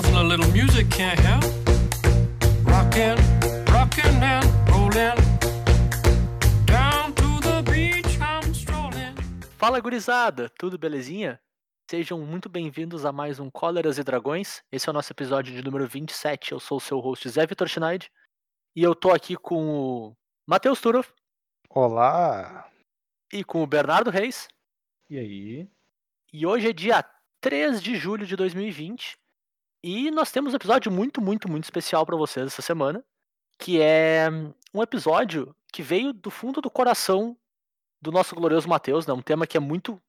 [0.00, 1.44] Nothing a little music can't help.
[2.64, 3.18] Rockin',
[3.70, 5.14] rockin' and rollin'.
[6.64, 9.14] Down to the beach I'm strolling.
[9.58, 11.38] Fala gurizada, tudo belezinha?
[11.90, 14.62] Sejam muito bem-vindos a mais um Cóleras e Dragões.
[14.72, 16.52] Esse é o nosso episódio de número 27.
[16.52, 18.10] Eu sou o seu host Zé Vitor Schneid.
[18.74, 21.12] E eu tô aqui com o Matheus Turoff
[21.68, 22.66] Olá!
[23.30, 24.48] e com o Bernardo Reis.
[25.10, 25.68] E aí?
[26.32, 27.04] E hoje é dia
[27.42, 29.19] 3 de julho de 2020.
[29.82, 33.04] E nós temos um episódio muito, muito, muito especial pra vocês essa semana.
[33.58, 34.28] Que é
[34.72, 37.36] um episódio que veio do fundo do coração
[38.00, 39.12] do nosso glorioso Matheus, né?
[39.12, 40.00] Um tema que é muito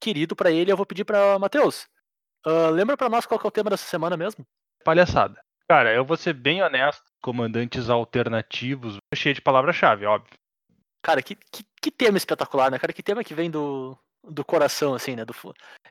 [0.00, 0.70] querido pra ele.
[0.70, 1.88] Eu vou pedir pra Matheus.
[2.46, 4.46] ah, lembra pra nós qual que é o tema dessa semana mesmo?
[4.84, 5.40] Palhaçada.
[5.68, 7.04] Cara, eu vou ser bem honesto.
[7.22, 10.32] Comandantes alternativos, cheio de palavra-chave, óbvio.
[11.02, 12.92] Cara, que, que, que tema espetacular, né, cara?
[12.92, 15.24] Que tema que vem do, do coração, assim, né?
[15.24, 15.34] Do,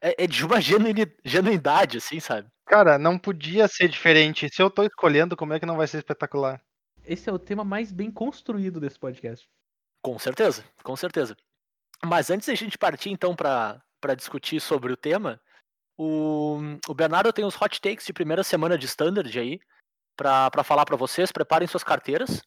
[0.02, 2.48] é, é de uma genuini- genuidade, assim, sabe?
[2.66, 4.50] Cara, não podia ser diferente.
[4.54, 6.62] Se eu tô escolhendo, como é que não vai ser espetacular?
[7.04, 9.48] Esse é o tema mais bem construído desse podcast.
[10.04, 11.36] Com certeza, com certeza.
[12.06, 15.42] Mas antes da gente partir, então, pra pra discutir sobre o tema,
[15.98, 19.60] o, o Bernardo tem os hot takes de primeira semana de standard aí,
[20.16, 21.32] pra, pra falar pra vocês.
[21.32, 22.42] Preparem suas carteiras.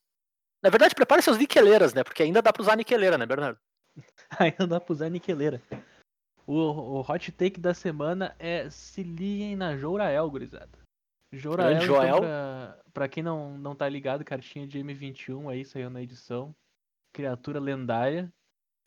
[0.62, 2.02] Na verdade, preparem suas niqueleiras, né?
[2.02, 3.58] Porque ainda dá pra usar niqueleira, né, Bernardo?
[4.38, 5.62] Ainda dá pra usar niqueleira.
[6.46, 10.78] O, o hot take da semana é se liguem na Jorael, gurizada.
[11.32, 12.20] Jorael, então, Joel.
[12.20, 16.54] pra, pra quem não, não tá ligado, cartinha de M21 aí, saiu na edição.
[17.12, 18.32] Criatura lendária.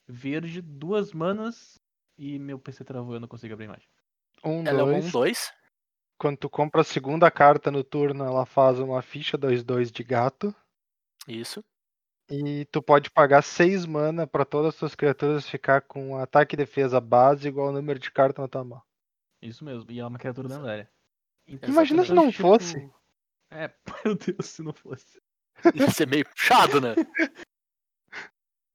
[0.08, 1.80] Verde, duas manas.
[2.18, 3.90] E meu PC travou, eu não consigo abrir a imagem.
[4.44, 5.38] Um, Ela é um dois.
[5.38, 5.54] 1-2.
[6.18, 10.56] Quando tu compra a segunda carta no turno, ela faz uma ficha 2-2 de gato.
[11.28, 11.64] Isso.
[12.30, 16.58] E tu pode pagar 6 mana pra todas as tuas criaturas ficar com ataque e
[16.58, 18.82] defesa base igual ao número de carta na tua mão.
[19.42, 20.90] Isso mesmo, e é uma criatura lendária.
[21.48, 22.92] Então, Imagina se não tipo, fosse.
[23.52, 23.72] É,
[24.04, 25.22] meu Deus, se não fosse.
[25.74, 26.96] Ia ser meio puxado, né?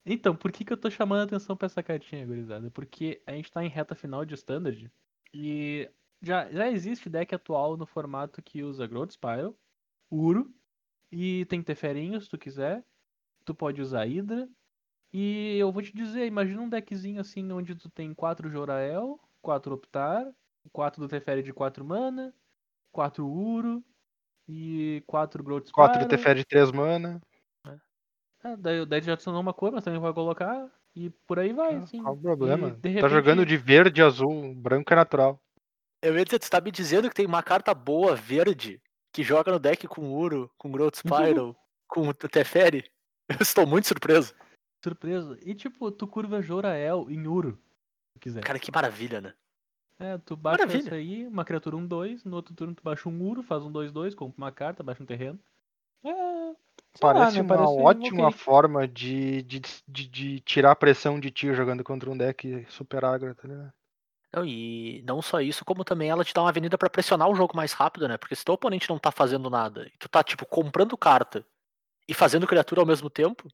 [0.03, 2.71] Então, por que, que eu tô chamando a atenção pra essa cartinha, gurizada?
[2.71, 4.91] Porque a gente tá em reta final de Standard
[5.31, 5.87] e
[6.21, 9.55] já, já existe deck atual no formato que usa Growth Spiral,
[10.09, 10.51] Uro,
[11.11, 12.83] e tem Teferinho se tu quiser.
[13.51, 14.47] Tu pode usar Hydra.
[15.13, 19.73] E eu vou te dizer, imagina um deckzinho assim onde tu tem 4 Jorael, 4
[19.73, 20.25] Optar,
[20.71, 22.33] 4 do Teferi de 4 mana,
[22.93, 23.83] 4 Uro
[24.47, 25.89] e 4 Growth Spiral.
[25.89, 27.21] 4 Teferi de 3 mana.
[28.41, 30.71] É, daí, daí já adicionou uma cor, mas também vai colocar.
[30.95, 32.01] E por aí vai, Ah, assim.
[32.01, 32.69] Qual o problema?
[32.69, 35.37] E, Tá repente- jogando de verde, azul, branco é natural.
[36.01, 38.81] Eu ia dizer, tu tá me dizendo que tem uma carta boa, verde,
[39.11, 41.53] que joga no deck com Uro, com Growth Spiral,
[41.87, 42.89] com o Teferi?
[43.39, 44.33] Eu estou muito surpreso.
[44.83, 45.37] Surpresa.
[45.43, 47.57] E tipo, tu curva Jorael em Uro.
[48.13, 48.43] Se quiser.
[48.43, 49.33] Cara, que maravilha, né?
[49.99, 50.87] É, tu baixa maravilha.
[50.87, 52.25] essa aí, uma criatura 1-2.
[52.25, 55.05] No outro turno tu baixa um Uro, faz um 2-2, compra uma carta, baixa um
[55.05, 55.39] terreno.
[56.03, 56.55] É.
[56.99, 57.41] Parece lá, né?
[57.41, 62.09] uma Parece ótima forma de, de, de, de tirar a pressão de ti jogando contra
[62.09, 63.73] um deck super agro, tá ligado?
[64.33, 67.35] Não, e não só isso, como também ela te dá uma avenida pra pressionar o
[67.35, 68.17] jogo mais rápido, né?
[68.17, 71.45] Porque se teu oponente não tá fazendo nada, e tu tá, tipo, comprando carta
[72.07, 73.47] e fazendo criatura ao mesmo tempo,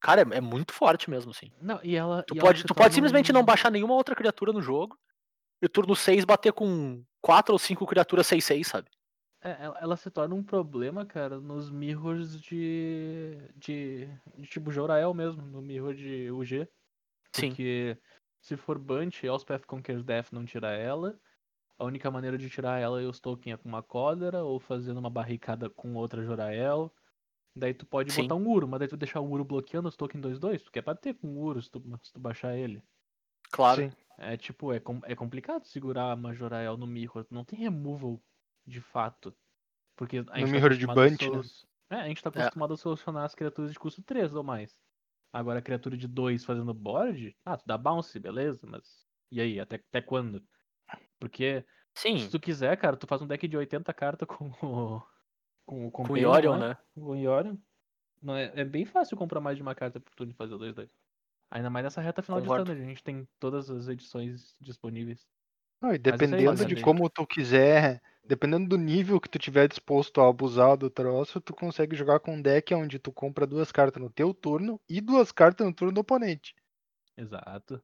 [0.00, 1.50] cara, é, é muito forte mesmo, assim.
[1.60, 2.22] Não, e ela.
[2.22, 4.62] Tu e ela pode, se tu pode simplesmente um- não baixar nenhuma outra criatura no
[4.62, 4.98] jogo,
[5.62, 8.90] e turno 6 bater com 4 ou 5 criaturas 6-6, sabe?
[9.42, 13.38] É, ela, ela se torna um problema, cara, nos mirrors de.
[13.54, 14.08] de.
[14.36, 16.68] de tipo Jorael mesmo, no mirror de UG.
[17.32, 17.48] Sim.
[17.50, 17.98] Porque
[18.40, 21.18] se for Bunch, Elspeth Conquers Death não tira ela.
[21.78, 24.98] A única maneira de tirar ela é os tokens é com uma cólera ou fazendo
[24.98, 26.90] uma barricada com outra Jorael.
[27.56, 28.22] Daí tu pode Sim.
[28.22, 30.62] botar um Uro, mas daí tu deixar o Uro bloqueando os tokens 2-2.
[30.62, 32.82] Tu quer bater com o Uro se tu, se tu baixar ele.
[33.50, 33.82] Claro.
[33.82, 33.92] Sim.
[34.18, 37.26] É tipo, é, com- é complicado segurar uma Jorael no mirror.
[37.30, 38.22] Não tem removal
[38.66, 39.34] de fato.
[39.96, 41.26] Porque a No gente tá mirror de acostumado a Bunch, né?
[41.42, 41.42] solu-
[41.90, 42.40] É, a gente tá É.
[42.42, 44.78] acostumado a solucionar as criaturas de custo 3 ou mais.
[45.32, 49.06] Agora a criatura de 2 fazendo board, ah, tu dá bounce, beleza, mas.
[49.30, 50.42] E aí, até, até quando?
[51.18, 51.64] Porque
[51.96, 55.02] Sim, se tu quiser, cara, tu faz um deck de 80 cartas com o.
[55.66, 56.78] Com o com o Yorion, né?
[56.94, 57.56] Com o Yorion.
[58.22, 60.88] Não, é, é bem fácil comprar mais de uma carta por turno e fazer 2-2.
[61.50, 62.64] Ainda mais nessa reta final Concordo.
[62.64, 65.26] de standard, a gente tem todas as edições disponíveis.
[65.80, 66.82] Não, e aí, dependendo de basicamente.
[66.82, 71.54] como tu quiser, dependendo do nível que tu tiver disposto a abusar do troço, tu
[71.54, 75.30] consegue jogar com um deck onde tu compra duas cartas no teu turno e duas
[75.30, 76.54] cartas no turno do oponente.
[77.16, 77.82] Exato.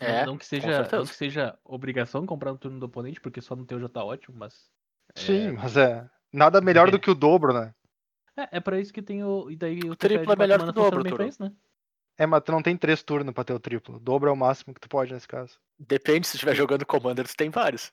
[0.00, 3.20] Não- É, não, que com seja, não que seja obrigação comprar no turno do oponente,
[3.20, 4.68] porque só no teu já tá ótimo, mas.
[5.14, 7.74] Sim, é, mas é nada melhor do que o dobro, né?
[8.36, 9.50] É, é pra isso que tem o.
[9.50, 11.52] E daí o, O triplo é de melhor que o dobro, isso, né?
[12.16, 13.96] É, mas tu não tem três turnos pra ter o triplo.
[13.96, 15.58] O dobro é o máximo que tu pode nesse caso.
[15.78, 17.92] Depende, se estiver jogando Commander, tu tem vários.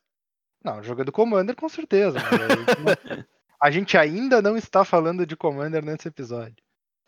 [0.63, 2.19] Não, jogo do Commander com certeza.
[2.19, 3.25] mas a, gente não-
[3.61, 6.63] a gente ainda não está falando de Commander nesse episódio.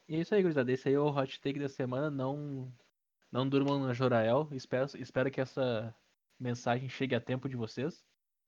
[0.09, 0.71] E é isso aí, gurizada.
[0.71, 2.09] Esse aí é o hot take da semana.
[2.09, 2.71] Não,
[3.31, 4.47] não durmam na Jorael.
[4.51, 5.93] Espero, espero que essa
[6.39, 8.03] mensagem chegue a tempo de vocês.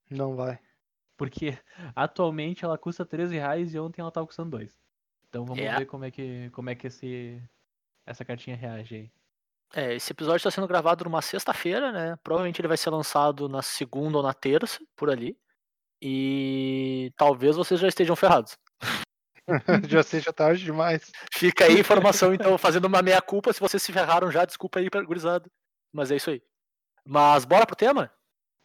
[0.09, 0.59] Não vai.
[1.17, 1.57] Porque
[1.95, 4.77] atualmente ela custa 13 reais e ontem ela tava custando 2.
[5.29, 5.79] Então vamos É.
[5.79, 7.41] ver como é que, como é que esse,
[8.06, 9.12] essa cartinha reage aí.
[9.73, 12.15] É, esse episódio está sendo gravado numa sexta-feira, né?
[12.23, 15.38] Provavelmente ele vai ser lançado na segunda ou na terça, por ali.
[16.01, 18.57] E talvez vocês já estejam ferrados.
[19.89, 21.12] já seja tarde demais.
[21.33, 23.51] Fica aí a informação, então, fazendo uma meia-culpa.
[23.51, 25.50] Se vocês se ferraram já, desculpa aí, gurizada.
[25.91, 26.41] Mas é isso aí.
[27.03, 28.12] Mas bora pro tema?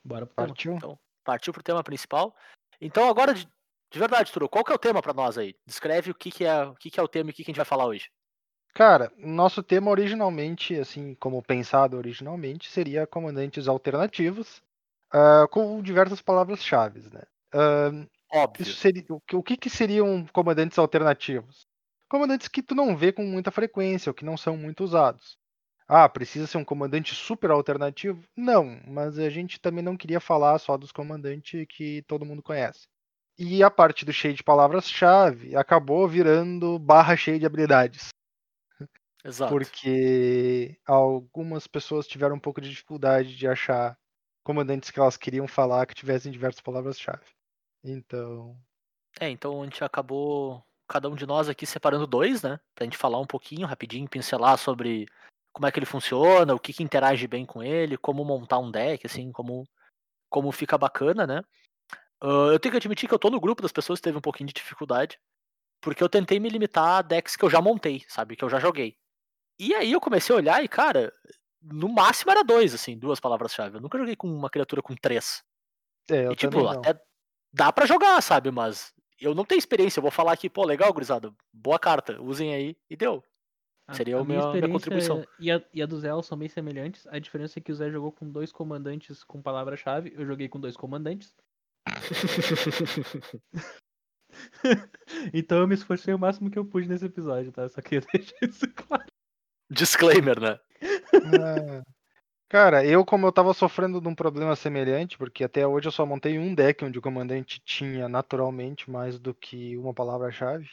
[0.05, 0.49] Bora pro tema.
[0.49, 0.75] Partiu?
[0.75, 2.35] Então, partiu pro tema principal.
[2.81, 3.47] Então, agora, de,
[3.91, 5.55] de verdade, Turo, qual que é o tema pra nós aí?
[5.67, 7.51] Descreve o que, que, é, o que, que é o tema e o que, que
[7.51, 8.11] a gente vai falar hoje.
[8.75, 14.63] Cara, nosso tema originalmente, assim como pensado originalmente, seria comandantes alternativos
[15.13, 17.23] ah, com diversas palavras-chave, né?
[17.53, 17.91] Ah,
[18.33, 18.65] Óbvio.
[18.67, 21.67] seria, o, que, o que que seriam comandantes alternativos?
[22.09, 25.37] Comandantes que tu não vê com muita frequência ou que não são muito usados.
[25.93, 28.23] Ah, precisa ser um comandante super alternativo?
[28.37, 32.87] Não, mas a gente também não queria falar só dos comandantes que todo mundo conhece.
[33.37, 38.11] E a parte do cheio de palavras-chave acabou virando barra cheia de habilidades.
[39.25, 39.51] Exato.
[39.53, 43.99] Porque algumas pessoas tiveram um pouco de dificuldade de achar
[44.45, 47.27] comandantes que elas queriam falar que tivessem diversas palavras-chave.
[47.83, 48.57] Então,
[49.21, 52.61] É, então a gente acabou, cada um de nós aqui, separando dois, né?
[52.75, 55.07] Pra gente falar um pouquinho, rapidinho, pincelar sobre
[55.61, 58.71] como é que ele funciona, o que, que interage bem com ele, como montar um
[58.71, 59.69] deck, assim, como,
[60.31, 61.43] como fica bacana, né?
[62.19, 64.23] Ah, eu tenho que admitir que eu tô no grupo das pessoas que teve um
[64.23, 65.21] pouquinho de dificuldade,
[65.79, 68.37] porque eu tentei me limitar a decks que eu já montei, sabe?
[68.37, 68.97] Que eu já joguei.
[69.59, 71.13] E aí eu comecei a olhar e, cara,
[71.61, 73.77] no máximo era dois, assim, duas palavras-chave.
[73.77, 75.45] Eu nunca joguei com uma criatura com três.
[76.11, 76.99] é, eu e tipo, até
[77.53, 78.51] dá pra jogar, sabe?
[78.51, 79.99] Mas eu não tenho experiência.
[79.99, 81.31] Eu vou falar aqui, pô, legal, gurizada.
[81.53, 83.23] Boa carta, usem aí e deu.
[83.91, 85.25] A- Seria a o meu- minha contribuição.
[85.39, 87.07] E a, e a do Zé são bem semelhantes.
[87.09, 90.13] A diferença é que o Zé jogou com dois comandantes com palavra-chave.
[90.17, 91.35] Eu joguei com dois comandantes.
[95.35, 97.69] então eu me esforcei o máximo que eu pude nesse episódio, tá?
[97.69, 99.05] Só queria deixar isso claro.
[99.71, 100.59] Disclaimer, né?
[101.15, 101.83] Ah,
[102.49, 106.05] Cara, eu como eu tava sofrendo de um problema semelhante, porque até hoje eu só
[106.05, 110.69] montei um deck onde o comandante tinha naturalmente mais do que uma palavra-chave.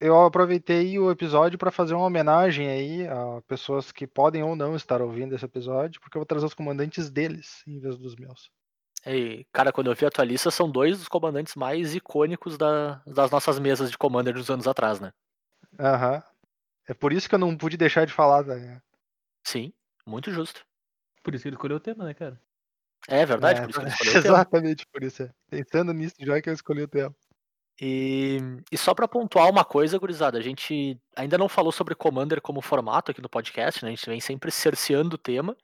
[0.00, 4.74] Eu aproveitei o episódio para fazer uma homenagem aí a pessoas que podem ou não
[4.74, 8.50] estar ouvindo esse episódio, porque eu vou trazer os comandantes deles em vez dos meus.
[9.06, 13.02] E, cara, quando eu vi a tua lista, são dois dos comandantes mais icônicos da-
[13.06, 15.12] das nossas mesas de Commander dos anos atrás, né?
[15.78, 16.22] Aham.
[16.88, 18.80] É por isso que eu não pude deixar de falar, né?
[19.46, 19.72] Sim,
[20.06, 20.64] muito justo.
[21.22, 22.40] Por isso que ele escolheu o tema, né, cara?
[23.08, 24.34] É verdade, É, por isso que ele escolheu o tema.
[24.34, 25.22] Exatamente por isso.
[25.22, 25.30] é.
[25.50, 27.14] Pensando nisso já é que eu escolhi o tema.
[27.80, 28.38] E,
[28.70, 32.60] e só pra pontuar uma coisa, gurizada, a gente ainda não falou sobre Commander como
[32.60, 33.90] formato aqui no podcast, né?
[33.90, 35.56] A gente vem sempre cerceando o tema,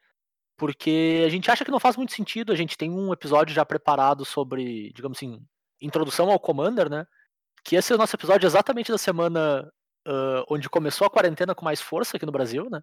[0.57, 2.53] porque a gente acha que não faz muito sentido.
[2.53, 5.45] A gente tem um episódio já preparado sobre, digamos assim,
[5.81, 7.07] introdução ao Commander, né?
[7.63, 9.71] Que esse é o nosso episódio exatamente da semana
[10.07, 12.81] ah, onde começou a quarentena com mais força aqui no Brasil, né?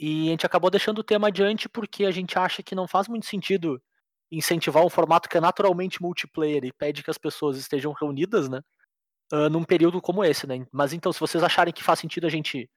[0.00, 3.08] E a gente acabou deixando o tema adiante porque a gente acha que não faz
[3.08, 3.80] muito sentido
[4.30, 8.60] incentivar um formato que é naturalmente multiplayer e pede que as pessoas estejam reunidas, né?
[9.32, 10.64] ah, num período como esse, né?
[10.72, 12.68] Mas então, se vocês acharem que faz sentido a gente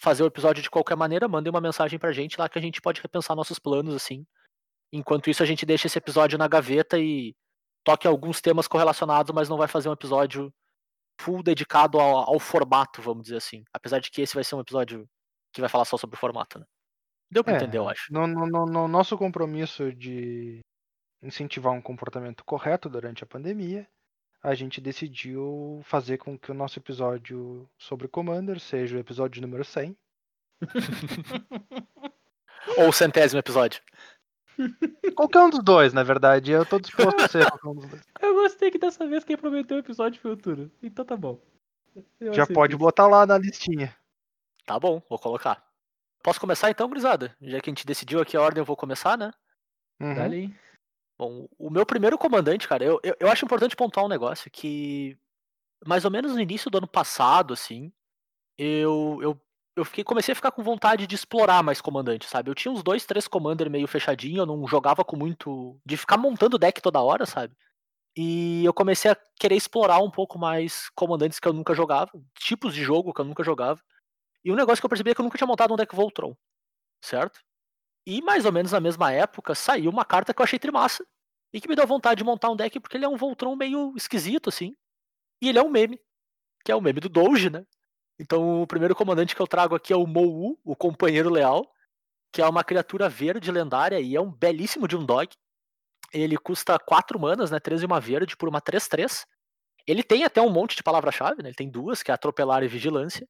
[0.00, 2.80] fazer o episódio de qualquer maneira, mandem uma mensagem pra gente lá que a gente
[2.80, 4.26] pode repensar nossos planos, assim.
[4.92, 7.34] Enquanto isso, a gente deixa esse episódio na gaveta e
[7.84, 10.52] toque alguns temas correlacionados, mas não vai fazer um episódio
[11.20, 13.62] full dedicado ao, ao formato, vamos dizer assim.
[13.72, 15.08] Apesar de que esse vai ser um episódio
[15.52, 16.66] que vai falar só sobre o formato, né?
[17.30, 18.12] Deu pra É, entender, eu acho.
[18.12, 20.60] No- no- no nosso compromisso de
[21.24, 23.88] incentivar um comportamento correto durante a pandemia,
[24.42, 29.64] a gente decidiu fazer com que o nosso episódio sobre Commander seja o episódio número
[29.64, 29.96] 100.
[32.78, 33.80] Ou o centésimo episódio.
[35.16, 36.52] Qualquer um dos dois, na verdade.
[36.52, 38.02] Eu tô disposto a ser qualquer um dos dois.
[38.20, 40.70] Eu gostei que dessa vez quem prometeu o episódio foi o Turo.
[40.82, 41.40] Então tá bom.
[42.20, 42.78] Eu Já pode isso.
[42.78, 43.94] botar lá na listinha.
[44.66, 45.62] Tá bom, vou colocar.
[46.22, 47.36] Posso começar então, gurizada?
[47.40, 49.30] Já que a gente decidiu aqui a ordem, eu vou começar, né?
[50.00, 50.22] Uhum.
[50.22, 50.54] Aí.
[51.18, 55.16] Bom, o meu primeiro comandante, cara, eu, eu, eu acho importante pontuar um negócio que
[55.86, 57.92] mais ou menos no início do ano passado, assim,
[58.58, 59.40] eu, eu,
[59.76, 62.50] eu fiquei, comecei a ficar com vontade de explorar mais comandante, sabe?
[62.50, 65.78] Eu tinha uns dois, três commander meio fechadinho, eu não jogava com muito.
[65.84, 67.54] de ficar montando deck toda hora, sabe?
[68.16, 72.74] E eu comecei a querer explorar um pouco mais comandantes que eu nunca jogava, tipos
[72.74, 73.80] de jogo que eu nunca jogava.
[74.44, 76.36] E um negócio que eu percebi é que eu nunca tinha montado um deck Voltron,
[77.02, 77.40] certo?
[78.06, 81.04] E mais ou menos na mesma época saiu uma carta que eu achei trimassa,
[81.52, 83.94] e que me deu vontade de montar um deck porque ele é um Voltron meio
[83.96, 84.76] esquisito, assim.
[85.40, 86.00] E ele é um meme,
[86.64, 87.64] que é o meme do Doge, né?
[88.18, 91.70] Então o primeiro comandante que eu trago aqui é o Mou, o Companheiro Leal,
[92.32, 95.28] que é uma criatura verde lendária e é um belíssimo de um dog.
[96.12, 97.60] Ele custa 4 manas, né?
[97.60, 99.24] 3 e uma verde por uma 3-3.
[99.86, 101.50] Ele tem até um monte de palavra-chave, né?
[101.50, 103.28] Ele tem duas, que é atropelar e vigilância.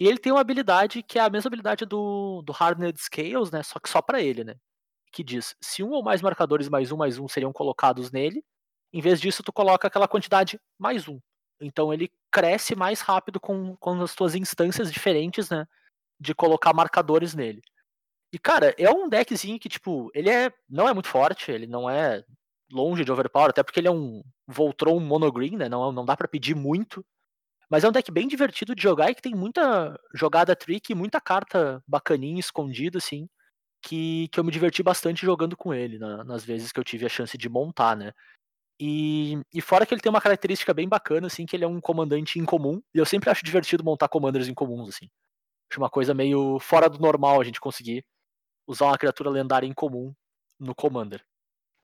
[0.00, 3.62] E ele tem uma habilidade que é a mesma habilidade do, do Hardened Scales, né?
[3.62, 4.56] Só que só para ele, né?
[5.12, 8.42] Que diz: se um ou mais marcadores mais um mais um seriam colocados nele,
[8.92, 11.20] em vez disso, tu coloca aquela quantidade mais um.
[11.60, 15.66] Então ele cresce mais rápido com, com as tuas instâncias diferentes, né?
[16.18, 17.62] De colocar marcadores nele.
[18.32, 21.90] E, cara, é um deckzinho que, tipo, ele é não é muito forte, ele não
[21.90, 22.24] é
[22.72, 25.68] longe de overpower, até porque ele é um Voltron monogreen, né?
[25.68, 27.04] Não, não dá para pedir muito.
[27.70, 31.20] Mas é um deck bem divertido de jogar e que tem muita jogada trick muita
[31.20, 33.28] carta bacaninha, escondida, assim,
[33.80, 37.06] que, que eu me diverti bastante jogando com ele, na, nas vezes que eu tive
[37.06, 38.12] a chance de montar, né?
[38.82, 41.80] E, e fora que ele tem uma característica bem bacana, assim, que ele é um
[41.80, 45.08] comandante incomum, e eu sempre acho divertido montar commanders incomuns, assim.
[45.70, 48.04] Acho uma coisa meio fora do normal a gente conseguir
[48.66, 50.12] usar uma criatura lendária incomum
[50.58, 51.24] no commander.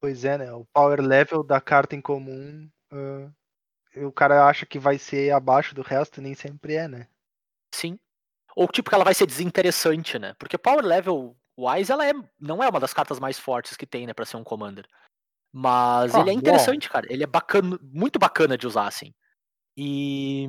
[0.01, 0.53] Pois é, né?
[0.53, 3.33] O power level da carta em comum, uh,
[4.05, 7.09] o cara acha que vai ser abaixo do resto, nem sempre é, né?
[7.75, 7.99] Sim.
[8.55, 10.35] Ou tipo que ela vai ser desinteressante, né?
[10.39, 14.07] Porque power level wise ela é não é uma das cartas mais fortes que tem,
[14.07, 14.87] né, para ser um commander.
[15.53, 16.39] Mas Ah, ele é bom.
[16.39, 17.07] interessante, cara.
[17.11, 19.15] Ele é bacana, muito bacana de usar, assim.
[19.77, 20.47] E.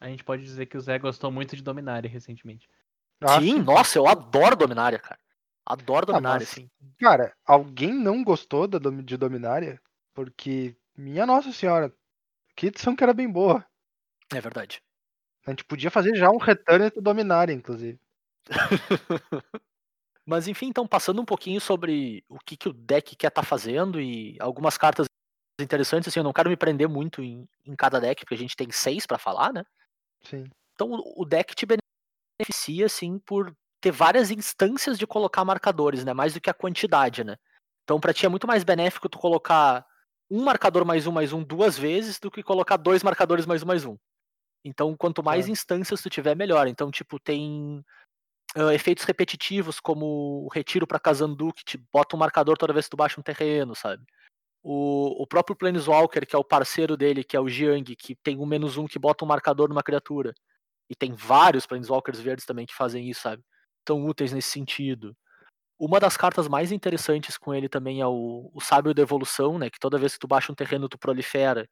[0.00, 2.68] A gente pode dizer que o Zé gostou muito de Dominária recentemente.
[3.20, 5.18] Ah, sim, nossa, eu adoro Dominária, cara.
[5.66, 6.70] Adoro Dominária, mas- assim.
[7.00, 9.80] Cara, alguém não gostou de Dominária?
[10.14, 11.92] Porque, minha nossa senhora,
[12.66, 13.64] edição que era bem boa.
[14.34, 14.80] É verdade.
[15.46, 17.98] A gente podia fazer já um Return to Dominária, inclusive.
[20.26, 24.00] Mas enfim, então, passando um pouquinho sobre o que, que o deck quer estar fazendo
[24.00, 25.06] e algumas cartas
[25.60, 28.56] interessantes, assim, eu não quero me prender muito em, em cada deck, porque a gente
[28.56, 29.64] tem seis pra falar, né?
[30.24, 30.44] Sim.
[30.74, 31.66] Então o o deck te
[32.40, 36.12] beneficia, assim, por ter várias instâncias de colocar marcadores, né?
[36.14, 37.36] Mais do que a quantidade, né?
[37.84, 39.86] Então pra ti é muito mais benéfico tu colocar
[40.30, 43.66] um marcador mais um mais um duas vezes do que colocar dois marcadores mais um
[43.66, 43.96] mais um.
[44.64, 45.52] Então quanto mais Claro.
[45.52, 46.66] instâncias tu tiver, melhor.
[46.66, 47.84] Então, tipo, tem
[48.54, 52.86] ah, efeitos repetitivos, como o retiro pra Kazandu, que te bota um marcador toda vez
[52.86, 54.04] que tu baixa um terreno, sabe?
[54.62, 58.38] O, o próprio Planeswalker, que é o parceiro dele, que é o Jiang, que tem
[58.38, 60.34] um menos um que bota um marcador numa criatura.
[60.90, 63.42] E tem vários Planeswalkers verdes também que fazem isso, sabe?
[63.84, 65.16] Tão úteis nesse sentido.
[65.78, 69.70] Uma das cartas mais interessantes com ele também é o, o Sábio da Evolução, né?
[69.70, 71.68] Que toda vez que tu baixa um terreno, tu prolifera.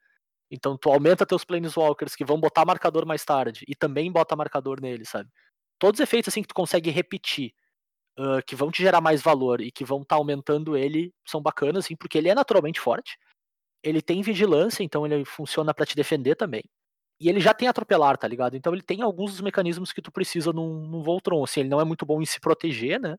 [0.50, 3.64] Então tu aumenta teus Planeswalkers que vão botar marcador mais tarde.
[3.66, 5.28] E também bota marcador nele, sabe?
[5.78, 7.52] Todos os efeitos assim que tu consegue repetir,
[8.18, 11.84] ah, que vão te gerar mais valor e que vão estar aumentando ele, são bacanas,
[11.84, 13.18] assim, porque ele é naturalmente forte.
[13.82, 16.64] Ele tem vigilância, então ele funciona pra te defender também.
[17.20, 18.56] E ele já tem atropelar, tá ligado?
[18.56, 21.42] Então ele tem alguns dos mecanismos que tu precisa num, num Voltron.
[21.44, 23.16] Assim, ele não é muito bom em se proteger, né?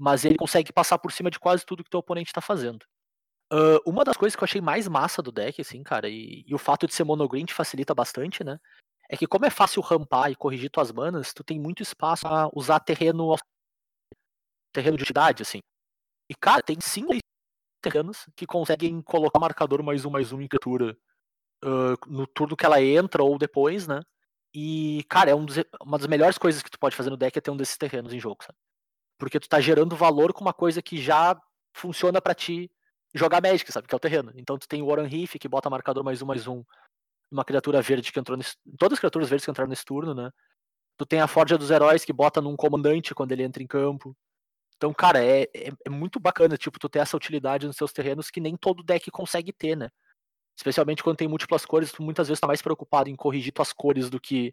[0.00, 2.86] Mas ele consegue passar por cima de quase tudo que teu oponente tá fazendo.
[3.52, 6.54] Ah, uma das coisas que eu achei mais massa do deck, assim, cara, e, e
[6.54, 8.58] o fato de ser monogreen te facilita bastante, né?
[9.10, 12.50] É que como é fácil rampar e corrigir tuas manas, tu tem muito espaço a
[12.54, 13.36] usar terreno
[14.72, 15.60] terreno de utilidade, assim.
[16.30, 17.12] E, cara, tem cinco
[17.82, 20.96] terrenos que conseguem colocar marcador mais um, mais um em criatura
[21.64, 24.02] ah, no turno que ela entra ou depois, né?
[24.54, 27.38] E, cara, é um dos- uma das melhores coisas que tu pode fazer no deck
[27.38, 28.58] é ter um desses terrenos em jogo, sabe?
[29.20, 31.38] Porque tu tá gerando valor com uma coisa que já
[31.74, 32.70] funciona pra ti
[33.14, 33.86] jogar Magic, sabe?
[33.86, 34.32] Que é o terreno.
[34.34, 36.64] Então tu tem o Warren Reef, que bota marcador mais um, mais um.
[37.30, 38.56] Uma criatura verde que entrou nesse.
[38.78, 40.30] Todas as criaturas verdes que entraram nesse turno, né?
[40.96, 44.16] Tu tem a Forja dos Heróis, que bota num comandante quando ele entra em campo.
[44.76, 48.30] Então, cara, é, é, é muito bacana, tipo, tu ter essa utilidade nos seus terrenos
[48.30, 49.90] que nem todo deck consegue ter, né?
[50.56, 54.08] Especialmente quando tem múltiplas cores, tu muitas vezes tá mais preocupado em corrigir tuas cores
[54.08, 54.52] do que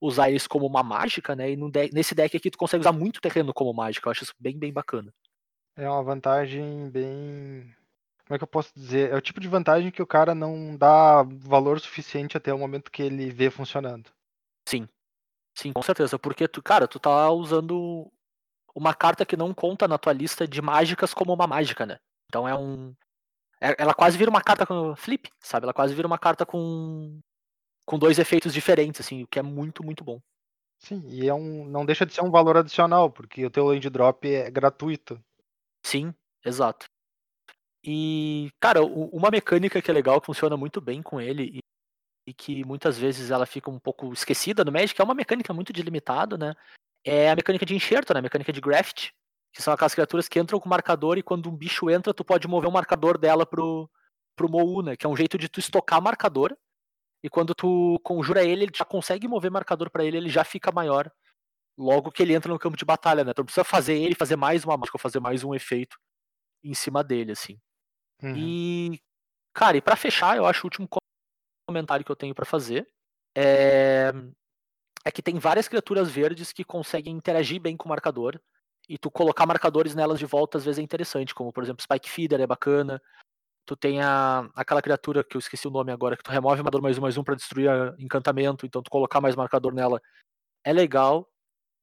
[0.00, 1.50] usar eles como uma mágica, né?
[1.50, 4.08] E deck- nesse deck aqui tu consegue usar muito terreno como mágica.
[4.08, 5.12] Eu acho isso bem, bem bacana.
[5.76, 7.74] É uma vantagem bem.
[8.26, 9.10] Como é que eu posso dizer?
[9.10, 12.90] É o tipo de vantagem que o cara não dá valor suficiente até o momento
[12.90, 14.10] que ele vê funcionando.
[14.68, 14.88] Sim.
[15.56, 16.18] Sim, com certeza.
[16.18, 18.10] Porque, tu, cara, tu tá usando
[18.74, 21.98] uma carta que não conta na tua lista de mágicas como uma mágica, né?
[22.26, 22.94] Então é um.
[23.60, 25.64] é- Ela quase vira uma carta com flip, sabe?
[25.64, 27.18] Ela quase vira uma carta com.
[27.88, 30.20] Com dois efeitos diferentes, assim, o que é muito, muito bom.
[30.78, 33.88] Sim, e é um, não deixa de ser um valor adicional, porque o teu land
[33.88, 35.18] drop é gratuito.
[35.82, 36.14] Sim,
[36.44, 36.86] exato.
[37.82, 41.58] E, cara, uma mecânica que é legal, que funciona muito bem com ele, e,
[42.28, 45.72] e que muitas vezes ela fica um pouco esquecida no Magic, é uma mecânica muito
[45.72, 46.54] delimitada, né?
[47.02, 48.18] É a mecânica de enxerto, né?
[48.18, 49.12] A mecânica de graft.
[49.50, 52.46] Que são aquelas criaturas que entram com marcador e quando um bicho entra, tu pode
[52.46, 53.90] mover o marcador dela pro,
[54.36, 54.94] pro Mou, né?
[54.94, 56.54] Que é um jeito de tu estocar marcador.
[57.22, 60.70] E quando tu conjura ele, ele já consegue mover marcador pra ele, ele já fica
[60.70, 61.10] maior.
[61.76, 63.32] Logo que ele entra no campo de batalha, né?
[63.32, 65.96] Tu não precisa fazer ele fazer mais uma mágica fazer mais um efeito
[66.62, 67.58] em cima dele, assim.
[68.22, 68.34] Uhum.
[68.36, 69.00] E,
[69.52, 70.88] cara, e pra fechar, eu acho o último
[71.68, 72.88] comentário que eu tenho pra fazer
[73.36, 74.12] é...
[75.04, 78.40] é que tem várias criaturas verdes que conseguem interagir bem com o marcador.
[78.88, 82.10] E tu colocar marcadores nelas de volta às vezes é interessante, como por exemplo Spike
[82.10, 83.00] Feeder é bacana.
[83.68, 86.80] Tu tem a, aquela criatura que eu esqueci o nome agora, que tu remove marcador
[86.80, 90.00] mais um mais um pra destruir a encantamento, então tu colocar mais marcador nela
[90.64, 91.28] é legal.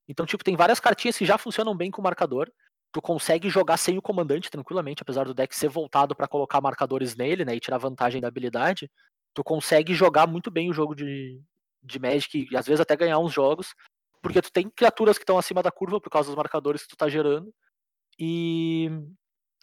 [0.08, 2.52] Então, tipo, tem várias cartinhas que já funcionam bem com marcador.
[2.92, 7.16] Tu consegue jogar sem o comandante tranquilamente, apesar do deck ser voltado pra colocar marcadores
[7.16, 8.90] nele, né, e tirar vantagem da habilidade.
[9.36, 11.40] Tu consegue jogar muito bem o jogo de,
[11.84, 13.76] de Magic e às vezes até ganhar uns jogos,
[14.24, 16.98] porque tu tem criaturas que estão acima da curva por causa dos marcadores que tu
[16.98, 17.54] tá gerando.
[18.18, 18.90] E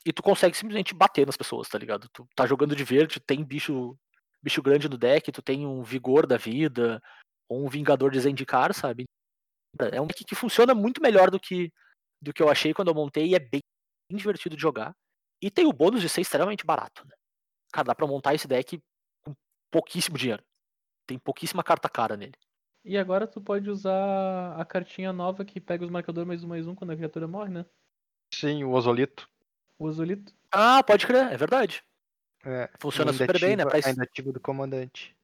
[0.05, 2.09] e tu consegue simplesmente bater nas pessoas, tá ligado?
[2.13, 3.97] Tu tá jogando de verde, tem bicho
[4.43, 7.01] bicho grande no deck, tu tem um vigor da vida,
[7.49, 9.05] ou um vingador de Zendikar, sabe?
[9.93, 11.71] É um deck que funciona muito melhor do que
[12.21, 13.61] do que eu achei quando eu montei e é bem
[14.11, 14.93] divertido de jogar.
[15.41, 17.15] E tem o bônus de ser extremamente barato, né?
[17.73, 18.81] Cara, dá pra montar esse deck
[19.25, 19.35] com
[19.73, 20.43] pouquíssimo dinheiro.
[21.07, 22.37] Tem pouquíssima carta cara nele.
[22.85, 26.67] E agora tu pode usar a cartinha nova que pega os marcadores mais um mais
[26.67, 27.67] um quando a criatura morre, né?
[28.35, 29.29] Sim, o Osolito.
[29.91, 30.33] O.
[30.51, 31.83] Ah, pode crer, é verdade.
[32.45, 33.65] É, Funciona super bem, né?
[33.65, 35.17] Pra, es- Ainda ativo do comandante.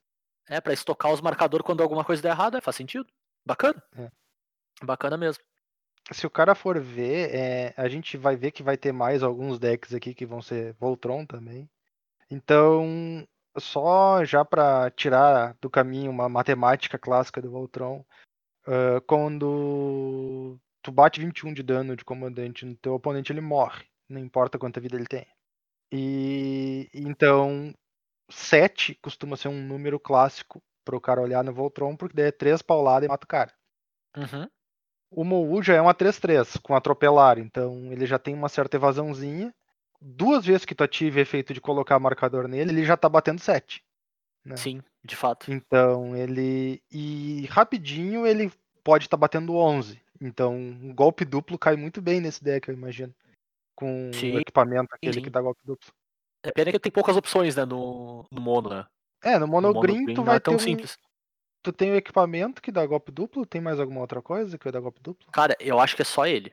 [0.49, 3.07] é, pra estocar os marcadores quando alguma coisa der errado, é, faz sentido.
[3.45, 3.83] Bacana.
[3.97, 4.11] É.
[4.83, 5.43] Bacana mesmo.
[6.11, 9.59] Se o cara for ver, é, a gente vai ver que vai ter mais alguns
[9.59, 11.69] decks aqui que vão ser Voltron também.
[12.31, 13.27] Então,
[13.59, 18.05] só já pra tirar do caminho uma matemática clássica do Voltron,
[18.67, 24.21] ah, quando tu bate 21 de dano de comandante no teu oponente, ele morre, não
[24.21, 25.27] importa quanta vida ele tem.
[25.93, 27.75] E então
[28.31, 32.62] 7 costuma ser um número clássico pro cara olhar no Voltron, porque daí é 3
[32.62, 33.52] pauladas e mata o cara.
[34.17, 34.49] Uhum.
[35.11, 39.54] O Mou já é uma 3-3 com atropelar, então ele já tem uma certa evasãozinha.
[40.00, 43.82] Duas vezes que tu ative efeito de colocar marcador nele, ele já tá batendo 7.
[44.45, 44.56] né?
[44.56, 45.52] Sim, de fato.
[45.52, 46.82] Então ele.
[46.91, 48.50] E rapidinho ele
[48.82, 50.00] pode estar batendo 11.
[50.21, 53.15] Então um golpe duplo cai muito bem nesse deck, eu imagino.
[53.78, 55.23] Com Sim, o equipamento aquele sim.
[55.23, 55.88] que dá golpe duplo.
[56.43, 58.84] É pena que tem poucas opções, né, no, no mono, né?
[59.23, 60.99] É, no No Mono mono Green green tu não vai é tão ter um, simples.
[61.62, 64.73] Tu tem o equipamento que dá golpe duplo, tem mais alguma outra coisa que vai
[64.73, 65.30] dar golpe duplo?
[65.30, 66.52] Cara, eu acho que é só ele.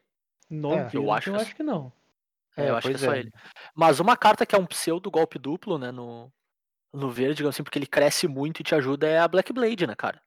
[0.50, 1.92] No É, eu verde, eu acho acho, que- que não.
[2.56, 3.20] É, eu acho que é só é.
[3.20, 3.32] ele.
[3.74, 6.32] Mas uma carta que é um pseudo golpe duplo, né, no,
[6.94, 9.88] no verde, digamos assim, porque ele cresce muito e te ajuda é a Black Blade,
[9.88, 10.22] né, cara?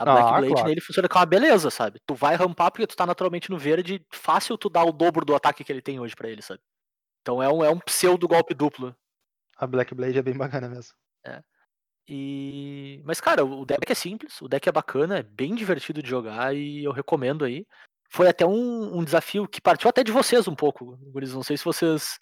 [0.00, 0.68] A Black Ah, Blade claro.
[0.68, 2.00] nele funciona com uma beleza, sabe?
[2.06, 5.34] Tu vai rampar porque tu tá naturalmente no verde, fácil tu dar o dobro do
[5.34, 6.60] ataque que ele tem hoje pra ele, sabe?
[7.20, 8.96] Então é um, é um pseudo golpe duplo.
[9.56, 10.94] A Black Blade é bem bacana mesmo.
[12.08, 13.00] E.
[13.04, 16.54] Mas, cara, o deck é simples, o deck é bacana, é bem divertido de jogar
[16.54, 17.66] e eu recomendo aí.
[18.10, 21.32] Foi até um, um desafio que partiu até de vocês um pouco, guris.
[21.32, 22.18] Não sei se vocês.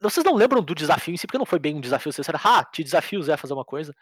[0.00, 2.38] Vocês não lembram do desafio em si, porque não foi bem um desafio, vocês era,
[2.44, 3.94] ah, te desafio Zé a fazer uma coisa.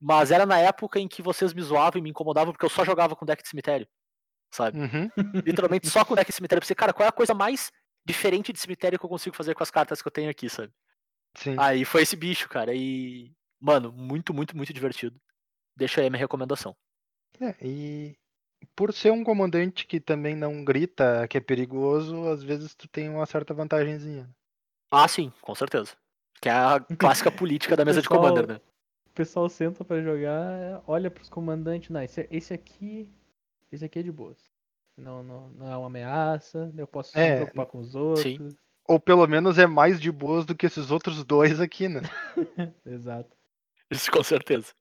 [0.00, 2.84] Mas era na época em que vocês me zoavam e me incomodavam porque eu só
[2.84, 3.86] jogava com deck de cemitério.
[4.50, 4.78] Sabe?
[4.78, 5.10] Uhum.
[5.44, 6.64] Literalmente só com deck de cemitério.
[6.64, 7.70] Você, cara, qual é a coisa mais
[8.06, 10.72] diferente de cemitério que eu consigo fazer com as cartas que eu tenho aqui, sabe?
[11.36, 11.56] Sim.
[11.58, 12.72] Aí foi esse bicho, cara.
[12.74, 13.32] E.
[13.60, 15.20] Mano, muito, muito, muito divertido.
[15.76, 16.76] Deixa aí a minha recomendação.
[17.40, 18.16] É, e
[18.74, 23.08] por ser um comandante que também não grita que é perigoso, às vezes tu tem
[23.08, 24.28] uma certa vantagenzinha.
[24.90, 25.96] Ah, sim, com certeza.
[26.40, 28.60] Que é a clássica política da mesa de Pessoal- Commander, né?
[29.18, 33.10] O pessoal senta pra jogar, olha pros comandantes, não, esse, esse aqui.
[33.72, 34.38] Esse aqui é de boas.
[34.96, 38.54] Não, não, não é uma ameaça, eu posso se É, preocupar com os outros.
[38.86, 42.02] Ou pelo menos é mais de boas do que esses outros dois aqui, né?
[42.86, 43.36] Exato.
[43.90, 44.72] Isso com certeza.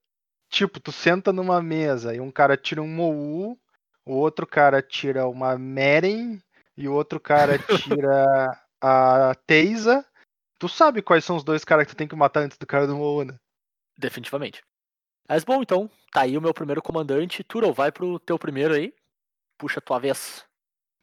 [0.52, 3.58] Tipo, tu senta numa mesa e um cara tira um Mou,
[4.06, 6.40] o outro cara tira uma Meren
[6.78, 7.58] e o outro cara
[8.06, 10.06] tira a Teisa.
[10.60, 12.86] Tu sabe quais são os dois caras que tu tem que matar antes do cara
[12.86, 13.36] do Mou, né?
[13.98, 14.64] Definitivamente.
[15.28, 17.44] Mas bom, então, tá aí o meu primeiro comandante.
[17.44, 18.94] Turo, vai pro teu primeiro aí.
[19.58, 20.46] Puxa a tua vez.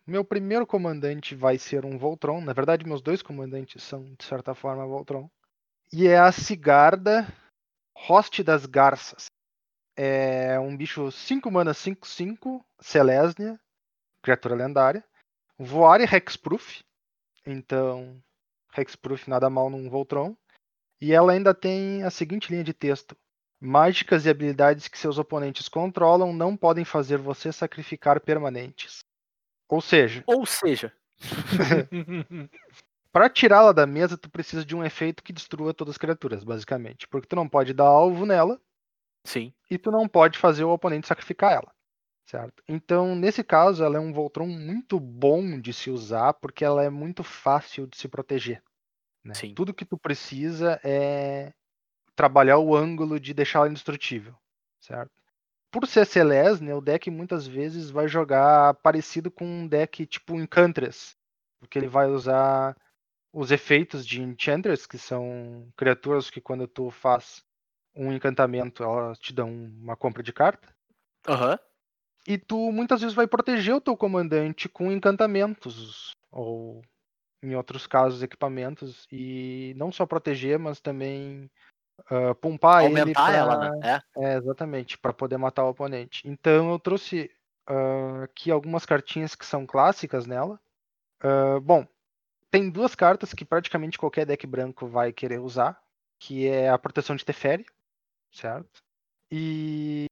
[0.07, 2.41] Meu primeiro comandante vai ser um Voltron.
[2.41, 5.29] Na verdade, meus dois comandantes são, de certa forma, Voltron.
[5.93, 7.27] E é a Cigarda
[8.09, 9.27] Hoste das Garças.
[9.97, 13.59] É um bicho 5 mana 5-5, Selesnia,
[14.23, 15.05] criatura lendária.
[15.59, 16.83] Voar e Hexproof.
[17.47, 18.23] Então,
[18.77, 20.37] Hexproof nada mal num Voltron.
[21.01, 23.17] E ela ainda tem a seguinte linha de texto.
[23.61, 29.05] Mágicas e habilidades que seus oponentes controlam não podem fazer você sacrificar permanentes.
[29.69, 30.93] Ou seja, Ou seja,
[33.13, 37.07] Pra tirá-la da mesa, tu precisa de um efeito que destrua todas as criaturas, basicamente.
[37.07, 38.61] Porque tu não pode dar alvo nela
[39.25, 39.55] Sim.
[39.71, 41.73] e tu não pode fazer o oponente sacrificar ela.
[42.27, 42.63] Certo?
[42.67, 46.91] Então, nesse caso, ela é um Voltron muito bom de se usar, porque ela é
[46.91, 48.63] muito fácil de se proteger.
[49.25, 49.35] Né?
[49.35, 49.55] Sim.
[49.55, 51.53] Tudo que tu precisa é
[52.15, 54.35] trabalhar o ângulo de deixar ela indestrutível.
[54.81, 55.11] Certo?
[55.71, 60.37] Por ser Celeste, né, o deck muitas vezes vai jogar parecido com um deck tipo
[60.37, 61.17] Enchantress.
[61.59, 62.77] Porque ele vai usar
[63.33, 67.43] os efeitos de Enchantress, que são criaturas que quando tu faz
[67.97, 70.69] um encantamento, elas te dão uma compra de carta.
[71.27, 71.59] Aham.
[72.27, 76.83] E tu muitas vezes vai proteger o teu comandante com encantamentos, ou
[77.45, 79.07] em outros casos, equipamentos.
[79.11, 81.51] E não só proteger, mas também
[82.11, 84.03] ah, pumpar ele Aumentar pra- ela, né?
[84.17, 84.25] É.
[84.25, 86.27] É, exatamente, para poder matar o oponente.
[86.27, 87.31] Então eu trouxe
[87.67, 90.61] ah, aqui algumas cartinhas que são clássicas nela.
[91.21, 91.87] Ah, bom,
[92.51, 95.81] tem duas cartas que praticamente qualquer deck branco vai querer usar,
[96.19, 97.67] que é a proteção de Teferi,
[98.33, 98.83] certo?
[99.31, 100.07] E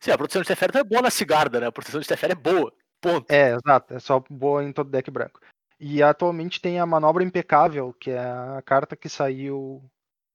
[0.00, 1.66] Sim, a proteção de Teferi é boa na Cigarda, né?
[1.66, 2.72] A proteção de Teferi é boa.
[3.00, 3.30] Ponto.
[3.30, 5.40] É, exato, é só boa em todo deck branco.
[5.78, 9.84] E atualmente tem a Manobra Impecável, que é a carta que saiu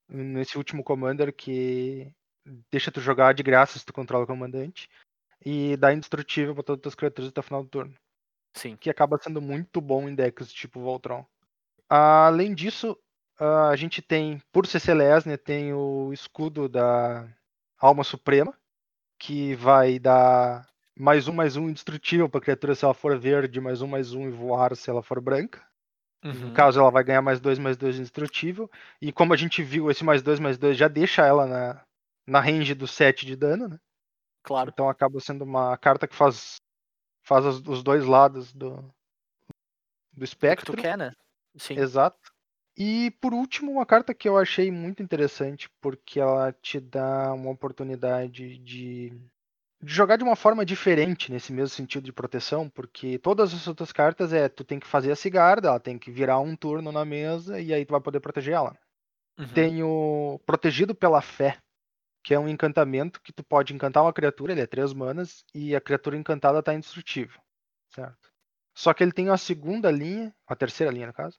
[0.07, 2.13] nesse último Commander que
[2.71, 4.89] deixa tu jogar de graça se tu controla o comandante
[5.43, 7.95] e dá indestrutível pra todas as tuas criaturas até o final do turno,
[8.53, 8.75] Sim.
[8.75, 11.25] que acaba sendo muito bom em decks tipo Voltron.
[11.89, 12.97] Além disso,
[13.39, 17.27] a gente tem, por ser Celestia, tem o escudo da
[17.79, 18.55] Alma Suprema,
[19.17, 20.67] que vai dar
[21.01, 24.27] mais um, mais um indestrutível pra criatura se ela for verde, mais um, mais um
[24.27, 25.65] e voar se ela for branca.
[26.23, 26.53] No Uhum.
[26.53, 28.69] caso, ela vai ganhar mais dois, mais dois indestrutível.
[29.01, 31.83] E como a gente viu, esse mais dois, mais dois já deixa ela na,
[32.27, 33.79] na range do 7 de dano, né?
[34.43, 34.69] Claro.
[34.71, 36.57] Então acaba sendo uma carta que faz,
[37.23, 38.75] faz os, dois lados do,
[40.13, 40.77] do O que tu espectro.
[40.77, 41.11] quer, né?
[41.57, 41.77] Sim.
[41.77, 42.31] Exato.
[42.77, 47.49] E por último, uma carta que eu achei muito interessante, porque ela te dá uma
[47.49, 49.30] oportunidade de, de
[49.83, 54.33] jogar de uma forma diferente nesse mesmo sentido de proteção, porque todas as outras cartas
[54.33, 57.59] é tu tem que fazer a cigarda, ela tem que virar um turno na mesa
[57.59, 58.77] e aí tu vai poder proteger ela.
[59.37, 59.47] Uhum.
[59.47, 61.57] Tem o Protegido pela Fé,
[62.23, 65.75] que é um encantamento que tu pode encantar uma criatura, ele é três manas, e
[65.75, 67.41] a criatura encantada tá indestrutível,
[67.89, 68.29] certo?
[68.75, 71.37] Só que ele tem a segunda linha, a terceira linha no caso,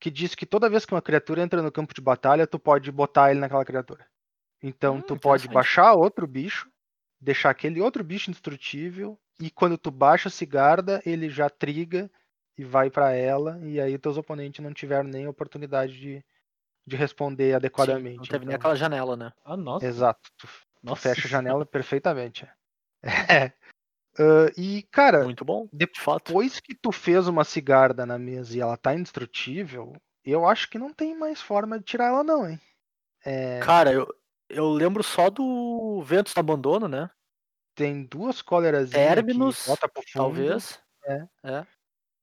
[0.00, 2.90] que diz que toda vez que uma criatura entra no campo de batalha, tu pode
[2.90, 4.06] botar ele naquela criatura.
[4.62, 6.68] Então Hum, tu pode baixar outro bicho,
[7.20, 12.10] deixar aquele outro bicho indestrutível, e quando tu baixa a cigarda, ele já triga
[12.58, 16.24] e vai pra ela, e aí teus oponentes não tiveram nem oportunidade de,
[16.86, 18.16] de responder Sim, adequadamente.
[18.18, 19.32] não teve nem Então- aquela janela, né?
[19.44, 19.86] Ah, nossa.
[19.86, 20.52] Exato, tu, tu
[20.82, 22.46] Nossa fecha a janela perfeitamente.
[23.30, 23.52] É.
[24.18, 26.28] Ah, e, cara, Muito bom, de- de fato.
[26.28, 29.92] depois que tu fez uma cigarda na mesa e ela tá indestrutível,
[30.24, 32.58] eu acho que não tem mais forma de tirar ela, não, hein?
[33.24, 34.06] É, Cara, eu,
[34.48, 37.10] eu lembro só do Ventos no Abandono, né?
[37.74, 40.12] tem duas cóleras Terminus, que bota pro fundo.
[40.14, 40.82] Talvez.
[41.04, 41.26] é.
[41.44, 41.66] É.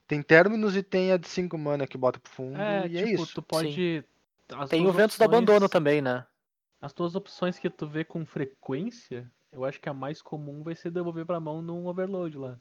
[0.08, 2.60] Tem Terminus e tem a de 5 mana que bota pro fundo.
[2.60, 3.36] É, e é tipo, isso.
[3.36, 4.04] tu pode.
[4.52, 6.26] as Tem o Ventos do opções- Abandono também, né?
[6.82, 10.74] As tuas opções que tu vê com frequência, eu acho que a mais comum vai
[10.76, 12.60] ser devolver pra mão num overload lá.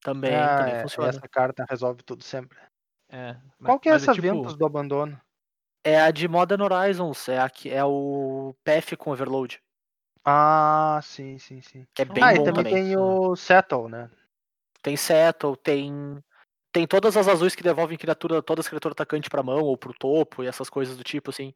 [0.00, 1.08] Também, Ah, também é, funciona.
[1.10, 2.58] Essa carta resolve tudo sempre.
[3.10, 3.34] É.
[3.58, 5.20] mas- Qual que é essa tipo, Ventus do abandono?
[5.84, 9.60] É a de Modern Horizons, é, a que, é o PF com Overload,
[10.24, 11.84] Ah, sim, sim, sim.
[11.94, 12.84] que é bem ah, bom e também também.
[12.84, 14.10] tem o Settle, né?
[14.80, 16.22] Tem Settle, tem.
[16.72, 19.92] Tem todas as azuis que devolvem criatura, todas as criaturas atacantes pra mão ou pro
[19.92, 21.52] topo e essas coisas do tipo, assim.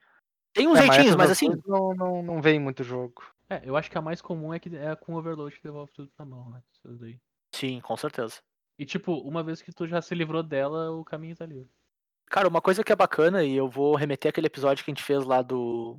[0.52, 1.48] Tem uns É, jeitinhos, essas mas assim.
[1.66, 3.22] Não, não, não vem muito jogo.
[3.48, 6.10] É, eu acho que a mais comum é que é com overload que devolve tudo
[6.16, 6.62] pra mão, né?
[7.54, 8.40] Sim, com certeza.
[8.78, 11.70] E tipo, uma vez que tu já se livrou dela, o caminho tá livre.
[12.28, 15.04] Cara, uma coisa que é bacana, e eu vou remeter aquele episódio que a gente
[15.04, 15.98] fez lá do.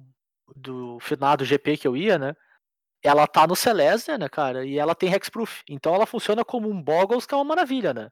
[0.56, 2.34] Do finado GP que eu ia, né?
[3.04, 4.66] Ela tá no Celestia, né, cara?
[4.66, 5.62] E ela tem Hexproof.
[5.70, 8.10] Então ela funciona como um Boggles, que é uma maravilha, né?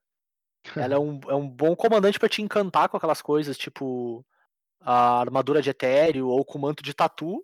[0.75, 4.25] Ela é um, é um bom comandante pra te encantar com aquelas coisas, tipo
[4.81, 7.43] a armadura de etéreo ou com manto de tatu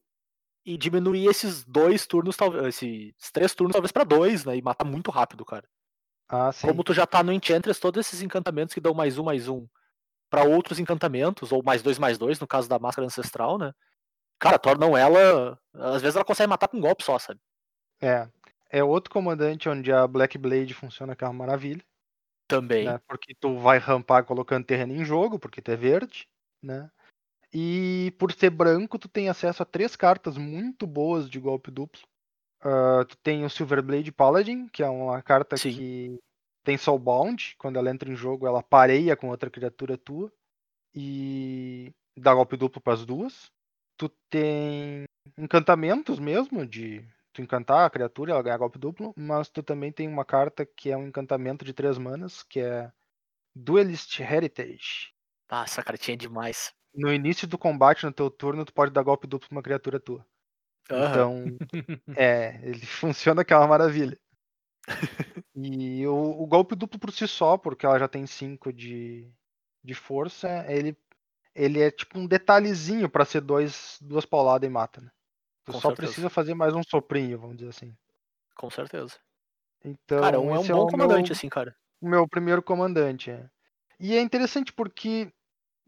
[0.66, 4.58] e diminuir esses dois turnos, talvez, esses três turnos talvez pra dois, né?
[4.58, 5.68] E matar muito rápido, cara.
[6.28, 6.68] Ah, sim.
[6.68, 9.68] Como tu já tá no Enchantress, todos esses encantamentos que dão mais um, mais um
[10.32, 13.74] pra outros encantamentos, ou mais dois, mais dois, no caso da máscara ancestral, né?
[14.40, 15.60] Cara, tornam ela.
[15.74, 17.40] Às vezes ela consegue matar com um golpe só, sabe?
[18.02, 18.28] É.
[18.70, 21.84] É outro comandante onde a Black Blade funciona que é uma maravilha.
[22.48, 22.86] Também.
[22.86, 23.00] Né?
[23.06, 26.28] Porque tu vai rampar colocando terreno em jogo, porque tu é verde,
[26.64, 26.90] né?
[27.54, 32.02] E por ser branco, tu tem acesso a três cartas muito boas de golpe duplo.
[32.62, 35.74] Ah, tu tem o Silverblade Paladin, que é uma carta Sim.
[35.74, 36.20] que
[36.64, 40.32] tem Soulbound, quando ela entra em jogo, ela pareia com outra criatura tua
[40.96, 43.52] e dá golpe duplo para as duas.
[43.98, 45.06] Tu tem
[45.38, 50.08] encantamentos mesmo, de tu encantar a criatura, ela ganha golpe duplo, mas tu também tem
[50.08, 52.92] uma carta que é um encantamento de três manas, que é
[53.56, 55.14] Duelist Heritage.
[55.50, 56.74] Ah, essa cartinha é demais.
[56.94, 60.00] No início do combate, no teu turno, tu pode dar golpe duplo pra uma criatura
[60.00, 60.26] tua.
[60.90, 61.10] Aham.
[61.10, 61.58] Então,
[62.16, 64.18] é, ele funciona que é uma maravilha.
[65.56, 69.30] E o, o golpe duplo por si só, porque ela já tem 5 de,
[69.84, 70.98] de força, ele,
[71.54, 75.12] ele é tipo um detalhezinho pra ser dois, duas pauladas e mata, né?
[75.66, 76.08] Tu Com só certeza.
[76.08, 77.96] precisa fazer mais um soprinho, vamos dizer assim.
[78.56, 79.18] Com certeza.
[79.84, 81.76] Então, cara, um, é um esse bom o comandante, meu, assim, cara.
[82.00, 83.32] o meu primeiro comandante.
[83.32, 83.50] É.
[84.00, 85.32] E é interessante porque,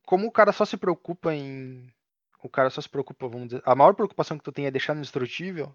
[0.05, 1.91] como o cara só se preocupa em.
[2.43, 3.63] O cara só se preocupa, vamos dizer.
[3.65, 5.73] A maior preocupação que tu tem é deixar no indestrutível.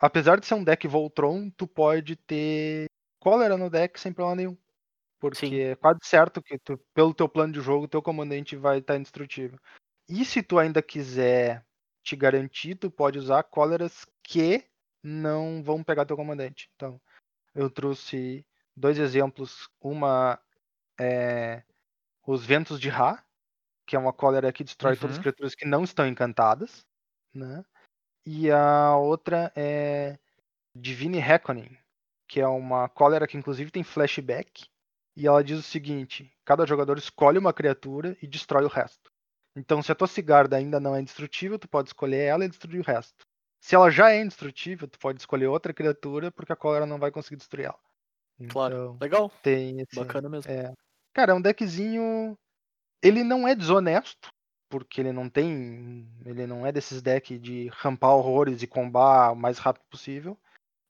[0.00, 2.86] Apesar de ser um deck Voltron, tu pode ter
[3.20, 4.56] cólera no deck sem problema nenhum.
[5.20, 5.62] Porque Sim.
[5.72, 9.58] é quase certo que tu, pelo teu plano de jogo, teu comandante vai estar indestrutível.
[10.08, 11.64] E se tu ainda quiser
[12.04, 14.64] te garantir, tu pode usar cóleras que
[15.02, 16.70] não vão pegar teu comandante.
[16.76, 17.00] Então,
[17.54, 19.68] eu trouxe dois exemplos.
[19.80, 20.40] Uma
[21.00, 21.64] é
[22.26, 23.24] os Ventos de Ra,
[23.86, 25.22] que é uma cólera que destrói todas as Uhum.
[25.22, 26.86] criaturas que não estão encantadas.
[27.34, 27.64] Né?
[28.30, 30.18] E a outra é
[30.76, 31.74] Divine Reckoning,
[32.28, 34.66] que é uma cólera que inclusive tem flashback.
[35.16, 39.10] E ela diz o seguinte: cada jogador escolhe uma criatura e destrói o resto.
[39.56, 42.80] Então, se a tua Cigarda ainda não é indestrutível, tu pode escolher ela e destruir
[42.80, 43.26] o resto.
[43.62, 47.10] Se ela já é indestrutível, tu pode escolher outra criatura, porque a cólera não vai
[47.10, 47.80] conseguir destruir ela.
[48.50, 48.76] Claro.
[48.76, 49.32] Então, Legal.
[49.42, 49.96] tem esse.
[49.96, 50.52] Bacana mesmo.
[50.52, 50.74] É.
[51.14, 52.36] Cara, é um deckzinho.
[53.02, 54.28] Ele não é desonesto,
[54.68, 56.08] porque ele não tem.
[56.24, 60.38] Ele não é desses decks de rampar horrores e combar o mais rápido possível.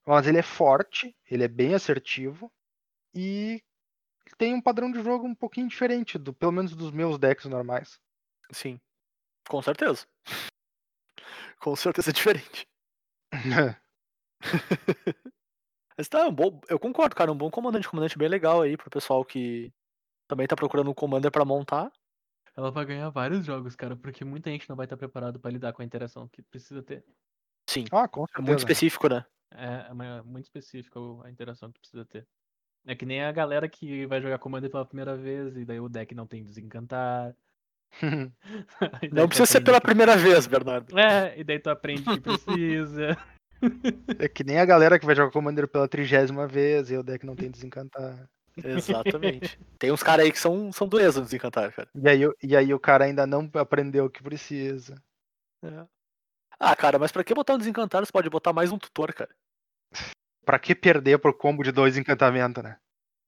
[0.06, 2.50] Mas ele é forte, ele é bem assertivo.
[3.14, 3.62] E
[4.38, 8.00] tem um padrão de jogo um pouquinho diferente, do, pelo menos dos meus decks normais.
[8.50, 8.80] Sim.
[9.48, 10.06] Com certeza.
[11.60, 12.68] Com certeza é diferente.
[15.96, 17.32] Mas tá, um bom, eu concordo, cara.
[17.32, 17.88] Um bom comandante.
[17.88, 19.72] Comandante bem legal aí pro pessoal que
[20.28, 21.90] também tá procurando um commander pra montar.
[22.58, 25.72] Ela vai ganhar vários jogos, cara, porque muita gente não vai estar preparado pra lidar
[25.72, 27.04] com a interação que precisa ter.
[27.70, 27.84] Sim.
[27.92, 28.46] ah, com É certeza.
[28.46, 29.24] muito específico, né?
[29.54, 32.26] É, é uma- muito específica o- a interação que precisa ter.
[32.84, 35.88] É que nem a galera que vai jogar Commander pela primeira vez e daí o
[35.88, 37.32] deck não tem desencantar.
[39.12, 40.98] Não precisa ser pela que- primeira vez, Bernardo.
[40.98, 43.16] É, e daí tu aprende que precisa.
[44.18, 47.24] é que nem a galera que vai jogar Commander pela trigésima vez e o deck
[47.24, 48.28] não tem desencantar.
[48.64, 49.58] Exatamente.
[49.78, 51.88] Tem uns caras aí que são, são doenças no desencantar, cara.
[51.94, 55.02] E aí, o- e aí o cara ainda não aprendeu o que precisa.
[55.62, 55.86] É.
[56.58, 58.04] Ah, cara, mas pra que botar um desencantar?
[58.04, 59.34] Você pode botar mais um tutor, cara.
[60.44, 62.78] Pra que perder por combo de dois encantamentos, né?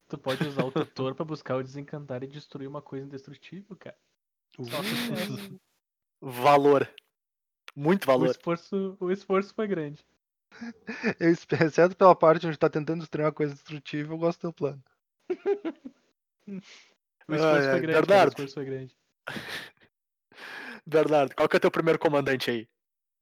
[0.09, 3.97] Tu pode usar o tutor pra buscar o desencantar e destruir uma coisa indestrutível, cara.
[4.53, 5.59] Que é,
[6.21, 6.93] Valor.
[7.77, 8.31] Muito o, valor.
[8.31, 10.05] esforço, o esforço foi grande.
[11.21, 14.53] Eu exceto pela parte onde tá tentando destruir uma coisa destrutível, eu gosto do teu
[14.53, 14.83] plano.
[17.31, 18.49] O esforço Ai, foi grande, o Bernardo.
[18.49, 18.97] foi grande.
[20.85, 22.69] Bernardo, qual que é teu primeiro comandante aí?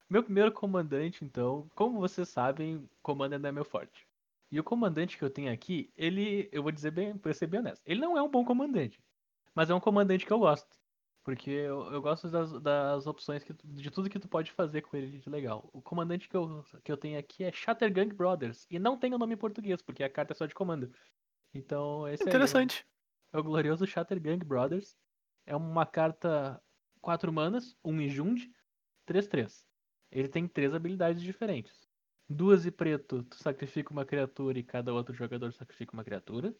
[0.08, 4.08] Meu primeiro comandante, então, como vocês sabem, Commander não é meu forte.
[4.50, 7.60] E o comandante que eu tenho aqui, ele, eu vou dizer bem, pra ser bem
[7.60, 8.98] honesto, ele não é um bom comandante,
[9.54, 10.78] mas é um comandante que eu gosto.
[11.22, 14.96] Porque eu, eu gosto das, das opções, que, de tudo que tu pode fazer com
[14.96, 15.68] ele de legal.
[15.74, 19.18] O comandante que eu, que eu tenho aqui é Shattergang Brothers, e não tem o
[19.18, 20.90] nome em português, porque a carta é só de comando.
[21.54, 22.86] Então, esse aí é o- Interessante.
[23.32, 24.96] é o glorioso Shattergang Brothers.
[25.46, 26.60] É uma carta
[27.00, 28.50] 4 manas, 1 e Jund,
[29.06, 29.64] 3-3.
[30.10, 31.88] Ele tem três habilidades diferentes.
[32.28, 36.54] Duas e preto, tu sacrifica uma criatura e cada outro jogador sacrifica uma criatura.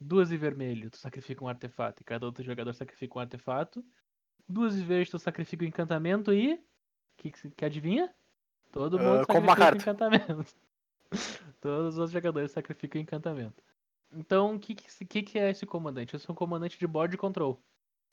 [0.00, 3.84] Duas e vermelho, tu sacrifica um artefato e cada outro jogador sacrifica um artefato.
[4.48, 6.62] Duas e verde, tu sacrifica um encantamento e.
[7.16, 8.14] Que, que, adivinha?
[8.70, 9.82] Todo Ah, mundo uma sacrifica um carta.
[9.82, 10.54] encantamento.
[11.60, 13.60] Todos os jogadores sacrificam um encantamento.
[14.10, 16.16] Então, o que, que, que é esse comandante?
[16.16, 17.62] Esse é um comandante de board control.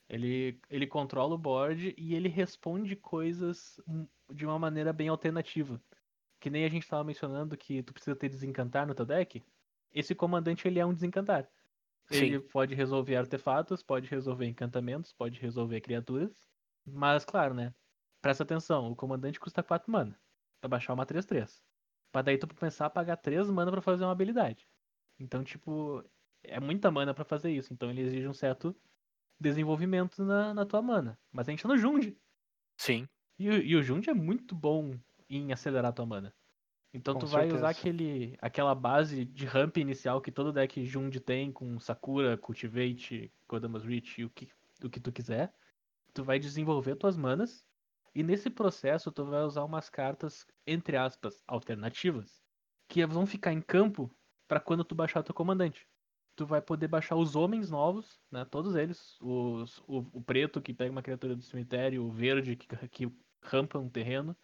[0.08, 5.82] Ele, ele controla o board e ele responde coisas hum, de uma maneira bem alternativa.
[6.40, 9.44] Que nem a gente estava mencionando que tu precisa ter desencantar no teu deck.
[9.92, 11.50] Esse comandante ele é um desencantar.
[12.10, 12.48] Ele Sim.
[12.48, 16.46] pode resolver artefatos, pode resolver encantamentos, pode resolver criaturas.
[16.86, 17.74] Mas, claro, né?
[18.20, 20.18] Presta atenção, o comandante custa 4 mana.
[20.60, 21.64] Pra baixar uma 3-3.
[22.12, 24.68] Pra daí tu começar a pagar 3 mana pra fazer uma habilidade.
[25.18, 26.04] Então, tipo,
[26.42, 27.72] é muita mana pra fazer isso.
[27.72, 28.76] Então ele exige um certo
[29.40, 31.18] desenvolvimento na, na tua mana.
[31.32, 32.16] Mas a gente tá no Jund.
[32.78, 33.08] Sim.
[33.38, 34.98] E, o- e o Jund é muito bom
[35.28, 36.34] em acelerar a tua mana.
[36.94, 41.20] Então Com tu vai usar aquele, aquela base de ramp inicial que todo deck Jund
[41.20, 44.48] tem, com Sakura, Cultivate, Kodamas Reach e o que,
[44.82, 45.54] o que tu quiser.
[46.14, 47.66] Tu vai desenvolver tuas manas.
[48.14, 52.42] E nesse processo tu vai usar umas cartas, entre aspas, alternativas.
[52.88, 54.10] Que vão ficar em campo
[54.46, 55.88] para quando tu baixar teu comandante.
[56.34, 58.44] Tu vai poder baixar os homens novos, né?
[58.44, 59.16] Todos eles.
[59.20, 63.78] Os, o, o preto que pega uma criatura do cemitério, o verde que, que rampa
[63.78, 64.36] um terreno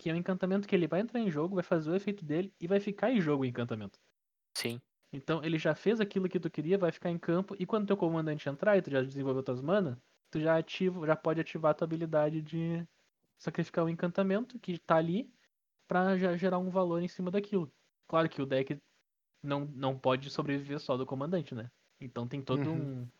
[0.00, 2.50] que é um encantamento que ele vai entrar em jogo, vai fazer o efeito dele
[2.58, 4.00] e vai ficar em jogo o encantamento.
[4.56, 4.80] Sim.
[5.12, 7.98] Então ele já fez aquilo que tu queria, vai ficar em campo, e quando teu
[7.98, 11.74] comandante entrar e tu já desenvolveu tuas mana, tu já ativa, já pode ativar a
[11.74, 12.86] tua habilidade de
[13.36, 15.30] sacrificar o encantamento que tá ali
[15.86, 17.70] pra já gerar um valor em cima daquilo.
[18.08, 18.80] Claro que o deck
[19.42, 21.70] não, não pode sobreviver só do comandante, né?
[22.00, 22.86] Então tem todo Uhum.
[23.04, 23.10] um,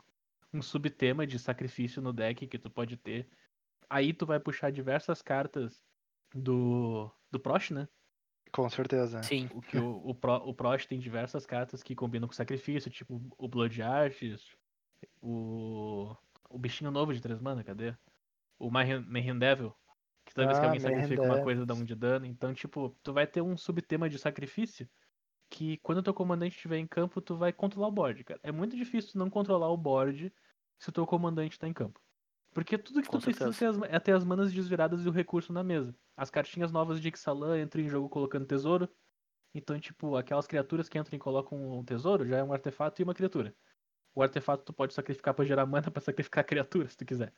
[0.54, 3.30] um subtema de sacrifício no deck que tu pode ter.
[3.90, 5.84] Aí tu vai puxar diversas cartas
[6.34, 7.88] do, do Prost, né?
[8.52, 9.22] Com certeza.
[9.22, 9.48] Sim.
[9.50, 13.20] O que o, o, Pro, o Prost tem diversas cartas que combinam com sacrifício, tipo
[13.36, 14.56] o Blood Arts,
[15.22, 16.16] o,
[16.50, 17.96] o bichinho novo de 3 mana, cadê?
[18.58, 19.74] O Mayhem Mayhem Devil,
[20.26, 21.40] que toda vez que Ah, alguém Mayhem sacrifica uma Devil.
[21.40, 22.26] coisa dá um de dano.
[22.26, 24.90] Então, tipo, tu vai ter um subtema de sacrifício
[25.50, 28.40] que quando teu comandante estiver em campo, tu vai controlar o board, cara.
[28.42, 30.32] É muito difícil tu não controlar o board
[30.78, 32.00] se o teu comandante tá em campo.
[32.54, 33.84] Porque tudo que Com tu precisa certeza.
[33.86, 35.96] as- é ter as manas desviradas e o recurso na mesa.
[36.16, 38.88] As cartinhas novas de Ixalan entram em jogo colocando tesouro.
[39.54, 43.04] Então, tipo, aquelas criaturas que entram e colocam um tesouro já é um artefato e
[43.04, 43.54] uma criatura.
[44.14, 47.34] O artefato tu pode sacrificar pra gerar mana pra sacrificar a criatura, se tu quiser.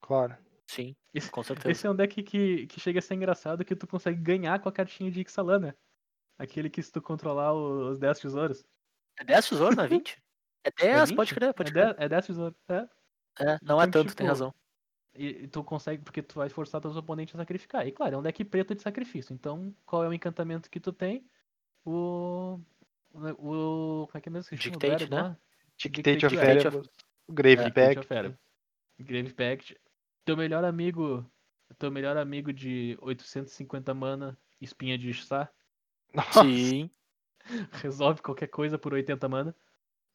[0.00, 0.36] Claro.
[0.68, 1.70] Sim, Esse, com certeza.
[1.70, 4.68] esse é um deck que, que chega a ser engraçado que tu consegue ganhar com
[4.68, 5.74] a cartinha de Ixalan, né?
[6.38, 8.64] Aquele que se tu controlar os 10 tesouros.
[9.18, 10.22] É 10 tesouros, não é 20?
[10.64, 11.38] É 10, pode 20?
[11.38, 11.84] crer, pode é crer.
[11.94, 12.58] 10, é 10 tesouros.
[12.68, 12.88] É.
[13.38, 14.54] É, não é Então, tanto, tem tipo, razão.
[15.14, 17.86] E, e tu consegue, porque tu vai forçar teus oponentes a sacrificar.
[17.86, 19.32] E claro, é um deck preto de sacrifício.
[19.32, 21.26] Então, qual é o encantamento que tu tem?
[21.84, 22.60] O.
[23.14, 24.06] O.
[24.06, 24.76] Como é que é mesmo que chama?
[24.76, 25.22] o Dictate, né?
[25.22, 25.38] lá?
[25.78, 26.90] Dictate of Dictate Variables.
[27.28, 28.38] Grave É, Dictate Pact.
[28.98, 29.80] Grave Pact.
[30.24, 31.24] Teu melhor amigo.
[31.78, 35.52] Teu melhor amigo de 850 mana, espinha de Ishtar,
[36.16, 36.90] Nossa, Sim.
[37.82, 39.54] resolve qualquer coisa por 80 mana.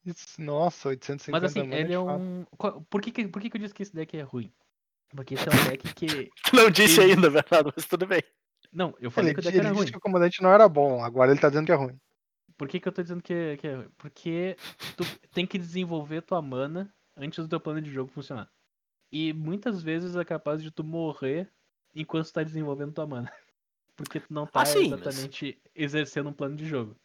[0.04, 2.20] isso- nossa, 850 Mas assim, mana ele é de fato.
[2.20, 2.44] um.
[2.58, 4.52] qual- Por que, que, por que, que eu disse que esse deck é ruim?
[5.14, 6.30] Porque esse é um deck que.
[6.52, 8.22] Não disse Ele- ainda, Bernardo, mas tudo bem.
[8.72, 9.92] Não, eu falei Ele, que o deck ele era disse ruim.
[9.92, 11.98] que o comandante não era bom, agora ele tá dizendo que é ruim.
[12.56, 13.88] Por que, que eu tô dizendo que, que é ruim?
[13.98, 14.56] Porque
[14.96, 18.50] tu tem que desenvolver tua mana antes do teu plano de jogo funcionar.
[19.10, 21.50] E muitas vezes é capaz de tu morrer
[21.94, 23.30] enquanto tu tá desenvolvendo tua mana.
[24.04, 26.96] Porque tu não tá Ah, sim, mas- exatamente exercendo um plano de jogo.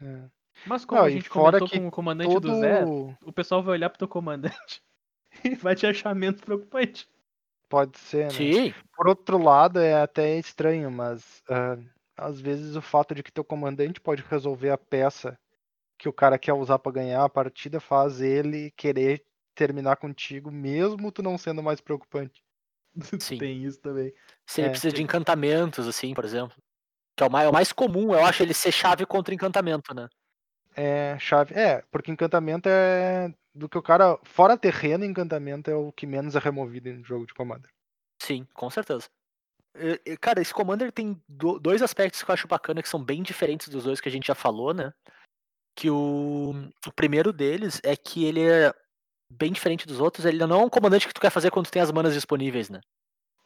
[0.00, 0.24] É.
[0.66, 2.48] Mas como Não, a gente comentou que com o comandante Todo...
[2.48, 2.84] do Zé,
[3.24, 4.82] o pessoal vai olhar pro teu comandante
[5.44, 7.08] e vai te achar menos preocupante.
[7.68, 8.30] Pode ser, né?
[8.30, 11.76] Sim, Por outro lado, é até estranho, mas ah,
[12.16, 15.38] às vezes o fato de que teu comandante pode resolver a peça
[15.98, 21.10] que o cara quer usar pra ganhar a partida faz ele querer terminar contigo, mesmo
[21.10, 22.45] tu não sendo mais preocupante.
[23.20, 23.38] Sim.
[23.38, 24.12] Tem isso também.
[24.46, 24.70] se ele É.
[24.70, 26.56] precisa de encantamentos, assim, por exemplo.
[27.16, 29.94] Que é o mais, é o mais comum, eu acho, ele ser chave contra encantamento,
[29.94, 30.08] né?
[30.74, 31.54] É, chave.
[31.54, 34.18] É, porque encantamento é do que o cara.
[34.24, 37.70] Fora terreno, encantamento é o que menos é removido em jogo de Commander.
[38.20, 39.08] Sim, com certeza.
[40.20, 43.68] Cara, esse Commander tem do- dois aspectos que eu acho bacana, que são bem diferentes
[43.68, 44.92] dos dois que a gente já falou, né?
[45.74, 46.54] Que o,
[46.86, 48.72] o primeiro deles é que ele é
[49.30, 51.72] bem diferente dos outros, ele não é um comandante que tu quer fazer quando tu
[51.72, 52.80] tem as manas disponíveis, né?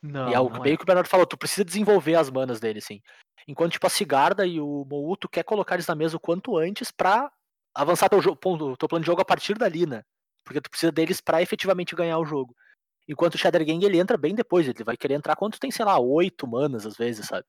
[0.03, 2.59] Não, e é o não bem que o Bernardo falou, tu precisa desenvolver as manas
[2.61, 3.01] dele, sim.
[3.47, 6.57] Enquanto, tipo, a Sigarda e o Mou, tu quer colocar eles na mesa o quanto
[6.57, 7.31] antes pra
[7.75, 10.03] avançar teu, jo- ponto- teu plano de jogo a partir dali, né?
[10.45, 12.55] Porque tu precisa deles pra efetivamente ganhar o jogo.
[13.09, 15.71] Enquanto o Shadow Gang, ele entra bem depois, ele vai querer entrar quando tu tem,
[15.71, 17.45] sei lá, oito manas às vezes, sabe?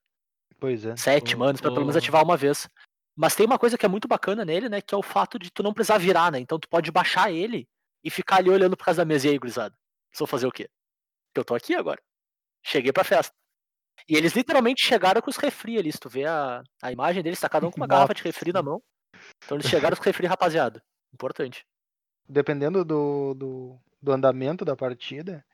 [0.59, 0.95] Pois é.
[0.95, 2.67] Sete O- manas, pra pelo menos o- ativar uma vez.
[3.15, 4.81] Mas tem uma coisa que é muito bacana nele, né?
[4.81, 6.39] Que é o fato de tu não precisar virar, né?
[6.39, 7.67] Então tu pode baixar ele
[8.03, 9.27] e ficar ali olhando por causa da mesa.
[9.27, 9.75] E aí, gurizada?
[10.17, 10.69] Vão fazer o quê?
[11.27, 12.01] Porque eu tô aqui agora.
[12.65, 13.33] Cheguei pra festa.
[14.07, 15.91] E eles literalmente chegaram com os refri ali.
[15.91, 18.51] Se tu vê a, a imagem deles, tá cada um com uma garrafa de refri
[18.51, 18.81] na mão.
[19.43, 20.81] Então eles chegaram com refri, rapaziada.
[21.13, 21.65] Importante.
[22.27, 25.45] Dependendo do, do, do andamento da partida,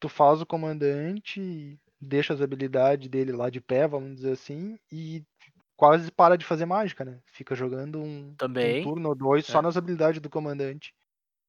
[0.00, 5.22] tu faz o comandante, deixa as habilidades dele lá de pé, vamos dizer assim, e
[5.76, 7.20] quase para de fazer mágica, né?
[7.26, 8.82] Fica jogando um, um Também.
[8.82, 9.62] turno ou dois só É.
[9.62, 10.92] nas habilidades do comandante.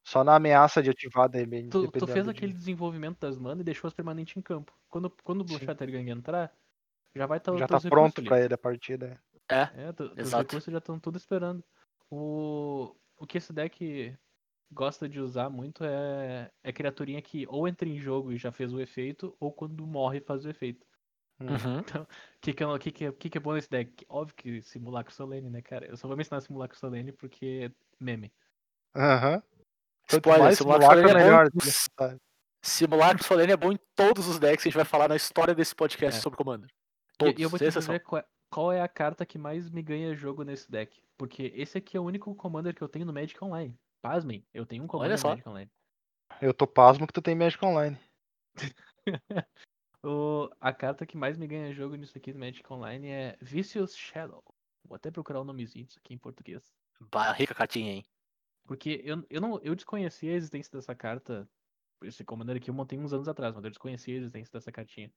[0.07, 1.67] Só na ameaça de ativar, de repente.
[1.67, 4.73] Tu, tu fez de- aquele desenvolvimento das manas e deixou as permanentes em campo.
[4.87, 5.43] Quando, quando o.
[5.43, 6.49] Blue Shattergang entrar,
[7.13, 9.21] já vai estar Já tá pronto pra ele a partida.
[9.49, 9.63] É.
[9.75, 10.43] É, tu, os Exato.
[10.43, 11.61] recursos já estão tudo esperando.
[12.09, 14.15] O, o que esse deck
[14.71, 18.71] gosta de usar muito é, é criaturinha que ou entra em jogo e já fez
[18.73, 20.87] o efeito, ou quando morre faz o efeito.
[21.41, 21.79] Uhum.
[21.79, 21.83] O
[22.39, 24.05] que, que, é- que, que, é- que, que é bom nesse deck?
[24.07, 25.85] Óbvio que Simulacro Solene, né, cara?
[25.85, 28.31] Eu só vou mencionar Simulacro Solene porque é meme.
[28.95, 29.41] Aham.
[29.41, 29.56] Quanto
[30.09, 31.49] Spoiler, mais Simulacro simulacro, Solene é melhor.
[31.53, 31.59] bom.
[31.99, 32.17] sabe?
[32.63, 35.53] Simulacro Solene é bom em todos os decks que a gente vai falar na história
[35.55, 36.21] desse podcast É.
[36.21, 36.69] sobre Commander.
[36.69, 39.69] E- Todos, e eu vou te dizer qual é, qual é a carta que mais
[39.69, 41.01] me ganha jogo nesse deck.
[41.17, 43.75] Porque esse aqui é o único Commander que eu tenho no Magic Online.
[44.01, 45.71] Pasmem, eu tenho um Commander no Magic Online.
[46.41, 47.97] Eu tô pasmo que tu tem Magic Online.
[50.03, 53.95] O, a carta que mais me ganha jogo nisso aqui do Magic Online é Vicious
[53.97, 54.43] Shadow.
[54.87, 56.63] Vou até procurar o nomezinho disso aqui em português.
[57.11, 58.05] Bah, rica cartinha, hein?
[58.67, 61.49] Porque eu, eu, não, eu desconhecia a existência dessa carta.
[62.03, 65.11] Esse Commander aqui eu montei uns anos atrás, mas eu desconhecia a existência dessa cartinha.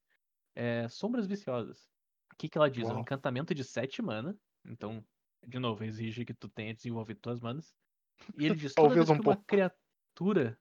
[0.55, 1.91] É Sombras Viciosas.
[2.33, 2.85] O que, que ela diz?
[2.85, 3.01] É um Uau.
[3.01, 4.39] encantamento de 7 mana.
[4.65, 5.05] Então,
[5.47, 7.75] de novo, exige que tu tenha desenvolvido tuas manas.
[8.39, 9.45] E ele diz Talvez vez um que uma pouco.
[9.47, 10.59] criatura,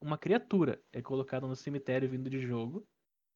[0.00, 2.86] uma criatura é colocada no cemitério vindo de jogo,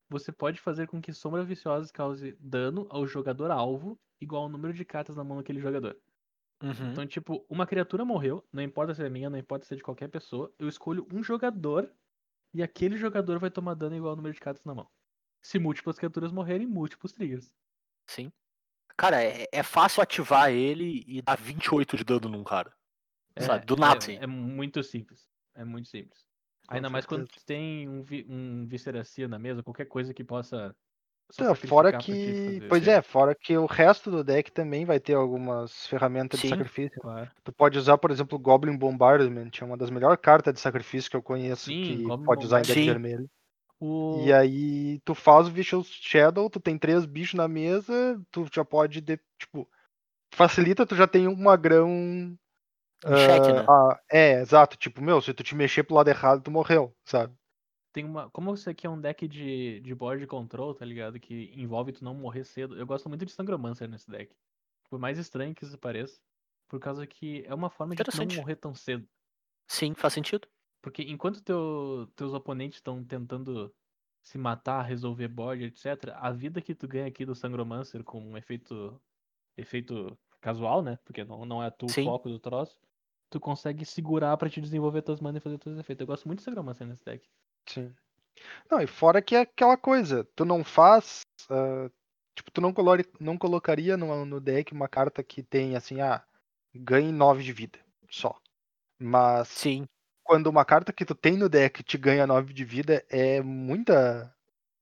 [0.08, 4.74] você pode fazer com que Sombra Viciosa cause dano ao jogador alvo igual ao número
[4.74, 5.96] de cartas na mão daquele jogador.
[6.62, 6.92] Uhum.
[6.92, 9.82] Então, tipo, uma criatura morreu, não importa se é minha, não importa se é de
[9.82, 11.92] qualquer pessoa, eu escolho um jogador
[12.54, 14.88] e aquele jogador vai tomar dano igual ao número de cartas na mão.
[15.42, 17.52] Se múltiplas criaturas morrerem, múltiplos triggers.
[18.06, 18.32] Sim.
[18.96, 22.74] Cara, é, é fácil ativar ele e dar 28 de dano num cara.
[23.38, 25.28] Sabe, do nada, é, é muito simples.
[25.54, 26.26] É muito simples.
[26.66, 27.40] Com Ainda mais quando certeza.
[27.40, 30.74] tu tem um, vi, um Visceracia na mesa, qualquer coisa que possa.
[31.38, 32.60] Não, fora que.
[32.68, 36.50] Pois é, fora que o resto do deck também vai ter algumas ferramentas de Sim.
[36.50, 37.00] sacrifício.
[37.00, 37.30] Claro.
[37.44, 41.16] Tu pode usar, por exemplo, Goblin Bombardment, é uma das melhores cartas de sacrifício que
[41.16, 42.86] eu conheço Sim, que Goblin pode usar em deck Sim.
[42.86, 43.30] vermelho.
[43.78, 44.24] O...
[44.24, 48.64] E aí tu faz o Vicious Shadow, tu tem três bichos na mesa, tu já
[48.64, 49.68] pode, de- tipo,
[50.32, 51.88] facilita, tu já tem um magrão.
[53.04, 53.64] Em xeque, né?
[54.10, 57.34] é, exato, tipo, meu, se tu te mexer pro lado errado, tu morreu, sabe?
[57.96, 58.28] Tem uma.
[58.28, 61.18] Como isso aqui é um deck de, de board control, tá ligado?
[61.18, 62.76] Que envolve tu não morrer cedo.
[62.76, 64.36] Eu gosto muito de Sangromancer nesse deck.
[64.90, 66.20] Por mais estranho que isso pareça.
[66.68, 69.08] Por causa que é uma forma de tu não morrer tão cedo.
[69.66, 70.46] Sim, faz sentido.
[70.82, 73.74] Porque enquanto teu, teus oponentes estão tentando
[74.20, 78.36] se matar, resolver board, etc., a vida que tu ganha aqui do Sangromancer com um
[78.36, 79.00] efeito.
[79.56, 80.98] efeito casual, né?
[81.02, 82.78] Porque não, não é tu o foco do troço.
[83.30, 86.02] Tu consegue segurar pra te desenvolver tuas manas e fazer teus efeitos.
[86.02, 87.26] Eu gosto muito de Sangromancer nesse deck.
[87.66, 87.94] Sim.
[88.70, 91.20] Não, e fora que é aquela coisa, tu não faz.
[91.50, 91.90] ah,
[92.34, 96.22] tipo, tu não, colore, não colocaria no, no deck uma carta que tem assim, ah,
[96.74, 97.78] ganhe 9 de vida.
[98.10, 98.38] Só.
[98.98, 99.86] Mas Sim.
[100.22, 104.34] quando uma carta que tu tem no deck te ganha 9 de vida, é muita.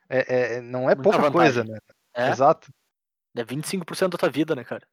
[0.09, 1.32] É, é- não é Muita pouca vantagem.
[1.32, 1.78] coisa, né?
[2.14, 2.72] É, Exato.
[3.37, 4.87] é 25% da tua vida, né, cara?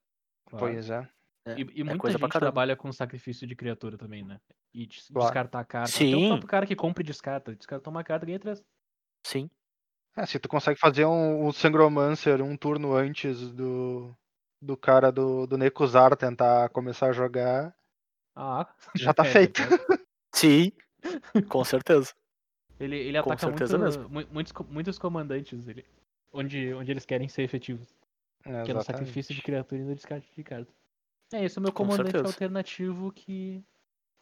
[0.50, 1.08] Pois é.
[1.46, 4.40] É, E, e é muita coisa pra gente trabalha com sacrifício de criatura também, né?
[4.74, 5.28] E des- Claro.
[5.28, 5.90] descartar a carta.
[5.90, 6.26] Até Sim.
[6.26, 7.56] o próprio cara que compra e descarta.
[7.56, 8.64] Descartou uma carta, ganha três.
[9.26, 9.50] Sim.
[10.16, 14.16] É, se tu consegue fazer um, um Sangromancer um turno antes do,
[14.62, 17.74] do cara do, do Nekuzar tentar começar a jogar,
[18.36, 19.62] Ah, já tá é feito.
[19.62, 19.82] verdade.
[20.36, 20.72] Sim.
[21.50, 22.14] Com certeza.
[22.80, 23.78] Ele, ele Com ataca certeza
[24.10, 25.86] muito, muitos, muitos comandantes ele,
[26.32, 27.96] onde, onde eles querem ser efetivos.
[28.46, 30.72] É, Que é no sacrifício de criatura e no descarte de carta.
[31.34, 32.28] É, esse é o meu Com comandante certeza.
[32.28, 33.64] alternativo que,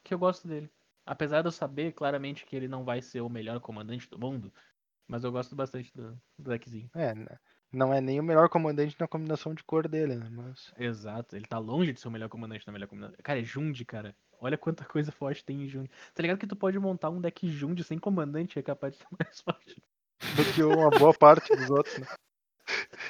[0.04, 0.70] que eu gosto dele.
[1.06, 4.54] Apesar de eu saber claramente que ele não vai ser o melhor comandante do mundo,
[5.08, 6.90] mas eu gosto bastante do, do deckzinho.
[6.94, 7.38] É, né?
[7.72, 10.28] não é nem o melhor comandante na combinação de cor dele, né?
[10.32, 10.72] Mas.
[10.78, 13.18] Exato, ele tá longe de ser o melhor comandante na melhor combinação.
[13.24, 14.16] Cara, é Jund, cara.
[14.42, 15.90] Olha quanta coisa forte tem em Jund.
[16.14, 19.00] Tá ligado que tu pode montar um deck Jund sem comandante e é capaz de
[19.00, 19.82] ser mais forte.
[20.36, 22.08] Do que uma boa parte dos outros, né?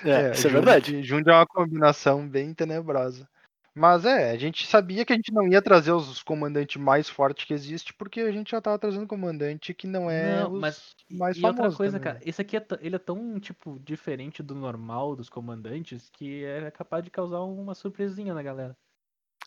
[0.05, 1.03] É, isso é verdade.
[1.03, 3.27] Jund é uma combinação bem tenebrosa.
[3.75, 7.45] Mas é, a gente sabia que a gente não ia trazer os comandantes mais fortes
[7.45, 10.95] que existe, porque a gente já tava trazendo comandante que não é Não, os mas
[11.09, 14.41] mais e outra coisa, também, cara, esse aqui é, t- ele é tão, tipo, diferente
[14.43, 18.77] do normal dos comandantes que é capaz de causar uma surpresinha na galera.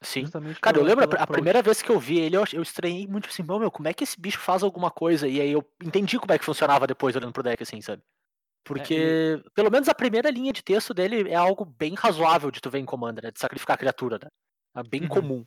[0.03, 0.29] Sim.
[0.29, 3.07] Justamente Cara, eu lembro a, a primeira vez que eu vi ele, eu, eu estranhei
[3.07, 5.29] muito assim, "Pô, meu, como é que esse bicho faz alguma coisa?
[5.29, 8.03] E aí eu entendi como é que funcionava depois olhando pro deck, assim, sabe?
[8.65, 12.71] Porque, pelo menos a primeira linha de texto dele é algo bem razoável de tu
[12.71, 13.31] ver em Commander, né?
[13.31, 14.29] De sacrificar a criatura, né?
[14.77, 15.09] É bem Uhum.
[15.09, 15.47] comum.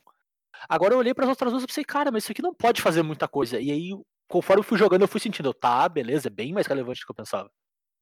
[0.70, 3.04] Agora eu olhei pras outras duas e pensei, cara, mas isso aqui não pode fazer
[3.04, 3.60] muita coisa.
[3.60, 3.92] E aí,
[4.28, 7.12] conforme eu fui jogando, eu fui sentindo, tá, beleza, é bem mais relevante do que
[7.12, 7.50] eu pensava.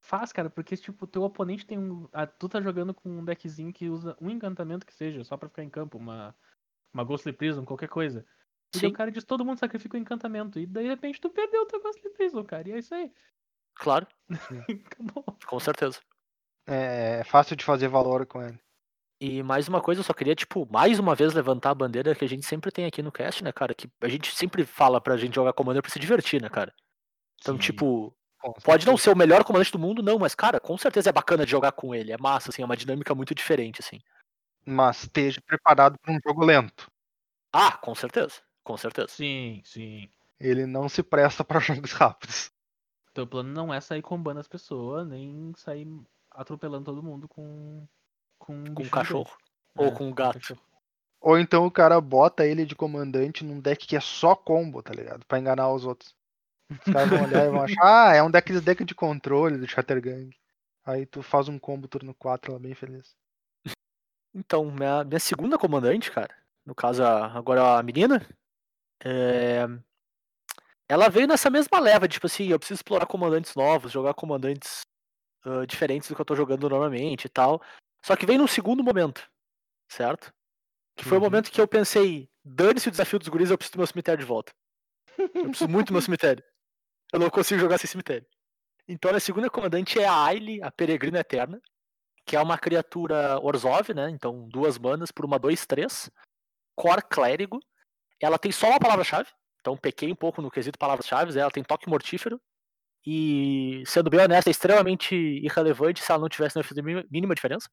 [0.01, 2.09] Faz, cara, porque, tipo, teu oponente tem um.
[2.11, 5.47] Ah, tu tá jogando com um deckzinho que usa um encantamento que seja, só pra
[5.47, 6.36] ficar em campo, uma.
[6.93, 8.24] Uma Ghostly Prism, qualquer coisa.
[8.76, 10.59] E o cara diz todo mundo sacrifica o encantamento.
[10.59, 12.70] E daí, de repente, tu perdeu o teu Ghostly Prism, cara.
[12.70, 13.11] E é isso aí.
[13.76, 14.07] Claro,
[14.86, 15.24] Acabou.
[15.47, 15.99] com certeza.
[16.67, 18.59] É, é fácil de fazer valor com ele.
[19.19, 22.26] E mais uma coisa, eu só queria, tipo, mais uma vez levantar a bandeira que
[22.26, 23.74] a gente sempre tem aqui no cast, né, cara?
[23.74, 26.74] Que a gente sempre fala pra gente jogar Commander pra se divertir, né, cara?
[27.41, 27.61] Então, Sim.
[27.61, 31.09] tipo, Com Pode não ser o melhor comandante do mundo, não, mas, cara, com certeza
[31.09, 32.11] é bacana de jogar com ele.
[32.11, 34.01] É massa, assim, é uma dinâmica muito diferente, assim.
[34.65, 36.91] Mas esteja preparado para um jogo lento.
[37.53, 38.41] Ah, com certeza.
[38.63, 39.07] Com certeza.
[39.09, 40.09] Sim, sim.
[40.39, 42.53] Ele não se presta para jogos rápidos.
[43.14, 45.88] Teu plano não é sair combando as pessoas, nem sair
[46.32, 47.88] atropelando todo mundo com.
[48.39, 49.38] Com um Com um cachorro.
[49.76, 50.59] Ou É, com um gato.
[51.22, 54.93] Ou então o cara bota ele de comandante num deck que é só combo, tá
[54.93, 55.26] ligado?
[55.26, 56.14] Pra enganar os outros.
[56.70, 59.68] Os caras vão olhar e vão achar, ah, é um daqueles deck de controle do
[59.68, 60.30] Chattergang.
[60.86, 63.16] Aí tu faz um combo turno 4 lá bem feliz.
[64.34, 66.36] Então, minha, minha segunda comandante, cara,
[66.66, 68.26] no caso a- agora a menina,
[69.05, 69.66] é,
[70.94, 74.82] ela veio nessa mesma leva, tipo assim, eu preciso explorar comandantes novos, jogar comandantes
[75.44, 77.62] ah, diferentes do que eu tô jogando normalmente e tal.
[78.06, 79.28] Só que veio num segundo momento,
[79.89, 80.32] certo?
[80.96, 81.26] Que foi o Uhum.
[81.28, 84.26] momento que eu pensei, dane-se o desafio dos guris, eu preciso do meu cemitério de
[84.28, 84.52] volta.
[85.18, 86.44] Eu preciso muito do meu cemitério.
[87.12, 88.28] Eu não consigo jogar sem cemitério.
[88.88, 91.62] Então a segunda comandante é a Aile, a Peregrina Eterna,
[92.26, 94.10] que é uma criatura Orzhov, né?
[94.10, 96.12] Então duas manas por uma 2-3.
[96.76, 97.60] Core Clérigo.
[98.22, 99.30] Ela tem só uma palavra-chave.
[99.64, 101.39] Então pequei um pouco no quesito palavras-chave.
[101.39, 102.39] Ela tem toque mortífero.
[103.05, 107.70] E, sendo bem honesto, é extremamente irrelevante se ela não tivesse não a mínima diferença.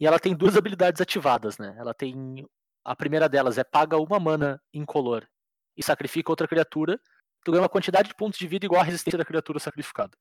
[0.00, 1.74] E ela tem duas habilidades ativadas, né?
[1.78, 2.46] Ela tem.
[2.82, 5.26] A primeira delas é paga uma mana incolor
[5.76, 6.98] e sacrifica outra criatura.
[7.44, 10.16] Tu ganha uma quantidade de pontos de vida igual à resistência da criatura sacrificada.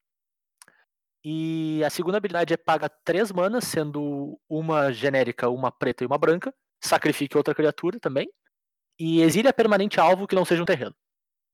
[1.23, 6.17] E a segunda habilidade é paga três manas, sendo uma genérica, uma preta e uma
[6.17, 6.53] branca.
[6.83, 8.29] Sacrifique outra criatura também.
[8.99, 10.95] E exile a permanente alvo que não seja um terreno.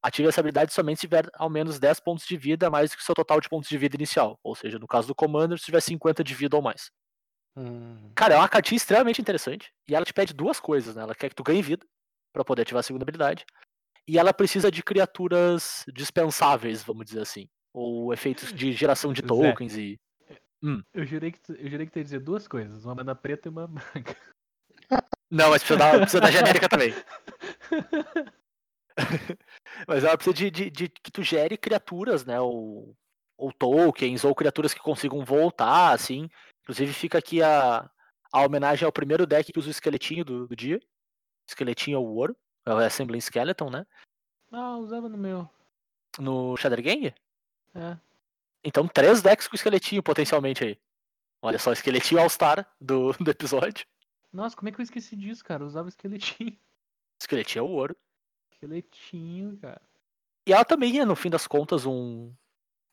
[0.01, 2.97] Ative essa habilidade somente se tiver ao menos 10 pontos de vida a mais do
[2.97, 4.37] que o seu total de pontos de vida inicial.
[4.43, 6.91] Ou seja, no caso do Commander, se tiver 50 de vida ou mais.
[7.55, 9.71] Hum, Cara, é uma cartinha extremamente interessante.
[9.87, 11.03] E ela te pede duas coisas, né?
[11.03, 11.85] Ela quer que tu ganhe vida
[12.33, 13.45] pra poder ativar a segunda habilidade.
[14.05, 17.47] E ela precisa de criaturas dispensáveis, vamos dizer assim.
[17.73, 19.27] Ou efeitos de geração de Zé.
[19.27, 19.99] tokens e.
[20.93, 23.47] Eu jurei que tu, eu jurei que tu ia dizer duas coisas, uma mana preta
[23.47, 24.17] e uma branca.
[25.29, 26.93] Não, mas precisa da, precisa da genérica também.
[29.87, 32.39] mas ela precisa de, de, de que tu gere criaturas, né?
[32.39, 32.95] Ou,
[33.37, 36.29] ou tokens, ou criaturas que consigam voltar, assim.
[36.61, 37.89] Inclusive fica aqui a,
[38.31, 40.79] a homenagem ao primeiro deck que usa o esqueletinho do, do dia.
[41.47, 42.35] Esqueletinho é o ouro.
[42.65, 43.85] É o Assembling Skeleton, né?
[44.51, 45.49] Ah, usava no meu.
[46.19, 47.13] No Shadow Gang.
[47.75, 47.97] É.
[48.63, 50.79] Então, três decks com esqueletinho potencialmente aí.
[51.41, 53.85] Olha só, esqueletinho All-Star do, do episódio.
[54.33, 55.61] Nossa, como é que eu esqueci disso, cara?
[55.61, 56.57] Eu usava esqueletinho.
[57.21, 57.95] Esqueletinho é o ouro.
[58.51, 59.81] Esqueletinho, cara.
[60.45, 62.33] E ela também é, no fim das contas, um,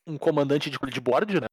[0.06, 1.46] um comandante de, de board, né?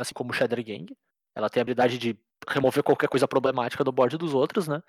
[0.00, 0.96] Assim como o Shadow Gang.
[1.36, 2.18] Ela tem a habilidade de
[2.48, 4.82] remover qualquer coisa problemática do board dos outros, né?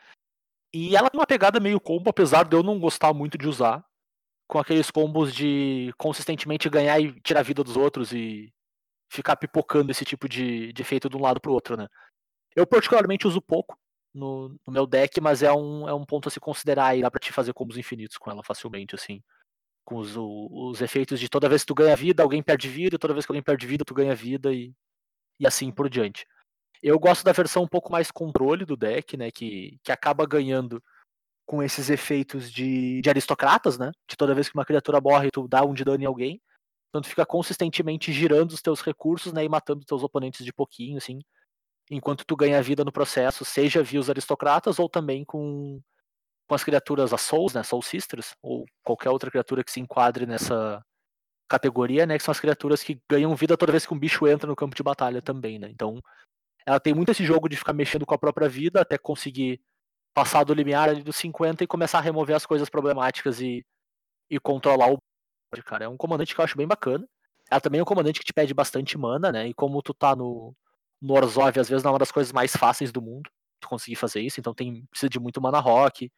[0.73, 3.85] E ela tem uma pegada meio combo, apesar de eu não gostar muito de usar.
[4.49, 8.51] Com aqueles combos de consistentemente ganhar e tirar a vida dos outros e
[9.11, 11.87] ficar pipocando esse tipo de, de efeito de um lado pro outro, né?
[12.55, 13.77] Eu particularmente uso pouco
[14.17, 17.11] no, no meu deck, mas é um, é um ponto a se considerar e dá
[17.11, 19.21] pra te fazer combos infinitos com ela facilmente, assim.
[19.85, 23.13] Com os, os efeitos de toda vez que tu ganha vida, alguém perde vida, toda
[23.13, 24.73] vez que alguém perde vida, tu ganha vida e,
[25.39, 26.25] e assim por diante.
[26.81, 29.31] Eu gosto da versão um pouco mais controle do deck, né?
[29.31, 30.83] Que, que acaba ganhando
[31.45, 33.91] com esses efeitos de, de aristocratas, né?
[34.09, 36.41] De toda vez que uma criatura morre, tu dá um de dano em alguém.
[36.89, 39.45] Então tu fica consistentemente girando os teus recursos, né?
[39.45, 41.19] E matando teus oponentes de pouquinho, assim.
[41.89, 45.81] Enquanto tu ganha vida no processo, seja via os aristocratas ou também com,
[46.47, 47.63] com as criaturas, as Souls, né?
[47.63, 50.83] Soul Sisters, ou qualquer outra criatura que se enquadre nessa
[51.47, 52.17] categoria, né?
[52.17, 54.75] Que são as criaturas que ganham vida toda vez que um bicho entra no campo
[54.75, 55.69] de batalha também, né?
[55.69, 56.01] Então,
[56.65, 59.61] ela tem muito esse jogo de ficar mexendo com a própria vida até conseguir
[60.13, 63.65] passar do limiar ali dos 50 e começar a remover as coisas problemáticas e,
[64.29, 64.97] e controlar o
[65.63, 65.85] cara.
[65.85, 67.07] É um comandante que eu acho bem bacana.
[67.49, 69.47] Ela também é um comandante que te pede bastante mana, né?
[69.47, 70.53] E como tu tá no,
[71.01, 73.29] no Orzhov, às vezes não é uma das coisas mais fáceis do mundo
[73.59, 76.11] tu conseguir fazer isso, então tem precisa de muito mana rock,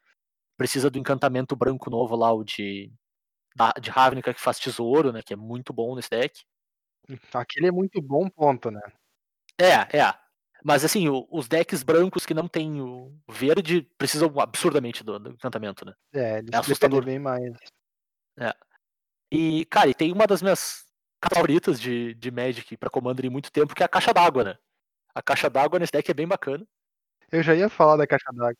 [0.57, 2.91] precisa do encantamento branco novo lá, o de
[3.55, 6.43] da- de Ravnica que faz tesouro, né, que é muito bom nesse deck.
[7.33, 8.81] Aquele é muito bom ponto, né?
[9.59, 10.13] É, é.
[10.63, 15.29] Mas assim, o- os decks brancos que não tem o verde precisam absurdamente do, do
[15.31, 15.93] encantamento, né?
[16.13, 17.03] É, eles É assustador.
[17.03, 17.53] bem mais.
[19.31, 20.85] E, cara, e tem uma das minhas
[21.33, 24.57] favoritas de, de Magic pra Commander em muito tempo, que é a caixa d'água, né?
[25.19, 26.65] A caixa d'água nesse deck é bem bacana,
[27.29, 28.55] Eu já ia falar da caixa d'água.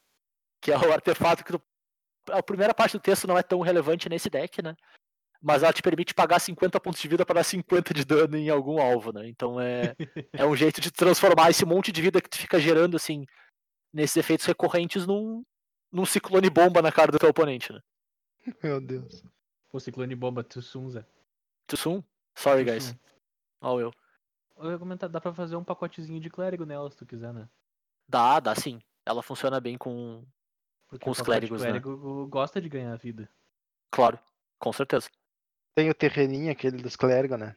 [0.62, 1.62] que é o artefato que tu...
[2.30, 4.76] A primeira parte do texto não é tão relevante nesse deck, né?
[5.42, 8.50] Mas ela te permite pagar 50 pontos de vida para dar 50 de dano em
[8.50, 9.30] algum alvo, né?
[9.30, 9.96] Então é,
[10.34, 13.26] é um jeito de transformar esse monte de vida que tu fica gerando, assim,
[13.94, 15.42] nesses efeitos recorrentes num,
[15.90, 17.80] num ciclone bomba na cara do teu oponente, né?
[18.62, 19.24] Meu Deus.
[19.70, 21.06] Pô, Ciclone Bomba, Tussum, Zé.
[21.68, 22.04] Too soon?
[22.36, 22.88] Sorry, guys.
[22.88, 23.00] Tussum.
[23.62, 23.94] Ó, eu.
[24.60, 27.50] Eu ia comentar, dá pra fazer um pacotezinho de clérigo nela, se tu quiser, né?
[28.08, 28.80] Dá, dá sim.
[29.06, 30.26] Ela funciona bem com.
[30.88, 31.84] Porque Com o os clérigos, né?
[31.84, 33.30] clérigo gosta de ganhar vida.
[33.92, 34.20] Claro,
[34.60, 35.10] com certeza.
[35.76, 37.56] Tem o terreninho, aquele dos clérigos, né?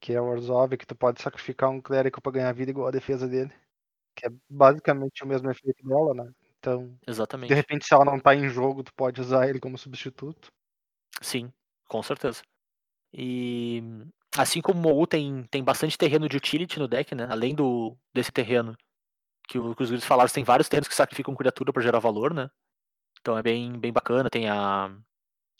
[0.00, 2.92] Que é o Orzhov, que tu pode sacrificar um clérigo pra ganhar vida igual a
[2.92, 3.52] defesa dele.
[4.16, 6.32] Que é basicamente o mesmo efeito dela, né?
[6.58, 6.98] Então,
[7.48, 7.54] de Exatamente.
[7.54, 10.50] repente, se ela não tá em jogo, tu pode usar ele como substituto.
[11.20, 11.52] Sim,
[11.88, 12.42] com certeza.
[13.12, 13.82] E
[14.36, 17.26] assim como o Mogu tem, tem bastante terreno de utility no deck, né?
[17.30, 18.76] Além do desse terreno
[19.48, 22.34] que, o- que os gritos falaram, tem vários terrenos que sacrificam criatura para gerar valor,
[22.34, 22.50] né?
[23.20, 24.30] Então é bem, bem bacana.
[24.30, 24.90] Tem a,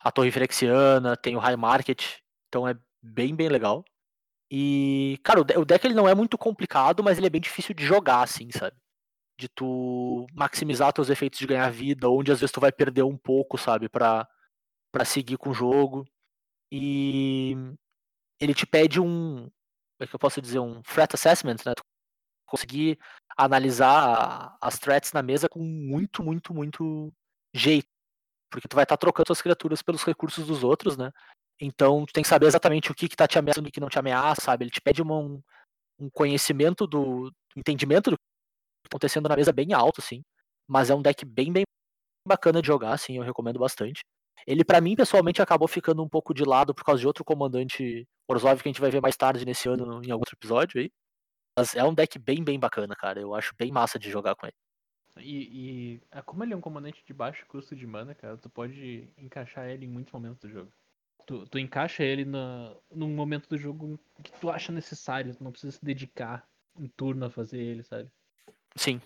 [0.01, 2.19] a Torre Firexiana, tem o High Market.
[2.49, 3.85] Então é bem, bem legal.
[4.51, 7.85] E, cara, o deck ele não é muito complicado, mas ele é bem difícil de
[7.85, 8.77] jogar, assim, sabe?
[9.39, 13.17] De tu maximizar teus efeitos de ganhar vida, onde às vezes tu vai perder um
[13.19, 13.89] pouco, sabe?
[13.89, 14.29] Pra,
[14.93, 16.07] pra seguir com o jogo.
[16.73, 17.57] E
[18.43, 19.45] ele te pede um.
[19.45, 19.53] Como
[20.03, 20.59] é que eu posso dizer?
[20.59, 21.75] Um threat assessment, né?
[21.77, 21.83] Tu
[22.47, 22.99] conseguir
[23.37, 27.13] analisar as threats na mesa com muito, muito, muito
[27.55, 27.89] jeito.
[28.51, 31.11] Porque tu vai estar trocando suas criaturas pelos recursos dos outros, né?
[31.61, 33.81] Então tu tem que saber exatamente o que, que tá te ameaçando e o que
[33.81, 34.65] não te ameaça, sabe?
[34.65, 35.43] Ele te pede uma- um,
[36.01, 37.31] um conhecimento do.
[37.31, 38.23] do entendimento do que
[38.85, 40.23] tá acontecendo na mesa bem alto, assim.
[40.69, 41.65] Mas é um deck bem, bem
[42.29, 44.03] bacana de jogar, assim, eu recomendo bastante.
[44.47, 48.07] Ele, pra mim, pessoalmente, acabou ficando um pouco de lado por causa de outro comandante
[48.29, 50.91] Orzhov que a gente vai ver mais tarde nesse ano em algum outro episódio aí.
[51.57, 53.21] Mas é um deck bem, bem bacana, cara.
[53.21, 54.57] Eu acho bem massa de jogar com ele.
[55.19, 58.49] E, e ah, como ele é um comandante de baixo custo de mana, cara, tu
[58.49, 60.73] pode encaixar ele em muitos momentos do jogo.
[61.27, 65.53] Tu, tu encaixa ele na, num momento do jogo que tu acha necessário, tu não
[65.53, 68.11] precisa se dedicar um turno a fazer ele, sabe?
[68.75, 69.01] Sim.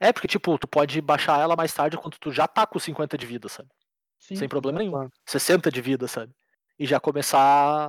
[0.00, 3.16] É, porque, tipo, tu pode baixar ela mais tarde quando tu já tá com 50
[3.16, 3.68] de vida, sabe?
[4.24, 4.36] Sim.
[4.36, 4.92] Sem problema nenhum.
[4.92, 5.10] claro.
[5.26, 6.32] 60 de vida, sabe?
[6.78, 7.38] E já começar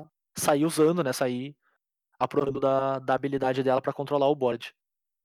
[0.01, 0.05] a
[0.37, 1.13] sair usando, né?
[1.13, 1.55] Sair
[2.19, 4.73] aproveitando da, da habilidade dela pra controlar o board.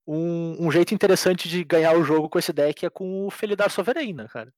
[0.06, 3.70] Um, um jeito interessante de ganhar o jogo com esse deck é com o Felidar
[3.70, 4.54] Sovereign, né, cara?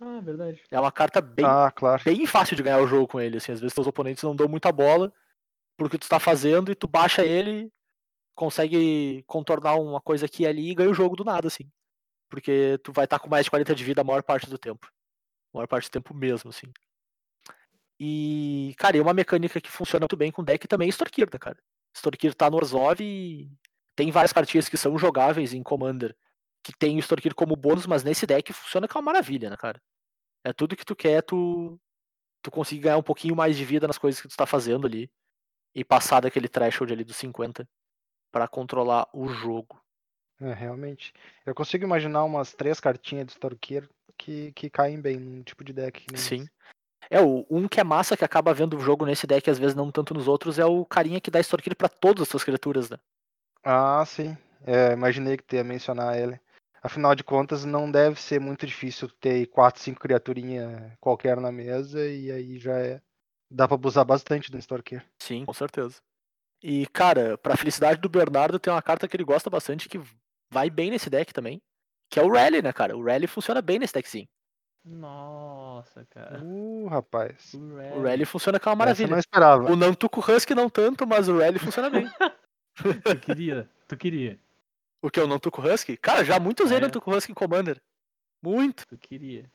[0.00, 0.62] Ah, verdade.
[0.68, 2.02] É uma carta bem, Ah, claro.
[2.04, 3.36] bem fácil de ganhar o jogo com ele.
[3.36, 5.12] Assim, às vezes teus oponentes não dão muita bola
[5.76, 7.72] pro que tu tá fazendo e tu baixa ele,
[8.34, 11.70] consegue contornar uma coisa aqui e ali e ganha o jogo do nada, assim.
[12.28, 14.88] Porque tu vai estar com mais de 40 de vida a maior parte do tempo.
[15.54, 16.72] Maior parte do tempo mesmo, assim.
[17.98, 21.38] E, cara, e uma mecânica que funciona muito bem com deck também é Storkir, né,
[21.38, 21.56] cara?
[21.94, 23.50] Storkir tá no Orzhov e
[23.94, 26.16] tem várias cartinhas que são jogáveis em Commander
[26.64, 29.56] que tem o Storkir como bônus, mas nesse deck funciona que é uma maravilha, né,
[29.56, 29.80] cara?
[30.42, 31.78] É tudo que tu quer, tu,
[32.42, 35.10] tu conseguir ganhar um pouquinho mais de vida nas coisas que tu tá fazendo ali
[35.74, 37.68] e passar daquele threshold ali dos 50
[38.32, 39.83] pra controlar o jogo.
[40.40, 41.12] É, realmente.
[41.46, 45.72] Eu consigo imaginar umas três cartinhas de Storkir que, que caem bem num tipo de
[45.72, 46.06] deck.
[46.10, 46.48] nem Sim.
[47.10, 49.74] É, o, um que é massa que acaba vendo o jogo nesse deck, às vezes
[49.74, 52.90] não tanto nos outros, é o carinha que dá Storkir pra todas as suas criaturas,
[52.90, 52.98] né?
[53.62, 54.36] Ah, sim.
[54.66, 56.40] É, imaginei que tu ia mencionar ele.
[56.82, 62.06] Afinal de contas, não deve ser muito difícil ter quatro, cinco criaturinhas qualquer na mesa
[62.06, 63.00] e aí já é.
[63.50, 65.04] Dá pra abusar bastante do Storkir.
[65.18, 66.02] Sim, com certeza.
[66.62, 70.00] E, cara, pra felicidade do Bernardo, tem uma carta que ele gosta bastante que
[70.54, 71.60] vai bem nesse deck também.
[72.08, 72.96] Que é o Rally, né, cara?
[72.96, 74.28] O Rally funciona bem nesse deck, sim.
[74.84, 76.40] Nossa, cara.
[76.44, 77.52] Uh, rapaz.
[77.54, 79.10] O Rally funciona que é uma Essa eu maravilha.
[79.10, 79.72] não esperava.
[79.72, 82.06] O Nantuko Husky não tanto, mas o Rally funciona bem.
[83.04, 84.36] Tu queria, tu queria,
[85.00, 85.96] o que o Nantuko Husky?
[85.96, 86.80] Cara, já muito usei é?
[86.80, 87.80] Nantuko Husky em Commander.
[88.42, 88.84] Muito.
[88.84, 89.48] tu queria.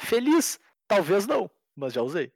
[0.00, 0.60] Feliz.
[0.86, 2.32] Talvez não, mas já usei.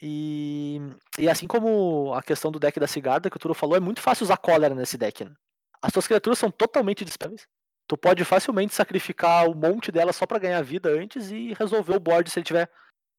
[0.00, 0.80] E,
[1.18, 4.00] e assim como a questão do deck da Cigarda que o Turo falou, é muito
[4.00, 5.24] fácil usar cólera nesse deck.
[5.26, 5.34] Né?
[5.82, 7.46] As suas criaturas são totalmente dispensas.
[7.86, 12.00] Tu pode facilmente sacrificar um monte delas só pra ganhar vida antes e resolver o
[12.00, 12.70] board se ele tiver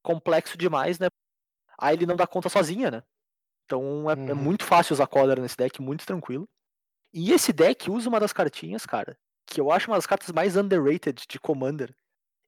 [0.04, 1.08] complexo demais, né?
[1.80, 3.04] Aí ele não dá conta sozinha, né?
[3.66, 4.36] Então é, é Uhum.
[4.36, 6.48] muito fácil usar cólera nesse deck, muito tranquilo.
[7.14, 10.56] E esse deck usa uma das cartinhas, cara, que eu acho uma das cartas mais
[10.58, 11.96] underrated de Commander.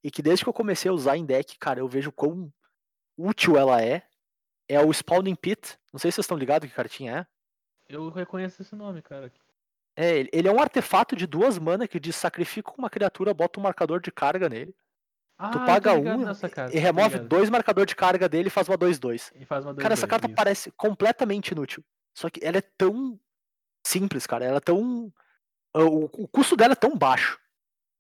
[0.04, 2.52] E que desde que eu comecei a usar em deck, cara, eu vejo quão
[3.18, 4.06] útil ela é.
[4.68, 5.78] É o Spawning Pit.
[5.92, 7.28] Não sei se vocês estão ligados que cartinha é.
[7.88, 9.32] Eu reconheço esse nome, cara.
[10.02, 13.64] É, ele- é um artefato de duas mana que diz sacrifica uma criatura, bota um
[13.64, 14.74] marcador de carga nele.
[15.38, 18.68] Ah, tu paga um nessa carta, e remove dois marcador de carga dele e faz
[18.70, 19.32] uma 2-2.
[19.36, 20.36] E faz uma Cara, essa 2-2, carta isso.
[20.36, 21.84] parece completamente inútil.
[22.14, 23.20] Só que ela é tão
[23.86, 24.46] simples, cara.
[24.46, 25.12] Ela é tão.
[25.76, 27.38] O, o custo dela é tão baixo.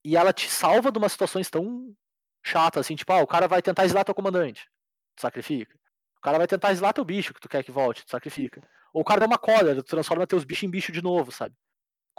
[0.03, 1.93] E ela te salva de umas situações tão
[2.45, 4.69] chatas, assim, tipo, ah, o cara vai tentar exilar teu comandante.
[5.15, 5.77] Tu sacrifica.
[6.17, 8.61] O cara vai tentar exilar teu bicho que tu quer que volte, tu sacrifica.
[8.93, 11.55] Ou o cara dá uma cólera, tu transforma teus bichos em bicho de novo, sabe?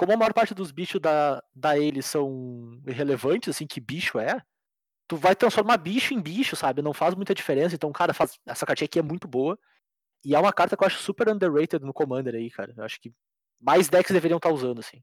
[0.00, 4.42] Como a maior parte dos bichos da, da ele são irrelevantes, assim, que bicho é,
[5.06, 6.80] tu vai transformar bicho em bicho, sabe?
[6.80, 7.74] Não faz muita diferença.
[7.74, 8.40] Então, cara, faz...
[8.46, 9.58] essa cartinha aqui é muito boa.
[10.24, 12.72] E é uma carta que eu acho super underrated no Commander aí, cara.
[12.74, 13.12] Eu acho que
[13.60, 15.02] mais decks deveriam estar usando, assim.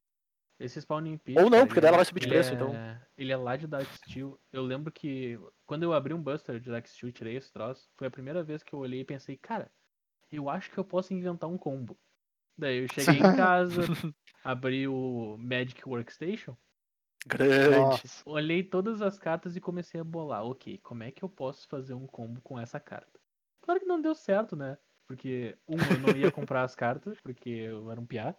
[0.60, 1.38] Esse Spawning Pit.
[1.38, 2.74] Ou não, cara, porque ele daí ela é- vai subir de preço, é- então.
[3.16, 4.40] Ele é lá de Dark Steel.
[4.52, 7.88] Eu lembro que quando eu abri um Buster de Dark Steel e tirei esse troço,
[7.96, 9.72] foi a primeira vez que eu olhei e pensei, cara,
[10.32, 11.96] eu acho que eu posso inventar um combo.
[12.58, 13.22] Daí eu cheguei em
[13.56, 13.82] casa,
[14.44, 16.56] abri o Magic Workstation,
[17.28, 17.76] Grande.
[17.76, 18.24] Nossa.
[18.26, 20.46] olhei todas as cartas e comecei a bolar.
[20.46, 23.20] Ok, como é que eu posso fazer um combo com essa carta?
[23.62, 24.78] Claro que não deu certo, né?
[25.06, 28.36] Porque, um, eu não ia comprar as cartas, porque eu era um piá.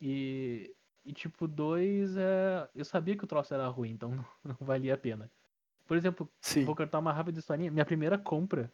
[0.00, 0.74] E,
[1.04, 2.68] e tipo, dois, é...
[2.74, 5.30] eu sabia que o troço era ruim, então não, não valia a pena.
[5.86, 6.64] Por exemplo, Sim.
[6.64, 7.70] vou contar uma rápida historinha.
[7.70, 8.72] Minha primeira compra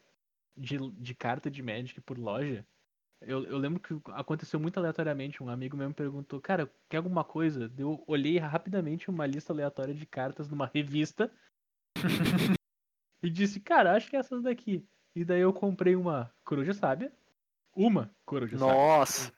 [0.55, 2.67] de, de carta de Magic por loja,
[3.21, 5.43] eu, eu lembro que aconteceu muito aleatoriamente.
[5.43, 7.73] Um amigo meu me perguntou, cara, quer alguma coisa?
[7.79, 11.31] Eu olhei rapidamente uma lista aleatória de cartas numa revista
[13.23, 14.87] e disse, cara, acho que é essas daqui.
[15.15, 17.11] E daí eu comprei uma coruja sábia,
[17.75, 18.75] uma coruja sábia.
[18.75, 19.33] Nossa.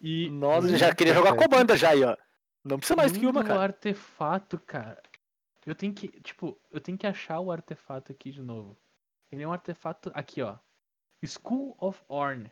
[0.00, 2.16] E Nossa, já queria jogar Commander já aí, ó.
[2.64, 3.62] Não precisa mais que uma, cara.
[3.62, 5.00] artefato, cara.
[5.64, 8.76] Eu tenho que, tipo, eu tenho que achar o artefato aqui de novo.
[9.30, 10.56] Ele é um artefato aqui, ó.
[11.24, 12.50] School of Orn.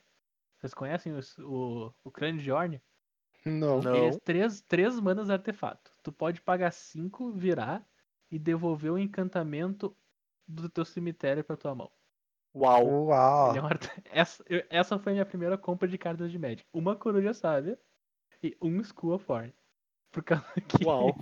[0.65, 2.81] Vocês conhecem o, o, o crânio de Orn?
[3.45, 3.83] Não.
[3.83, 3.95] Não.
[3.95, 5.93] Ele é três, três manas artefato.
[6.03, 7.87] Tu pode pagar cinco, virar
[8.31, 9.95] e devolver o encantamento
[10.49, 11.93] do teu cemitério pra tua mão.
[12.57, 13.05] Uau.
[13.09, 13.55] Uau.
[13.55, 16.65] É um arte- essa, essa foi a minha primeira compra de cartas de Magic.
[16.73, 17.79] Uma coruja sábia
[18.43, 19.53] e um School of Orn.
[20.11, 21.15] Por causa que Uau.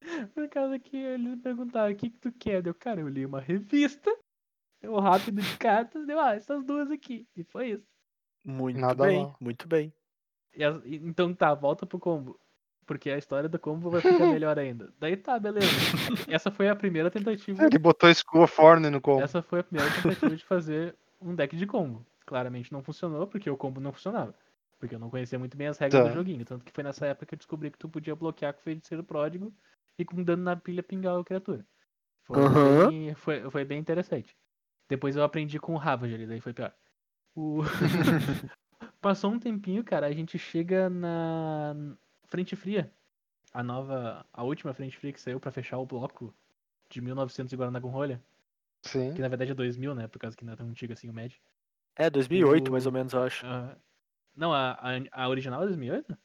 [0.34, 2.62] Por causa que eles me perguntaram o que, que tu quer.
[2.62, 4.10] Deu, cara, eu li uma revista,
[4.80, 7.28] eu rápido de cartas, deu, ah, essas duas aqui.
[7.36, 7.90] E foi isso.
[8.44, 9.36] Muito Nada bem, mal.
[9.40, 9.92] muito bem.
[10.56, 12.38] As- então tá, volta pro combo.
[12.86, 14.92] Porque a história do combo vai ficar melhor ainda.
[14.98, 15.66] Daí tá, beleza.
[16.28, 17.64] Essa foi a primeira tentativa.
[17.64, 19.22] Ele botou School of Orn no combo.
[19.22, 22.04] Essa foi a primeira tentativa de fazer um deck de combo.
[22.26, 24.34] Claramente não funcionou, porque o combo não funcionava.
[24.78, 26.08] Porque eu não conhecia muito bem as regras Tá.
[26.08, 26.44] do joguinho.
[26.44, 29.04] Tanto que foi nessa época que eu descobri que tu podia bloquear com o feiticeiro
[29.04, 29.52] pródigo
[29.98, 31.64] e com dano na pilha pingar a criatura.
[32.24, 32.88] Foi, Aham.
[32.88, 34.34] bem, foi, foi bem interessante.
[34.88, 36.72] Depois eu aprendi com o Ravage, daí foi pior.
[37.34, 37.62] O...
[39.00, 41.74] Passou um tempinho, cara, a gente chega na
[42.26, 42.92] Frente Fria.
[43.52, 46.32] A nova, a última Frente Fria que saiu pra fechar o bloco
[46.88, 48.22] de 1900 e Guaraná com rolha.
[48.82, 49.12] Sim.
[49.14, 50.06] Que na verdade é 2000, né?
[50.06, 51.40] Por causa que não é tão antigo assim o Magic.
[51.96, 53.44] É, 2008 O- mais ou menos, eu acho.
[53.46, 53.74] Ah,
[54.36, 56.16] não, a, a, a original é 2008?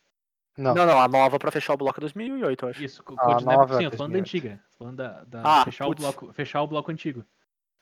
[0.58, 0.74] Não.
[0.74, 2.84] Não, não, a nova pra fechar o bloco é 2008, eu acho.
[2.84, 4.54] Isso, A coordenada- nova sim, é eu tô falando da 2008.
[4.56, 4.64] antiga.
[4.78, 7.26] Falando da, da Ah, fechar, o bloco, fechar o bloco antigo.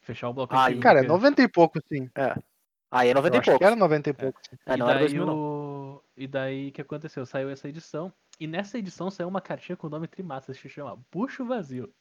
[0.01, 0.81] Fechar o bloco Ah, antigo.
[0.81, 2.09] Cara, é porque- 90 e pouco, sim.
[2.93, 3.59] Aí é 90 Eu e acho pouco.
[3.59, 4.39] que era 90 e pouco.
[4.65, 5.35] É, e não era daí 2000 não.
[5.35, 6.03] o...
[6.15, 7.25] E daí o que aconteceu?
[7.25, 8.13] Saiu essa edição.
[8.39, 11.91] E nessa edição saiu uma cartinha com o nome Trimassa, se chama Bucho Vazio.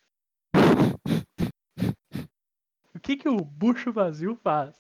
[2.95, 4.76] O que que o Bucho Vazio faz?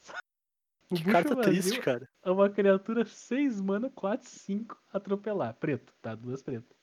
[0.90, 2.08] O Que carta Vazio triste, cara.
[2.22, 5.54] é uma criatura 6 mana, 4, 5, atropelar.
[5.54, 6.14] Preto, tá?
[6.14, 6.76] Duas pretas.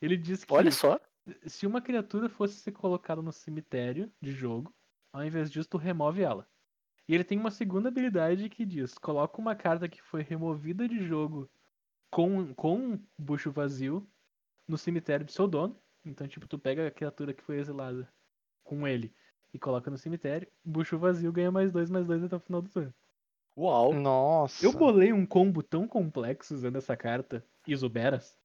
[0.00, 1.00] Ele diz que Olha só.
[1.46, 4.72] se uma criatura fosse ser colocada no cemitério de jogo,
[5.12, 6.46] ao invés disso, tu remove ela.
[7.08, 11.06] E ele tem uma segunda habilidade que diz: coloca uma carta que foi removida de
[11.06, 11.48] jogo
[12.10, 14.06] com, com bucho vazio
[14.66, 15.76] no cemitério do seu dono.
[16.04, 18.08] Então, tipo, tu pega a criatura que foi exilada
[18.64, 19.12] com ele
[19.52, 22.68] e coloca no cemitério, bucho vazio ganha mais dois, mais dois até o final do
[22.68, 22.94] turno.
[23.56, 23.94] Uau.
[23.94, 24.64] Nossa.
[24.64, 28.38] Eu bolei um combo tão complexo usando essa carta, Isoberas,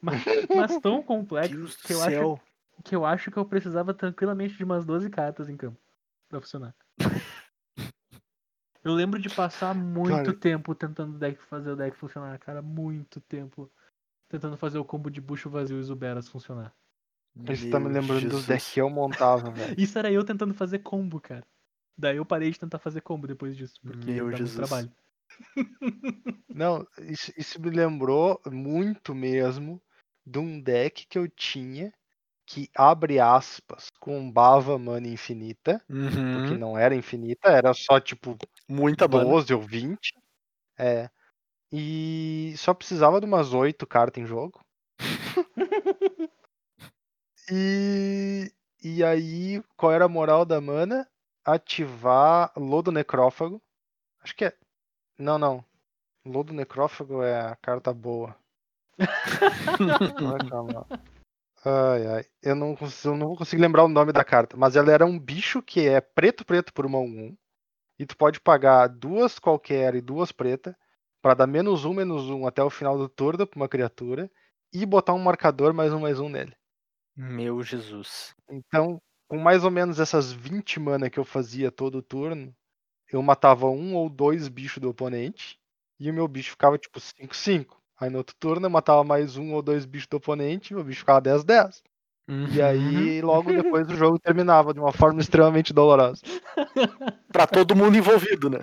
[0.00, 2.40] mas, mas tão complexo Deus que eu acho
[2.84, 5.78] que eu acho que eu precisava tranquilamente de umas 12 cartas em campo
[6.28, 6.74] pra funcionar.
[8.86, 10.38] Eu lembro de passar muito Cara.
[10.38, 13.68] tempo tentando deck fazer o deck funcionar, cara, muito tempo
[14.28, 16.72] tentando fazer o combo de bucho vazio e Zuberas funcionar.
[17.48, 18.46] Isso tá me lembrando dos Jesus.
[18.46, 19.76] decks que eu montava, velho.
[19.76, 21.44] Isso era eu tentando fazer combo, cara.
[21.98, 24.56] Daí eu parei de tentar fazer combo depois disso, porque Meu dava muito Jesus.
[24.56, 24.92] trabalho.
[26.52, 29.80] Não, isso, isso me lembrou muito mesmo
[30.26, 31.92] de um deck que eu tinha
[32.46, 35.82] que, abre aspas, combava mana infinita,
[36.32, 36.58] porque Uhum.
[36.58, 38.36] não era infinita, era só tipo
[38.68, 39.24] Muita mana.
[39.24, 40.14] 12 ou 20.
[40.78, 41.10] É.
[41.72, 44.64] E só precisava de umas 8 cartas em jogo.
[47.50, 48.52] e,
[48.82, 51.08] e aí, qual era a moral da mana?
[51.44, 53.62] Ativar Lodo Necrófago.
[54.22, 54.56] Acho que é.
[55.18, 55.64] Não, não.
[56.24, 58.36] Lodo Necrófago é a carta boa.
[61.64, 62.24] Ai, ai.
[62.42, 65.04] Eu não, consigo, eu não vou conseguir lembrar o nome da carta, mas ela era
[65.04, 67.36] um bicho que é preto, preto por uma 1-1.
[67.98, 70.76] E tu pode pagar duas qualquer e duas preta
[71.22, 74.30] para dar menos um, menos um até o final do turno pra uma criatura
[74.72, 76.54] e botar um marcador mais um, mais um nele.
[77.16, 78.34] Meu Jesus.
[78.50, 82.54] Então, com mais ou menos essas 20 mana que eu fazia todo turno,
[83.10, 85.58] eu matava um ou dois bichos do oponente
[85.98, 87.80] e o meu bicho ficava tipo 5-5.
[87.98, 90.78] Aí no outro turno eu matava mais um ou dois bichos do oponente e o
[90.78, 91.82] meu bicho ficava 10-10.
[92.48, 92.64] E Uhum.
[92.64, 96.22] aí logo depois o jogo terminava de uma forma extremamente dolorosa.
[97.32, 98.60] Pra todo mundo envolvido, né?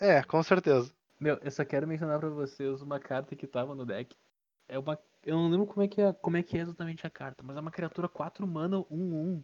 [0.00, 0.92] É, com certeza.
[1.18, 4.14] Meu, eu só quero mencionar pra vocês uma carta que tava no deck.
[4.68, 4.98] É uma.
[5.24, 7.56] Eu não lembro como é que é, como é, que é exatamente a carta, mas
[7.56, 9.42] é uma criatura 4 mana 1-1.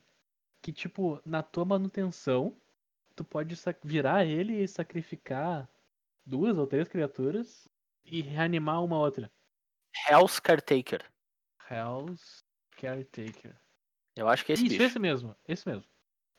[0.62, 2.56] Que, tipo, na tua manutenção,
[3.16, 5.68] tu pode virar ele e sacrificar
[6.26, 7.68] duas ou três criaturas
[8.04, 9.30] e reanimar uma outra.
[10.08, 11.02] Hell's Caretaker.
[11.70, 12.44] Hell's
[12.82, 13.56] Caretaker.
[14.16, 14.82] Eu acho que é esse Isso, bicho.
[14.82, 15.84] esse mesmo, esse mesmo.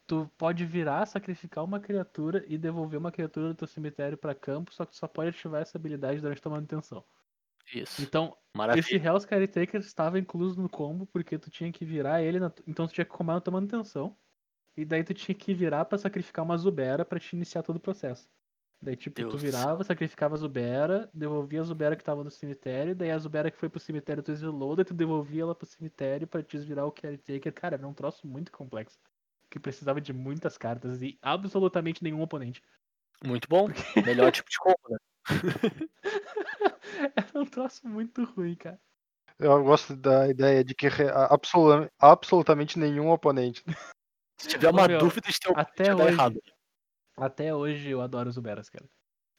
[0.07, 4.73] Tu pode virar, sacrificar uma criatura e devolver uma criatura do teu cemitério pra campo,
[4.73, 7.05] só que tu só pode ativar essa habilidade durante tua manutenção.
[7.73, 8.01] Isso.
[8.01, 8.79] Então, Maravilha.
[8.81, 12.51] esse Hell's Caretaker estava incluso no combo, porque tu tinha que virar ele, na...
[12.67, 14.17] então tu tinha que combar na tua manutenção.
[14.75, 17.79] E daí tu tinha que virar pra sacrificar uma Zubera pra te iniciar todo o
[17.79, 18.29] processo.
[18.83, 22.93] Daí, tipo, Deus tu virava, sacrificava a Zubera, devolvia a Zubera que tava no cemitério,
[22.93, 26.27] daí a Zubera que foi pro cemitério tu exilou, daí tu devolvia ela pro cemitério
[26.27, 27.53] pra desvirar o Caretaker.
[27.53, 28.99] Cara, era um troço muito complexo.
[29.49, 32.61] Que precisava de muitas cartas e absolutamente nenhum oponente.
[33.23, 33.67] Muito bom.
[34.05, 34.97] Melhor tipo de combo, né?
[37.15, 38.79] era um troço muito ruim, cara.
[39.39, 40.87] Eu gosto da ideia de que
[41.99, 43.63] absolutamente nenhum oponente.
[44.37, 46.41] Se tiver uma Ô, meu, dúvida ter um até hoje- errado.
[47.15, 48.85] Até hoje eu adoro os Zuberas, cara.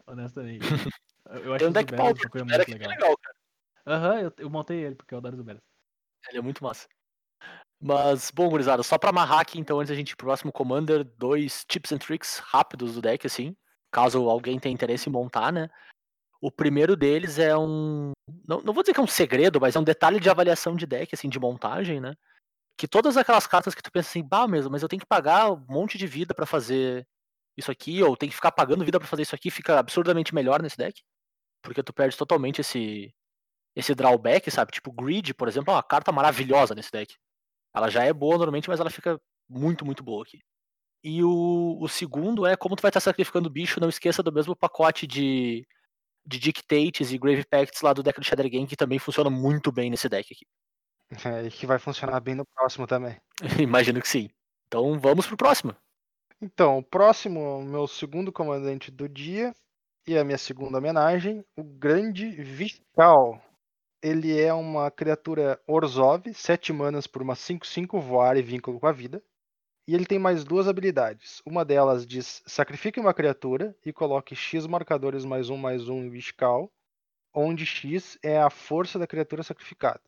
[0.07, 0.61] Honestamente.
[1.27, 2.91] Eu acho Tem um deck Zuberas pauper uma coisa muito que é legal.
[2.91, 3.37] legal, cara.
[3.87, 5.63] Aham, eu, eu montei ele porque eu adoro os Zuberas.
[6.29, 6.87] Ele é muito massa.
[7.81, 11.03] Mas, bom, gurizada, só pra amarrar aqui, então, antes da gente ir pro próximo Commander,
[11.03, 13.57] dois tips and tricks rápidos do deck, assim,
[13.91, 15.69] caso alguém tenha interesse em montar, né?
[16.41, 18.13] O primeiro deles é um.
[18.47, 20.87] Não, não vou dizer que é um segredo, mas é um detalhe de avaliação de
[20.87, 22.15] deck, assim, de montagem, né?
[22.79, 25.51] Que todas aquelas cartas que tu pensa assim, bah, mesmo, mas eu tenho que pagar
[25.51, 27.07] um monte de vida pra fazer
[27.57, 30.63] isso aqui, ou tem que ficar pagando vida pra fazer isso aqui, fica absurdamente melhor
[30.63, 31.03] nesse deck.
[31.63, 33.15] Porque tu perde totalmente esse,
[33.75, 34.73] esse drawback, sabe?
[34.73, 37.15] Tipo, Grid, por exemplo, é uma carta maravilhosa nesse deck.
[37.75, 40.41] Ela já é boa normalmente, mas ela fica muito, muito boa aqui.
[41.03, 44.57] E o, o segundo é como tu vai estar sacrificando bicho, não esqueça do mesmo
[44.57, 45.67] pacote de,
[46.25, 49.71] de Dictates e Grave Pacts lá do deck do Shadow Game, que também funciona muito
[49.71, 50.47] bem nesse deck aqui.
[51.25, 53.21] É, e que vai funcionar bem no próximo também.
[53.61, 54.29] Imagino que sim.
[54.67, 55.77] Então vamos pro próximo.
[56.41, 59.55] Então, o próximo, meu segundo comandante do dia
[60.07, 63.41] e a minha segunda homenagem, o Grande Viscal.
[64.03, 68.93] Ele é uma criatura Orzhov, 7 manas por uma 5-5 voar e vínculo com a
[68.93, 69.23] vida.
[69.89, 71.41] E ele tem mais duas habilidades.
[71.47, 76.11] Uma delas diz: sacrifique uma criatura e coloque X marcadores mais um mais um em
[76.11, 76.71] Viscal,
[77.35, 80.03] onde X é a força da criatura sacrificada.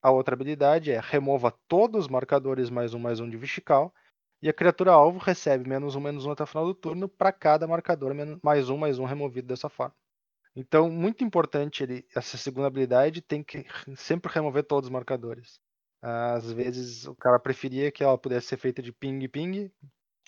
[0.00, 3.92] A outra habilidade é remova todos os marcadores mais um mais um de Viscal
[4.42, 7.32] e a criatura alvo recebe menos um, menos um até o final do turno para
[7.32, 8.12] cada marcador
[8.42, 9.94] mais um, mais um removido dessa forma.
[10.54, 15.60] Então, muito importante ele, essa segunda habilidade, tem que re- sempre remover todos os marcadores.
[16.02, 19.70] Às vezes o cara preferia que ela pudesse ser feita de ping-ping,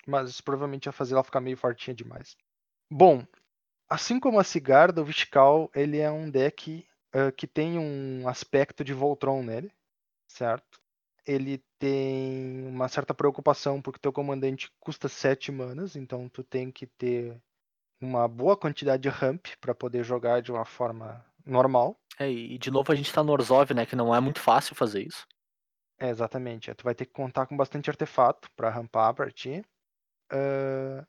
[0.06, 2.36] mas provavelmente ia fazer ela ficar meio fortinha demais.
[2.90, 3.26] Bom,
[3.88, 8.84] assim como a Cigarda, o Viscal ele é um deck ah, que tem um aspecto
[8.84, 9.72] de Voltron nele,
[10.28, 10.80] certo?
[11.26, 16.86] Ele tem uma certa preocupação porque teu comandante custa 7 manas, então tu tem que
[16.86, 17.40] ter
[18.00, 21.96] uma boa quantidade de ramp para poder jogar de uma forma normal.
[22.18, 23.86] É, e de novo a gente tá no Orzhov, né?
[23.86, 25.26] Que não é muito fácil fazer isso.
[25.98, 26.70] É, exatamente.
[26.70, 29.64] é, Tu vai ter que contar com bastante artefato para rampar para ti.
[30.30, 31.06] Ah,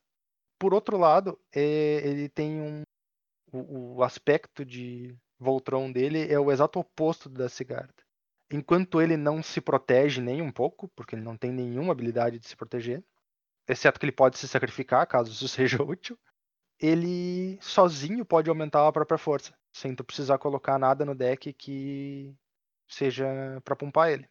[0.59, 2.84] por outro lado, é, ele tem um.
[3.51, 7.95] O, o aspecto de Voltron dele é o exato oposto da Cigarda.
[8.52, 12.48] Enquanto ele não se protege nem um pouco, porque ele não tem nenhuma habilidade de
[12.48, 13.04] se proteger,
[13.68, 16.18] exceto que ele pode se sacrificar caso isso seja útil,
[16.80, 22.36] ele sozinho pode aumentar a própria força, sem tu precisar colocar nada no deck que
[22.88, 23.26] seja
[23.64, 24.30] para pumpar ele.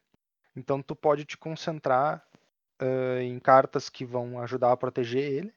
[0.54, 2.24] Então tu pode te concentrar
[2.78, 5.54] ah, em cartas que vão ajudar a proteger ele,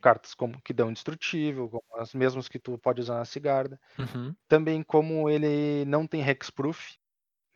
[0.00, 3.80] cartas como que dão indestrutível, como as mesmas que tu pode usar na Cigarda.
[3.98, 4.34] Uhum.
[4.48, 6.96] Também como ele não tem hexproof,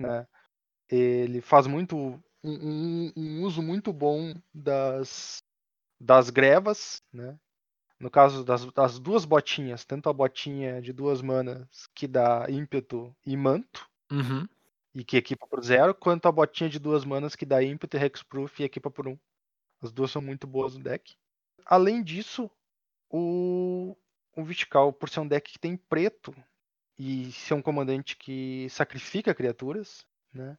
[0.05, 0.26] né?
[0.90, 1.96] Ele faz muito
[2.42, 2.52] um,
[3.09, 5.42] um- um uso muito bom das
[6.00, 7.38] das grevas, né?
[8.00, 13.14] No caso das, das duas botinhas, tanto a botinha de duas manas que dá ímpeto
[13.26, 14.46] e manto, Uhum.
[14.94, 18.00] e que equipa por zero, quanto a botinha de duas manas que dá ímpeto e
[18.00, 19.18] hexproof e equipa por um.
[19.82, 21.16] As duas são muito boas no deck.
[21.66, 22.50] Além disso,
[23.11, 23.96] o,
[24.36, 26.34] o Viscal, por ser um deck que tem preto
[26.99, 30.57] e ser um comandante que sacrifica criaturas, né?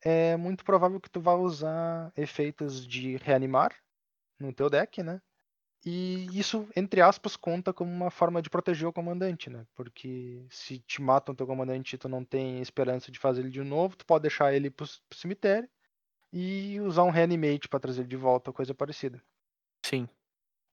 [0.00, 3.74] É muito provável que tu vá usar efeitos de reanimar
[4.38, 5.20] no teu deck, né?
[5.84, 9.64] E isso, entre aspas, conta como uma forma de proteger o comandante, né?
[9.74, 13.62] Porque se te matam teu comandante e tu não tem esperança de fazer ele de
[13.62, 15.68] novo, tu pode deixar ele pro, pro cemitério
[16.32, 19.22] e usar um reanimate pra trazer ele de volta, coisa parecida.
[19.84, 20.08] Sim.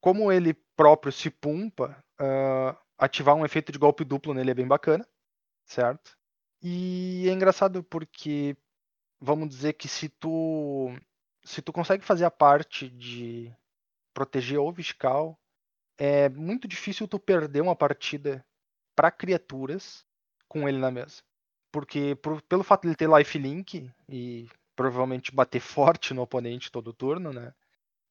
[0.02, 4.68] Como ele próprio se pumpa, ah, ativar um efeito de golpe duplo nele é bem
[4.68, 5.08] bacana,
[5.66, 6.18] certo?
[6.62, 8.58] E é engraçado porque
[9.20, 10.94] vamos dizer que se tu
[11.44, 13.54] se tu consegue fazer a parte de
[14.14, 15.40] proteger o Viscal,
[15.98, 18.46] é muito difícil tu perder uma partida
[18.96, 20.06] para criaturas
[20.48, 21.24] com ele na mesa.
[21.72, 26.94] Porque por- pelo fato de ele ter lifelink e provavelmente bater forte no oponente todo
[26.94, 27.54] turno, né?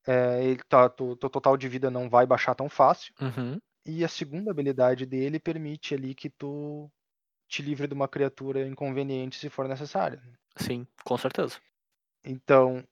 [0.07, 3.14] É, ele tá, tu, teu total de vida não vai baixar tão fácil.
[3.20, 3.61] Uhum.
[3.87, 6.91] E a segunda habilidade dele permite ali que tu
[7.49, 10.20] te livre de uma criatura inconveniente se for necessário.
[10.57, 11.61] Sim, com certeza.
[12.24, 12.82] Então,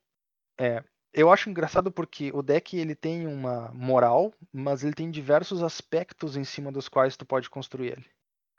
[0.60, 5.62] é, eu acho engraçado porque o deck ele tem uma moral, mas ele tem diversos
[5.62, 8.06] aspectos em cima dos quais tu pode construir ele.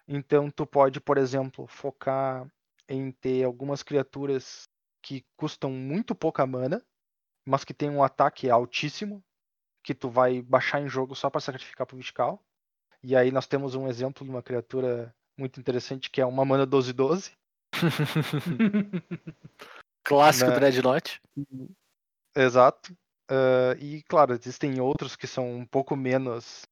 [0.08, 2.48] Então, tu pode, por exemplo, focar
[2.90, 4.68] em ter algumas criaturas
[5.02, 6.84] que custam muito pouca mana,
[7.46, 9.24] mas que tem um ataque altíssimo,
[9.84, 12.44] que tu vai baixar em jogo só para sacrificar pro Viscal.
[13.04, 16.66] E aí nós temos um exemplo de uma criatura muito interessante que é uma mana
[16.66, 17.32] 12-12.
[20.04, 20.56] Clássico Né?
[20.56, 21.22] Dreadnought.
[22.36, 22.96] Exato.
[23.30, 26.64] Ah, e claro, existem outros que são um pouco menos.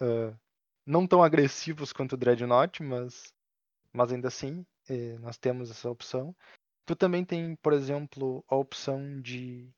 [0.00, 0.34] ah,
[0.86, 3.34] não tão agressivos quanto o Dreadnought, mas,
[3.92, 6.34] mas ainda assim eh, nós temos essa opção.
[6.86, 9.70] Tu também tem, por exemplo, a opção de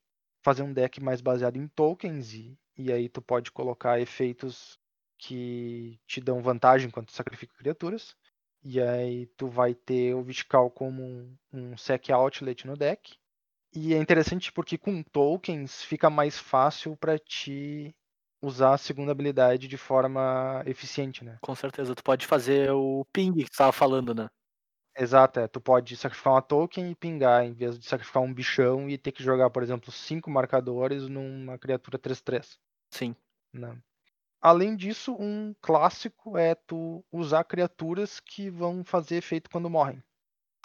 [0.44, 4.78] fazer um deck mais baseado em tokens e, e aí tu pode colocar efeitos
[5.18, 8.16] que te dão vantagem quando tu sacrifica criaturas.
[8.62, 13.16] E aí tu vai ter o Viscal como um, um sec outlet no deck.
[13.74, 17.94] E é interessante porque com tokens fica mais fácil para ti
[18.42, 21.38] usar a segunda habilidade de forma eficiente, né?
[21.42, 21.94] Com certeza.
[21.94, 24.28] Tu pode fazer o ping que tu tava falando, né?
[24.96, 25.48] Exato, é.
[25.48, 29.12] Tu pode sacrificar uma token e pingar, em vez de sacrificar um bichão e ter
[29.12, 32.58] que jogar, por exemplo, cinco marcadores numa criatura 3-3.
[32.90, 33.14] Sim.
[33.52, 33.80] né?
[34.40, 40.02] Além disso, um clássico é tu usar criaturas que vão fazer efeito quando morrem.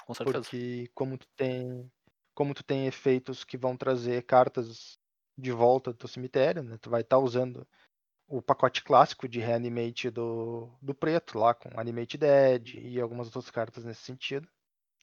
[0.05, 0.41] Com certeza.
[0.41, 1.91] Porque como tu tem.
[2.33, 4.97] Como tu tem efeitos que vão trazer cartas
[5.37, 6.77] de volta do teu cemitério, né?
[6.81, 7.67] Tu vai estar usando
[8.27, 13.49] o pacote clássico de reanimate do, do preto, lá com Animate Dead e algumas outras
[13.49, 14.47] cartas nesse sentido.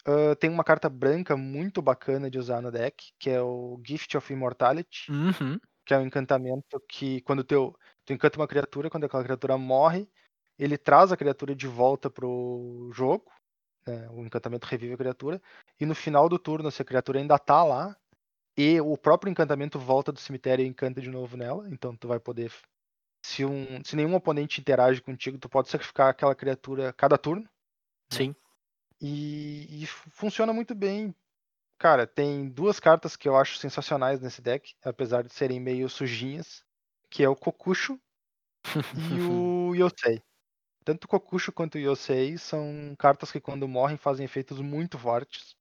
[0.05, 4.17] Ah, tem uma carta branca muito bacana de usar no deck, que é o Gift
[4.17, 5.61] of Immortality Uhum.
[5.93, 10.09] Que é um encantamento que quando teu, tu encanta uma criatura, quando aquela criatura morre,
[10.59, 13.31] ele traz a criatura de volta pro jogo,
[13.87, 15.43] né, o encantamento revive a criatura,
[15.79, 17.95] e no final do turno, se a criatura ainda tá lá,
[18.57, 22.19] e o próprio encantamento volta do cemitério e encanta de novo nela, então tu vai
[22.19, 22.51] poder,
[23.23, 27.47] se, um, se nenhum oponente interage contigo, tu pode sacrificar aquela criatura cada turno,
[28.11, 28.35] Sim.
[28.99, 31.15] e, e fu- funciona muito bem.
[31.83, 36.63] Cara, tem duas cartas que eu acho sensacionais nesse deck, apesar de serem meio sujinhas,
[37.11, 37.99] que é o Kokusho
[38.95, 40.23] e o Yosei.
[40.85, 45.57] Tanto o Kokusho quanto o Yosei são cartas que quando morrem fazem efeitos muito fortes.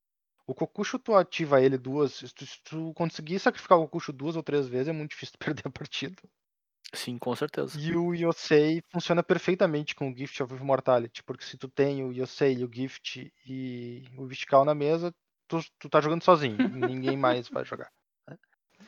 [0.45, 4.35] O Kokusho tu ativa ele duas, se tu, se tu conseguir sacrificar o Kokusho duas
[4.35, 6.21] ou três vezes é muito difícil perder a partida.
[6.93, 7.79] Sim, com certeza.
[7.81, 12.11] E o Yosei funciona perfeitamente com o Gift of Immortality, porque se tu tem o
[12.13, 15.11] Yosei, o Gift e o Viscal na mesa,
[15.59, 17.89] tu, tu tá jogando sozinho, ninguém mais vai jogar.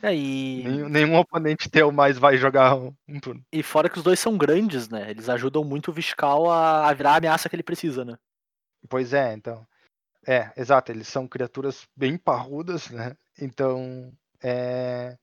[0.02, 3.42] É, e, Nenhum, nenhum oponente teu mais vai jogar um, um turno.
[3.50, 5.10] e fora que os dois são grandes, né?
[5.10, 8.18] Eles ajudam muito o Viscal a, a virar a ameaça que ele precisa, né?
[8.88, 9.66] Pois é, então.
[10.26, 13.16] É, exato, eles são criaturas bem parrudas, né?
[13.40, 14.12] Então,
[14.42, 15.16] é,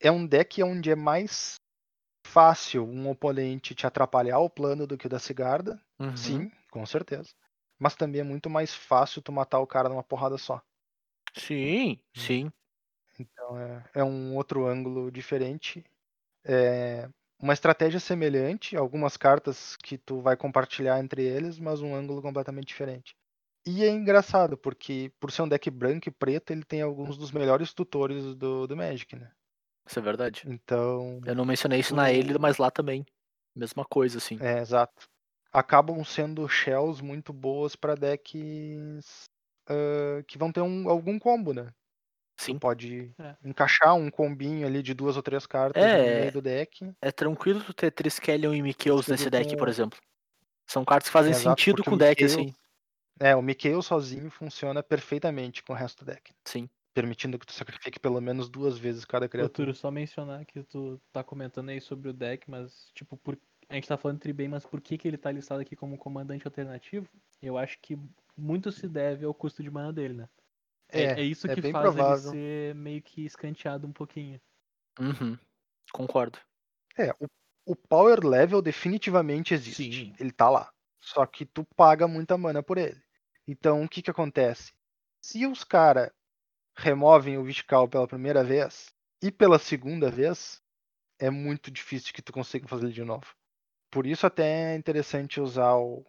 [0.00, 1.56] é um deck onde é mais
[2.26, 5.78] fácil um oponente te atrapalhar o plano do que o da Cigarda.
[5.98, 6.16] Uhum.
[6.16, 7.28] Sim, com certeza.
[7.78, 10.62] Mas também é muito mais fácil tu matar o cara numa porrada só.
[11.36, 12.50] Sim, sim.
[13.18, 15.84] Então é, é um outro ângulo diferente.
[16.44, 17.08] É
[17.40, 22.68] uma estratégia semelhante, algumas cartas que tu vai compartilhar entre eles, mas um ângulo completamente
[22.68, 23.14] diferente.
[23.66, 27.32] E é engraçado, porque por ser um deck branco e preto, ele tem alguns dos
[27.32, 29.32] melhores tutores do, do Magic, né?
[29.86, 30.46] Isso é verdade.
[30.46, 33.04] Então, Eu não mencionei isso na ele, mas lá também.
[33.54, 34.38] Mesma coisa, assim.
[34.38, 35.08] é exato.
[35.52, 39.28] Acabam sendo shells muito boas para decks
[39.68, 41.72] ah, que vão ter um, algum combo, né?
[42.36, 42.58] Sim.
[42.58, 43.36] Pode É.
[43.44, 45.98] encaixar um combinho ali de duas ou três cartas É.
[46.14, 46.92] no meio do deck.
[47.00, 48.62] É tranquilo tu ter Triskelion e
[49.02, 49.98] Você nesse deck, com- por exemplo.
[50.66, 52.54] São cartas que fazem Exato, sentido com o deck, Mikael- assim.
[53.20, 56.32] É, o Mikhail sozinho funciona perfeitamente com o resto do deck.
[56.44, 56.68] Sim.
[56.96, 59.68] permitindo que tu sacrifique pelo menos duas vezes cada criatura.
[59.70, 63.36] Arthur, só mencionar que tu tá comentando aí sobre o deck, mas, tipo, por...
[63.68, 65.98] a gente tá falando de bem, mas por que, que ele tá listado aqui como
[65.98, 67.08] comandante alternativo?
[67.42, 67.98] Eu acho que
[68.36, 70.28] muito se deve ao custo de mana dele, né?
[70.88, 72.32] É, é isso é que faz provável.
[72.32, 74.40] ele ser meio que escanteado um pouquinho.
[74.98, 75.38] Uhum.
[75.92, 76.38] Concordo.
[76.96, 77.26] É, o,
[77.66, 80.06] o power level definitivamente existe.
[80.06, 80.14] Sim.
[80.18, 80.72] Ele tá lá.
[81.00, 83.02] Só que tu paga muita mana por ele.
[83.46, 84.72] Então, o que que acontece?
[85.22, 86.10] Se os caras
[86.76, 90.62] removem o Viscal pela primeira vez e pela segunda vez,
[91.18, 93.26] é muito difícil que tu consiga fazer ele de novo.
[93.94, 96.04] Por isso até é interessante usar o-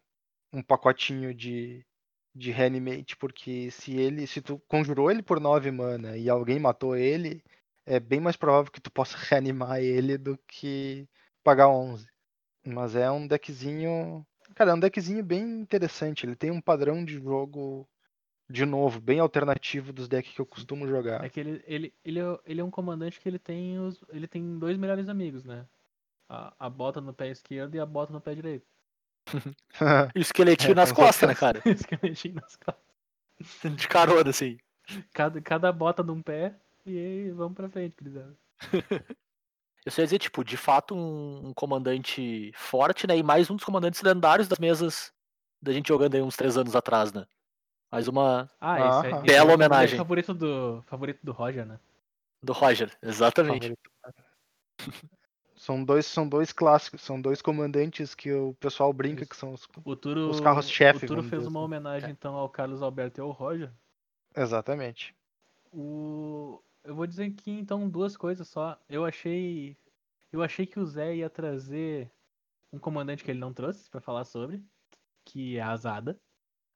[0.54, 1.86] um pacotinho de,
[2.36, 6.98] de reanimate, porque se ele, se tu conjurou ele por 9 mana e alguém matou
[6.98, 7.44] ele,
[7.86, 11.08] é bem mais provável que tu possa reanimar ele do que
[11.44, 12.08] pagar 11.
[12.66, 14.26] Mas é um deckzinho,
[14.56, 16.26] cara, é um deckzinho bem interessante.
[16.26, 17.88] Ele tem um padrão de jogo
[18.50, 21.26] de novo, bem alternativo dos decks que eu costumo jogar.
[21.26, 24.04] É que ele, ele, ele, é, ele é um comandante que ele tem os.
[24.10, 25.68] Ele tem dois melhores amigos, né?
[26.28, 28.66] A, a bota no pé esquerdo e a bota no pé direito.
[30.16, 31.62] E o esqueletinho É, nas costas, né, cara?
[31.66, 33.76] Esqueletinho nas costas.
[33.76, 34.58] De carona, assim.
[35.14, 36.56] Cada, cada bota num pé
[36.86, 38.38] e aí vamos pra frente, gurizada.
[39.86, 43.18] Eu sei dizer, tipo, de fato, um, um comandante forte, né?
[43.18, 45.14] E mais um dos comandantes lendários das mesas
[45.62, 47.26] da gente jogando aí uns três anos atrás, né?
[47.92, 49.98] Mais uma Ah, esse é, esse Bela é homenagem.
[49.98, 51.80] favorito do, favorito do Roger, né?
[52.42, 53.74] do Roger, exatamente.
[55.66, 59.32] São dois, são dois clássicos, são dois comandantes que o pessoal brinca Isso.
[59.32, 59.68] que são os.
[59.99, 61.66] Turo, Os carros-chefe, O Turo fez dizer uma assim.
[61.66, 63.72] homenagem então ao Carlos Alberto e ao Roger.
[64.36, 65.16] Exatamente.
[65.74, 66.61] O...
[66.84, 68.80] Eu vou dizer aqui então duas coisas só.
[68.88, 69.76] Eu achei.
[70.32, 72.11] Eu achei que o Zé ia trazer
[72.72, 74.63] um comandante que ele não trouxe pra falar sobre,
[75.26, 76.16] que é a Azada.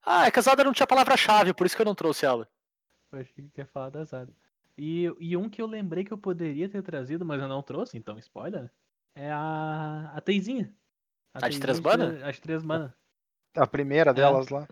[0.03, 2.49] Ah, é que a Zada não tinha palavra-chave, por isso que eu não trouxe ela.
[3.11, 4.33] Eu achei que ia falar da Azada.
[4.75, 7.95] E, e um que eu lembrei que eu poderia ter trazido, mas eu não trouxe,
[7.95, 8.69] então spoiler, né?
[9.15, 10.11] É a.
[10.15, 10.73] a Teizinha.
[11.33, 12.13] A de três Teizinha mana?
[12.13, 12.95] tira- A de três mana.
[13.55, 14.67] A primeira delas lá.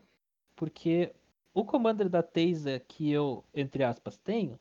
[0.56, 1.14] Porque
[1.54, 4.60] o commander da Teisa que eu, entre aspas, tenho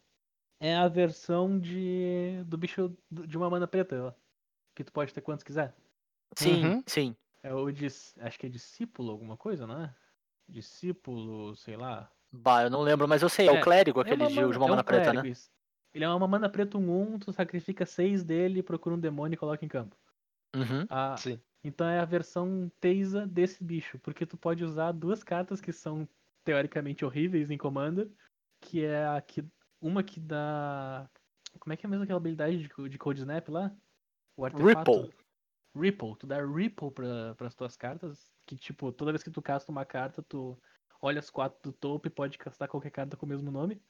[0.61, 4.13] é a versão de do bicho de uma mana preta, ó,
[4.75, 5.75] que tu pode ter quantos quiser.
[6.37, 6.83] Sim, Uhum.
[6.87, 7.17] sim.
[7.43, 9.95] É o de, acho que é discípulo alguma coisa, não é?
[10.49, 12.11] Discípulo, sei lá.
[12.33, 14.35] Bah, eu não lembro, mas eu sei, é, É, o clérigo, É aquele uma de,
[14.37, 15.31] mana- de uma é um mana preta, clérigo, né?
[15.33, 15.51] isso.
[15.97, 19.65] Ele é uma mana preta 1-1, tu sacrifica seis dele, procura um demônio e coloca
[19.65, 19.97] em campo.
[20.55, 20.85] Uhum.
[20.91, 21.41] A- Sim.
[21.65, 26.07] Então é a versão Teisa desse bicho, porque tu pode usar duas cartas que são
[26.45, 28.11] teoricamente horríveis em Commander,
[28.61, 29.43] que é a que
[29.81, 31.09] uma que dá
[31.59, 33.75] como é que é mesmo aquela habilidade de, de Cold Snap lá?
[34.37, 35.15] O artefato Ripple.
[35.75, 39.73] Ripple, tu dá Ripple para as tuas cartas, que tipo, toda vez que tu casta
[39.73, 40.59] uma carta, tu
[41.01, 43.83] olha as quatro do topo e pode castar qualquer carta com o mesmo nome.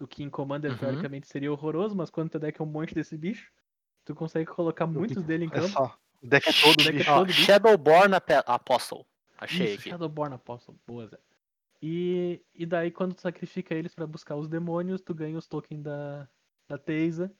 [0.00, 0.78] O que em Commander Uhum.
[0.78, 3.52] teoricamente seria horroroso, mas quando teu deck é um monte desse bicho,
[4.04, 5.68] tu consegue colocar muitos dele em Olha campo.
[5.72, 5.98] só.
[6.22, 7.10] O deck é todo deck é bicho.
[7.10, 7.42] Ó, todo bicho.
[7.42, 8.14] Shadowborn
[8.46, 9.06] Apostle.
[9.38, 9.90] Achei Isso, aqui.
[9.90, 11.18] Shadowborn Apostle, boa, Zé.
[11.82, 15.82] E, e daí quando tu sacrifica eles pra buscar os demônios, tu ganha os tokens
[15.82, 16.28] da,
[16.66, 17.30] da Teisa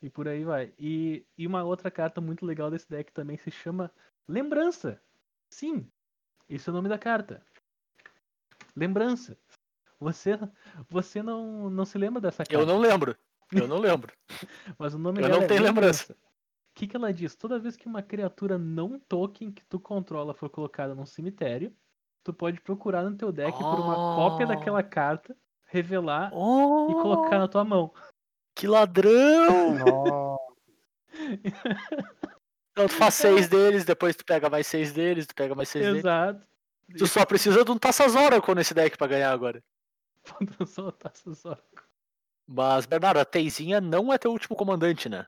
[0.00, 0.72] e por aí vai.
[0.78, 3.92] E, e uma outra carta muito legal desse deck também se chama
[4.28, 5.02] Lembrança.
[5.52, 5.90] Sim,
[6.48, 7.44] esse é o nome da carta.
[8.76, 9.36] Lembrança.
[10.00, 10.38] Você,
[10.88, 12.54] você não, não se lembra dessa carta.
[12.54, 13.14] Eu não lembro.
[13.52, 14.12] Eu não lembro.
[14.78, 16.12] Mas o nome Eu dela não é tenho lembrança.
[16.12, 16.16] O
[16.74, 17.34] que, que ela diz?
[17.36, 21.74] Toda vez que uma criatura não token que tu controla for colocada num cemitério,
[22.24, 24.48] tu pode procurar no teu deck por uma cópia Oh.
[24.48, 25.36] daquela carta,
[25.66, 27.92] revelar Oh, e colocar na tua mão.
[28.56, 30.38] que ladrão!
[32.72, 35.84] Então tu faz seis deles, depois tu pega mais seis deles, tu pega mais seis
[35.84, 35.98] deles.
[35.98, 36.40] Exato.
[36.96, 39.62] Tu só precisa de um Taçazoracle nesse deck pra ganhar agora.
[40.24, 40.66] Faltam
[41.34, 41.56] só.
[42.46, 45.26] Mas, Bernardo, a Teizinha não é teu último comandante, né?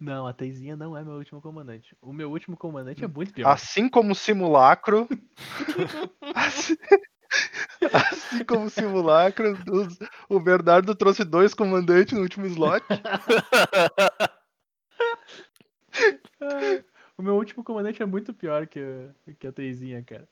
[0.00, 1.96] Não, a Teizinha não é meu último comandante.
[2.00, 3.48] O meu último comandante é muito pior.
[3.50, 5.08] Assim como o simulacro.
[6.34, 6.76] assim,
[7.92, 9.98] assim como o simulacro, os-
[10.28, 12.84] o Bernardo trouxe dois comandantes no último slot.
[17.16, 20.28] O meu último comandante é muito pior que, a- que a Teizinha, cara.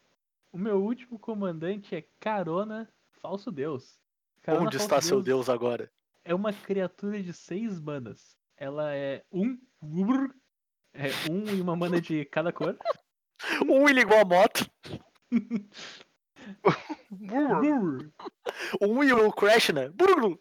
[0.52, 2.89] O meu último comandante é Carona
[3.20, 3.98] Falso Deus.
[4.48, 5.90] Onde Falso está seu Deus agora?
[6.24, 8.36] É uma criatura de seis manas.
[8.56, 9.59] Ela é um.
[10.93, 12.76] É um e uma mana de cada cor.
[13.68, 14.66] Um Willy igual a moto,
[18.80, 19.88] um e o Crash, né?
[19.88, 20.38] Brrr.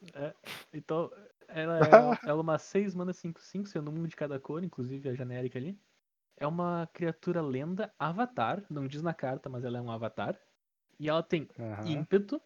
[0.74, 1.12] Então,
[1.48, 1.82] ela é,
[2.30, 5.80] ela é uma 6 mana 5-5, sendo um de cada cor, inclusive a genérica ali.
[6.38, 10.40] É uma criatura lenda avatar, não diz na carta, mas ela é um avatar.
[11.00, 11.88] E ela tem Aham.
[11.88, 12.42] ímpeto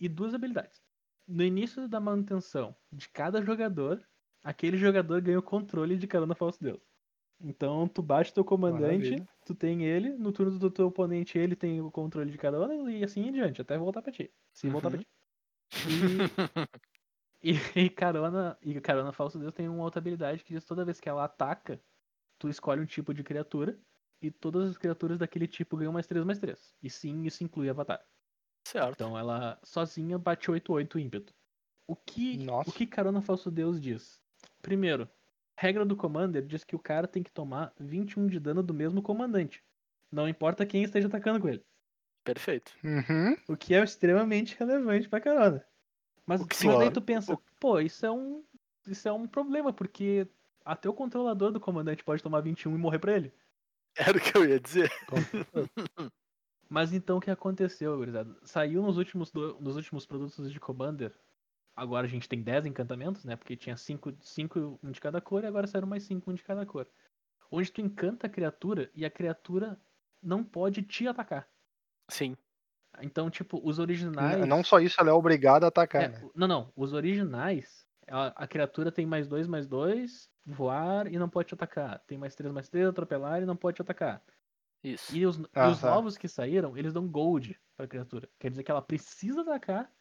[0.00, 0.82] e duas habilidades.
[1.26, 4.04] no início da manutenção de cada jogador,
[4.42, 6.82] aquele jogador ganha o controle de Carona Falso Deus.
[7.40, 9.28] Então tu bate teu comandante, Maravilha.
[9.44, 13.04] tu tem ele, no turno do teu oponente ele tem o controle de Carona e
[13.04, 14.32] assim em diante, até voltar pra ti.
[14.54, 15.04] Se voltar pra Uhum.
[15.04, 15.08] ti.
[17.42, 20.84] E, e, e Carona, e Carona Falso Deus tem uma outra habilidade que diz toda
[20.84, 21.82] vez que ela ataca,
[22.38, 23.80] tu escolhe um tipo de criatura
[24.22, 26.74] e todas as criaturas daquele tipo ganham mais 3 mais 3.
[26.82, 28.06] E sim, isso inclui Avatar.
[28.70, 28.94] Certo.
[28.94, 31.34] Então ela sozinha bate 8-8 ímpeto.
[31.86, 32.70] O que, Nossa.
[32.70, 34.22] o que Carona Falso Deus diz?
[34.62, 35.08] Primeiro,
[35.56, 39.02] regra do Commander diz que o cara tem que tomar 21 de dano do mesmo
[39.02, 39.62] comandante.
[40.10, 41.64] Não importa quem esteja atacando com ele.
[42.24, 42.72] Perfeito.
[42.84, 43.36] Uhum.
[43.48, 45.64] O que é extremamente relevante pra Carona.
[46.26, 48.44] Mas, O que mas daí tu pensa, pô, isso é um.
[48.86, 50.26] Isso é um problema, porque
[50.64, 53.32] até o controlador do comandante pode tomar 21 e morrer pra ele.
[53.96, 54.90] Era o que eu ia dizer.
[56.70, 58.36] Mas então o que aconteceu, gurizada?
[58.44, 61.14] Saiu nos últimos, do- nos últimos produtos de Commander.
[61.76, 63.36] Agora a gente tem 10 encantamentos, né?
[63.36, 66.44] Porque tinha 5 cinco, um de cada cor e agora saíram mais 5 um de
[66.44, 66.88] cada cor.
[67.50, 69.80] Onde tu encanta a criatura e a criatura
[70.22, 71.50] não pode te atacar.
[72.10, 72.36] Sim.
[73.02, 74.46] Então, tipo, os originais.
[74.46, 76.26] Não só isso, ela é obrigada a atacar, É, né?
[76.34, 76.72] Não, não.
[76.76, 81.54] Os originais, a, a criatura tem mais 2, mais 2, voar e não pode te
[81.54, 82.00] atacar.
[82.06, 84.22] Tem mais 3, mais 3, atropelar e não pode te atacar.
[84.82, 85.14] Isso.
[85.14, 85.90] E os, e Ah, os tá.
[85.90, 88.28] novos que saíram, eles dão gold pra criatura.
[88.38, 89.92] Quer dizer que ela precisa atacar,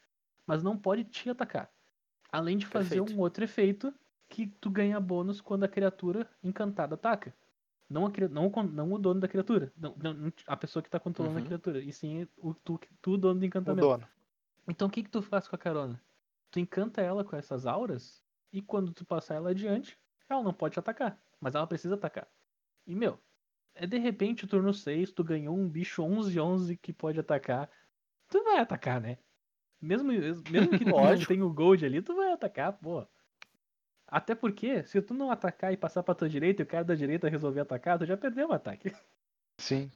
[0.46, 1.72] mas não pode te atacar.
[2.32, 3.14] Além de fazer Perfeito.
[3.14, 3.94] um outro efeito
[4.30, 7.34] que tu ganha bônus quando a criatura encantada ataca.
[7.90, 9.74] Não, a, cri- não, o não o dono da criatura.
[9.76, 11.44] Não, não a pessoa que tá controlando Uhum.
[11.44, 11.82] a criatura.
[11.82, 13.82] E sim o, tu, tu, dono do O encantamento.
[13.82, 14.08] dono.
[14.68, 16.02] Então o que que tu faz com a carona?
[16.52, 19.98] Tu encanta ela com essas auras e quando tu passar ela adiante,
[20.28, 22.28] ela não pode te atacar, mas ela precisa atacar.
[22.86, 23.20] E meu,
[23.76, 27.70] é de repente o turno 6, tu ganhou um bicho 11-11 que pode atacar.
[28.30, 29.18] Tu vai atacar, né?
[29.82, 30.44] Mesmo, mesmo
[30.78, 33.08] que tu não tenha o gold ali, tu vai atacar, pô.
[34.08, 36.96] Até porque, se tu não atacar e passar pra tua direita e o cara da
[36.96, 38.92] direita resolver atacar, tu já perdeu o ataque.
[39.60, 39.92] Sim.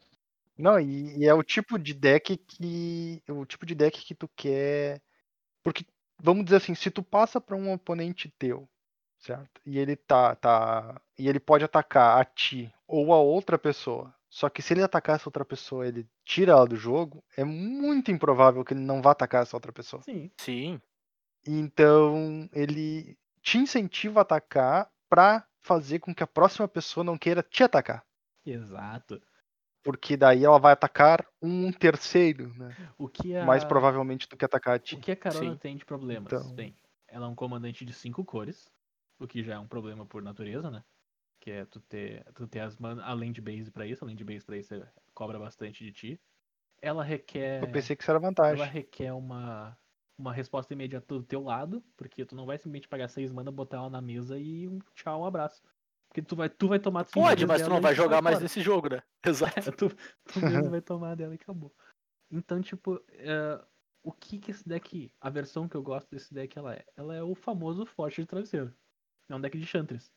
[0.57, 3.23] Não, e, e é o tipo de deck que.
[3.27, 5.01] O tipo de deck que tu quer.
[5.63, 5.85] Porque,
[6.21, 8.69] vamos dizer assim, se tu passa pra um oponente teu,
[9.23, 9.61] certo?
[9.65, 11.01] E ele tá, tá.
[11.17, 14.13] E ele pode atacar a ti ou a outra pessoa.
[14.29, 18.11] Só que se ele atacar essa outra pessoa, ele tira ela do jogo, é muito
[18.11, 20.01] improvável que ele não vá atacar essa outra pessoa.
[20.01, 20.31] Sim.
[20.37, 20.81] Sim.
[21.45, 27.43] Então, ele te incentiva a atacar pra fazer com que a próxima pessoa não queira
[27.43, 28.03] te atacar.
[28.45, 29.21] Exato.
[29.83, 32.75] Porque daí ela vai atacar um terceiro, né?
[32.97, 33.45] O que a...
[33.45, 34.95] Mais provavelmente do que atacar a ti.
[34.95, 35.57] O que a Carona Sim.
[35.57, 36.31] tem de problemas?
[36.31, 36.75] Então- Bem,
[37.07, 38.71] ela é um comandante de cinco cores,
[39.19, 40.83] o que já é um problema por natureza, né?
[41.39, 44.23] Que é tu ter, tu ter as manas, além de base pra isso, além de
[44.23, 46.21] base pra isso, você cobra bastante de ti.
[46.81, 47.63] Ela requer.
[47.63, 48.61] Eu pensei que isso era vantagem.
[48.61, 49.77] Ela requer uma,
[50.17, 53.77] uma resposta imediata do teu lado, porque tu não vai simplesmente pagar seis mana, botar
[53.77, 55.61] ela na mesa e um tchau, um abraço.
[56.09, 58.43] Porque tu vai, tu vai tomar Pode, mas tu não vai jogar mais fora.
[58.43, 59.01] nesse jogo, né?
[59.25, 59.71] Exato.
[59.71, 59.89] tu,
[60.31, 61.73] tu mesmo vai tomar dela e acabou.
[62.29, 63.59] Então, tipo, é,
[64.03, 66.85] o que que esse deck, a versão que eu gosto desse deck, ela é?
[66.95, 68.75] Ela é o famoso forte de travesseiro.
[69.33, 70.11] É um deck de Chantress.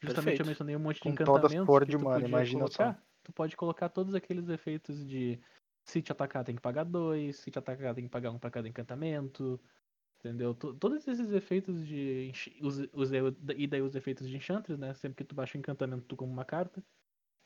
[0.00, 0.42] Justamente Perfeito.
[0.42, 2.76] eu mencionei um monte de Com todas encantamentos cores que de mana, imagina só.
[2.78, 3.02] colocar.
[3.22, 5.40] Tu pode colocar todos aqueles efeitos de
[5.84, 8.50] se te atacar tem que pagar dois, se te atacar tem que pagar um pra
[8.50, 9.60] cada encantamento.
[10.20, 10.54] Entendeu?
[10.54, 12.30] To- Todos esses efeitos de.
[12.62, 13.10] os- os-
[13.56, 14.94] e daí os efeitos de Enchantress, né?
[14.94, 16.82] Sempre que tu baixa o encantamento, tu como uma carta.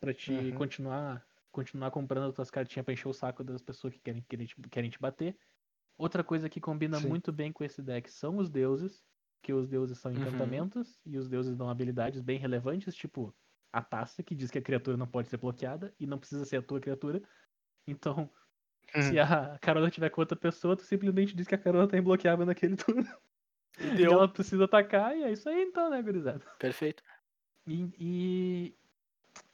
[0.00, 0.54] Pra te Uhum.
[0.54, 4.44] continuar continuar comprando as tuas cartinhas pra encher o saco das pessoas que querem, querem,
[4.46, 5.38] te, querem te bater.
[5.96, 7.08] Outra coisa que combina Sim.
[7.08, 9.04] muito bem com esse deck são os deuses.
[9.44, 10.18] Que os deuses são Uhum.
[10.18, 10.98] encantamentos.
[11.04, 13.34] E os deuses dão habilidades bem relevantes, tipo
[13.72, 15.94] a taça, que diz que a criatura não pode ser bloqueada.
[16.00, 17.22] E não precisa ser a tua criatura.
[17.86, 18.30] Então,
[18.98, 22.46] se a Carona tiver com outra pessoa, tu simplesmente diz que a Carona tá imbloqueável
[22.46, 23.04] naquele turno.
[23.76, 26.44] E E ela precisa atacar, e é isso aí então, né, gurizada?
[26.60, 27.02] Perfeito.
[27.66, 28.78] E, e,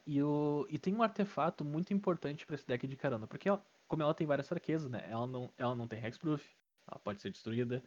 [0.07, 3.65] e, o, e tem um artefato muito importante pra esse deck de Carona, porque ela,
[3.89, 5.07] como ela tem várias fraquezas, né?
[5.11, 6.47] Ela não, ela não tem Hexproof,
[6.87, 7.83] ela pode ser destruída,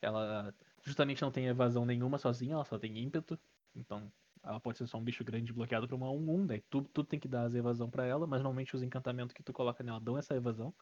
[0.00, 0.54] ela
[0.86, 3.38] justamente não tem evasão nenhuma sozinha, ela só tem ímpeto,
[3.74, 4.10] então
[4.42, 7.18] ela pode ser só um bicho grande bloqueado pra uma 1-1, daí tu, tu tem
[7.18, 10.16] que dar as evasão pra ela, mas normalmente os encantamentos que tu coloca nela dão
[10.16, 10.72] essa evasão.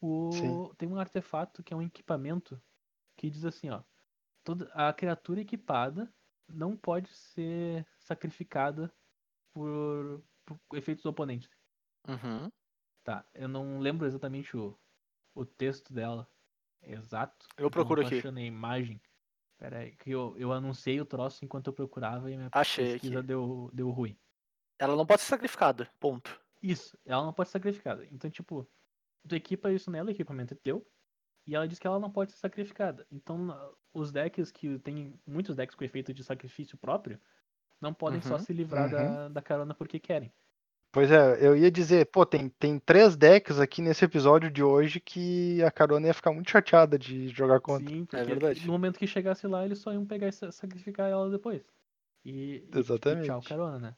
[0.00, 0.74] O, Sim.
[0.78, 2.62] tem um artefato que é um equipamento
[3.16, 3.82] que diz assim, ó.
[4.44, 6.10] Toda, a criatura equipada
[6.48, 8.90] não pode ser sacrificada
[9.52, 11.50] por, por efeitos oponentes.
[12.08, 12.50] Uhum.
[13.02, 14.78] Tá, eu não lembro exatamente o,
[15.34, 16.26] o texto dela
[16.82, 17.46] exato.
[17.56, 18.18] Eu procuro aqui.
[18.18, 19.00] achando a imagem.
[19.60, 23.20] Pera aí, que eu, eu anunciei o troço enquanto eu procurava e minha Achei pesquisa
[23.20, 23.28] aqui.
[23.28, 24.18] deu, deu ruim.
[24.78, 25.88] Ela não pode ser sacrificada.
[26.00, 26.40] Ponto.
[26.62, 28.06] Isso, ela não pode ser sacrificada.
[28.12, 28.70] Então, tipo,
[29.28, 30.86] tu equipa isso nela, o equipamento é teu.
[31.46, 33.06] E ela diz que ela não pode ser sacrificada.
[33.10, 33.48] Então,
[33.94, 37.20] os decks que tem muitos decks com efeito de sacrifício próprio
[37.80, 40.32] não podem só Uhum, se livrar da, da carona porque querem.
[40.92, 44.98] Pois é, eu ia dizer, pô, tem, tem três decks aqui nesse episódio de hoje
[45.00, 47.92] que a Carona ia ficar muito chateada de jogar contra.
[47.92, 48.60] Sim, porque verdade.
[48.60, 51.62] no momento que chegasse lá, eles só iam pegar e sa- sacrificar ela depois.
[52.24, 53.42] E, e- e tchau, Exatamente.
[53.42, 53.96] carona, né?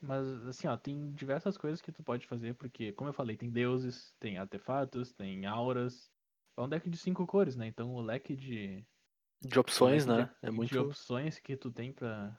[0.00, 3.50] Mas assim, ó, tem diversas coisas que tu pode fazer, porque, como eu falei, tem
[3.50, 6.10] deuses, tem artefatos, tem auras.
[6.56, 7.66] É um deck de cinco cores, né?
[7.68, 8.84] Então o leque de,
[9.40, 10.24] De opções, leque né?
[10.24, 10.80] de, É de muito.
[10.80, 12.38] opções que tu tem pra,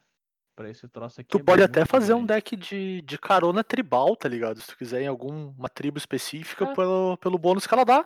[0.55, 1.29] pra esse troço aqui.
[1.29, 4.59] Tu é pode até fazer um deck de, de carona tribal, tá ligado?
[4.61, 6.73] Se tu quiser em alguma tribo específica, É.
[6.73, 8.03] pelo, pelo bônus que ela dá.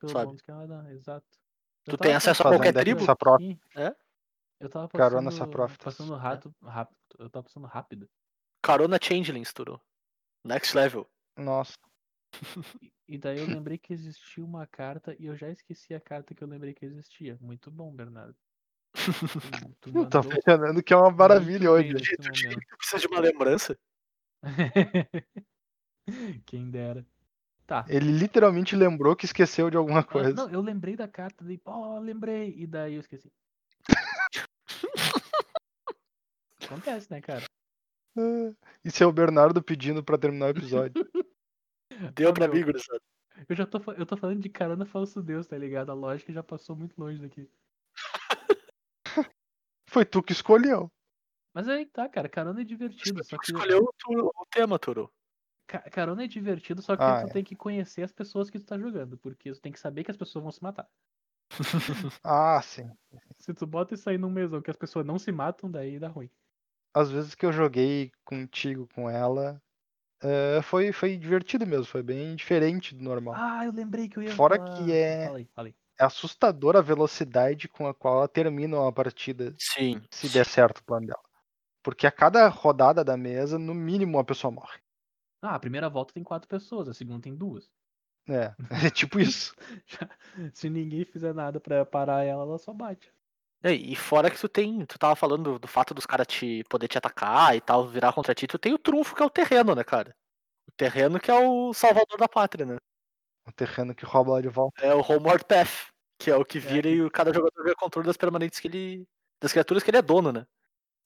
[0.00, 0.24] Pelo sabe?
[0.26, 1.26] bônus que ela dá, exato.
[1.84, 3.00] Tu Eu tem tava acesso a Fazer um qualquer deck tribo?
[3.38, 3.60] Sim.
[3.76, 3.94] É?
[4.60, 5.96] Eu tava Carona passando, Saprófitas.
[5.96, 6.96] passando rápido, rápido.
[7.18, 8.08] Eu tava passando rápido.
[8.62, 9.80] Carona Changelings, Turo.
[10.44, 11.06] Next level.
[11.36, 11.74] Nossa,
[13.06, 16.42] E daí eu lembrei que existia uma carta e eu já esqueci a carta que
[16.42, 17.36] eu lembrei que existia.
[17.40, 18.34] Muito bom, Bernardo.
[19.80, 21.94] Tô mandou pensando que é uma maravilha hoje.
[21.94, 22.60] Tu momento.
[22.60, 23.78] que precisa de uma lembrança?
[26.46, 27.04] Quem dera.
[27.66, 27.84] Tá.
[27.88, 30.34] Ele literalmente lembrou que esqueceu de alguma Ah, coisa.
[30.34, 32.54] Não, eu lembrei da carta, daí, ó, lembrei.
[32.56, 33.32] E daí eu esqueci.
[36.64, 37.44] Acontece, né, cara?
[38.16, 38.52] Ah,
[38.84, 41.08] Isso é o Bernardo pedindo pra terminar o episódio.
[42.14, 43.00] Deu pra mim, gurizada.
[43.48, 45.90] Eu já tô, eu tô falando de carona falso Deus, tá ligado?
[45.90, 47.50] A lógica já passou muito longe daqui.
[49.94, 50.90] Foi tu que escolheu.
[51.54, 54.76] Mas aí tá, cara, carona é divertido, só Tu que escolheu o, tu- o tema,
[54.76, 55.08] Turo.
[55.68, 57.32] ca- carona é divertido, só que Ah, tu é.
[57.32, 60.10] tem que conhecer as pessoas que tu tá jogando, porque tu tem que saber que
[60.10, 60.88] as pessoas vão se matar.
[62.24, 62.90] Ah, sim.
[63.38, 66.08] Se tu bota isso aí num mesão que as pessoas não se matam, daí dá
[66.08, 66.28] ruim.
[66.92, 69.62] Às vezes que eu joguei contigo, com ela,
[70.20, 71.84] é, foi, foi divertido mesmo.
[71.84, 73.34] Foi bem diferente do normal.
[73.36, 74.74] Ah, eu lembrei que eu ia Fora falar.
[74.74, 75.74] que é- Falei, falei.
[75.98, 80.02] É assustadora a velocidade com a qual ela termina uma partida, Sim.
[80.10, 81.22] se der certo o plano dela.
[81.82, 84.78] Porque a cada rodada da mesa, no mínimo, uma pessoa morre.
[85.42, 87.70] Ah, a primeira volta tem quatro pessoas, a segunda tem duas.
[88.28, 88.54] É,
[88.86, 89.54] é tipo isso.
[90.54, 93.12] Se ninguém fizer nada pra parar ela, ela só bate.
[93.62, 94.84] É, E fora que tu tem.
[94.84, 98.12] Tu tava falando do, do fato dos caras te poder te atacar e tal, virar
[98.12, 100.14] contra ti, tu tem o trunfo que é o terreno, né, cara?
[100.68, 102.76] O terreno que é o salvador da pátria, né?
[103.46, 104.84] O terreno que rouba lá de volta.
[104.84, 107.62] É o Homeward Path, que é o que É, vira que- e o- cada jogador
[107.62, 109.06] vê o controle das permanentes que ele.
[109.40, 110.46] das criaturas que ele é dono, né?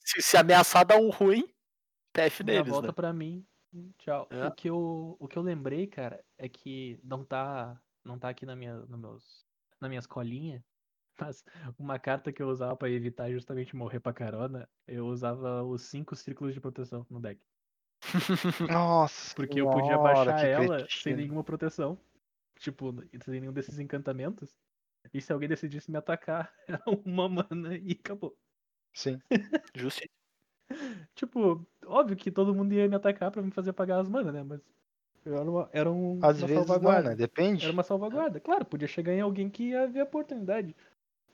[0.04, 1.52] Se, se ameaçar dar um ruim,
[2.12, 2.92] PF Dá neles, volta né?
[2.92, 3.44] pra mim.
[3.98, 4.26] Tchau.
[4.30, 4.46] É.
[4.46, 8.46] O, que eu, o que eu lembrei, cara, é que não tá, não tá aqui
[8.46, 9.44] na minha, no meus,
[9.80, 10.62] nas minhas colinhas,
[11.20, 11.44] mas
[11.78, 16.14] uma carta que eu usava pra evitar justamente morrer pra carona, eu usava os cinco
[16.14, 17.40] círculos de proteção no deck.
[18.72, 21.98] Nossa, Porque eu podia baixar ela sem nenhuma proteção.
[22.60, 22.94] Tipo,
[23.24, 24.56] sem nenhum desses encantamentos.
[25.12, 28.36] E se alguém decidisse me atacar, era uma mana e acabou.
[28.92, 29.20] Sim.
[29.74, 30.02] Justo.
[31.14, 34.42] Tipo, óbvio que todo mundo ia me atacar pra me fazer pagar as manas, né?
[34.42, 34.60] Mas
[35.24, 37.10] era uma, era um, Às uma vezes não, salvaguarda.
[37.10, 37.16] né?
[37.16, 37.64] Depende.
[37.64, 38.40] Era uma salvaguarda.
[38.40, 40.74] Claro, podia chegar em alguém que ia ver a oportunidade.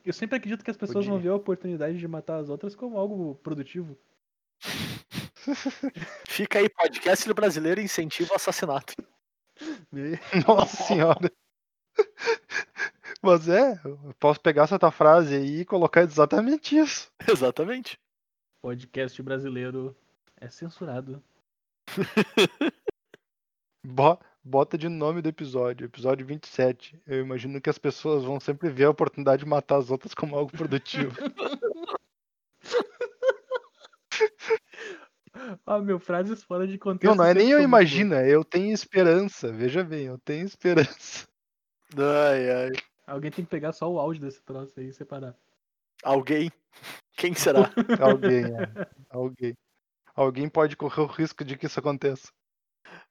[0.05, 1.31] Eu sempre acredito que as pessoas vão Podia.
[1.31, 3.97] ver a oportunidade de matar as outras como algo produtivo.
[6.27, 8.93] Fica aí, podcast brasileiro incentiva o assassinato.
[10.47, 11.31] Nossa senhora.
[13.21, 17.11] Mas é, eu posso pegar essa tua frase aí e colocar exatamente isso.
[17.27, 17.99] Exatamente.
[18.61, 19.95] Podcast brasileiro
[20.39, 21.23] é censurado.
[23.85, 27.01] Bo- Bota de nome do episódio, episódio 27.
[27.07, 30.35] Eu imagino que as pessoas vão sempre ver a oportunidade de matar as outras como
[30.35, 31.15] algo produtivo.
[35.65, 37.09] Ah, meu, frases fora de contexto.
[37.09, 37.65] Não, não é nem eu boas.
[37.65, 39.51] imagino, é eu tenho esperança.
[39.51, 41.27] Veja bem, eu tenho esperança.
[41.97, 42.71] Ai, ai.
[43.05, 45.35] Alguém tem que pegar só o áudio desse troço aí e separar.
[46.03, 46.51] Alguém.
[47.15, 47.69] Quem será?
[48.01, 48.87] Alguém, é.
[49.09, 49.55] Alguém.
[50.15, 52.29] Alguém pode correr o risco de que isso aconteça.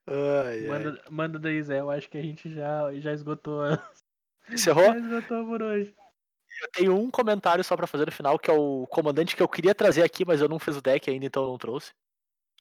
[0.07, 0.67] Ai, ai.
[0.67, 1.81] Manda, manda daí, Zé.
[1.81, 3.63] Eu acho que a gente já, já esgotou.
[4.51, 4.87] Encerrou?
[4.93, 5.95] Já esgotou por hoje.
[6.63, 9.49] Eu tenho um comentário só pra fazer no final, que é o comandante que eu
[9.49, 11.93] queria trazer aqui, mas eu não fiz o deck ainda, então eu não trouxe.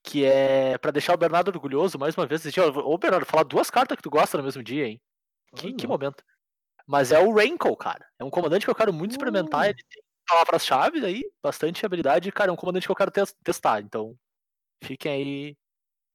[0.04, 2.44] Que é pra deixar o Bernardo orgulhoso, mais uma vez.
[2.58, 5.02] Ô, Bernardo, falar duas cartas que tu gosta no mesmo dia, hein?
[5.56, 6.24] Que, que momento.
[6.86, 8.06] Mas é o Raincow, cara.
[8.20, 9.62] É um comandante que eu quero muito experimentar.
[9.62, 9.66] Uh.
[9.70, 12.32] Ele tem palavras-chave aí, bastante habilidade.
[12.32, 13.82] Cara, é um comandante que eu quero tes- testar.
[13.82, 14.18] Então,
[14.84, 15.58] fiquem aí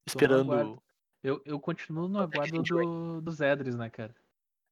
[0.07, 0.53] esperando.
[0.53, 0.83] aguardo.
[1.23, 4.15] Eu, eu continuo no aguardo gente do, do Zedris, né, cara?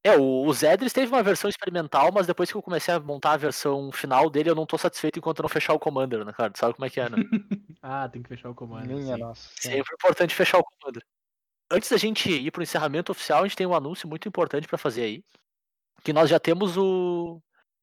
[0.07, 3.33] É, o, o Zedris teve uma versão experimental, mas depois que eu comecei a montar
[3.33, 6.33] a versão final dele, eu não tô satisfeito enquanto eu não fechar o Commander, né,
[6.33, 6.53] cara?
[6.53, 7.17] Tu sabe como é que é, né?
[7.83, 8.87] Ah, tem que fechar o comando.
[8.87, 9.21] Minha sim.
[9.21, 9.51] nossa.
[9.61, 11.03] Sempre importante fechar o Commander.
[11.71, 14.79] Antes da gente ir pro encerramento oficial, a gente tem um anúncio muito importante pra
[14.79, 15.25] fazer aí.
[16.05, 17.41] que nós já temos o,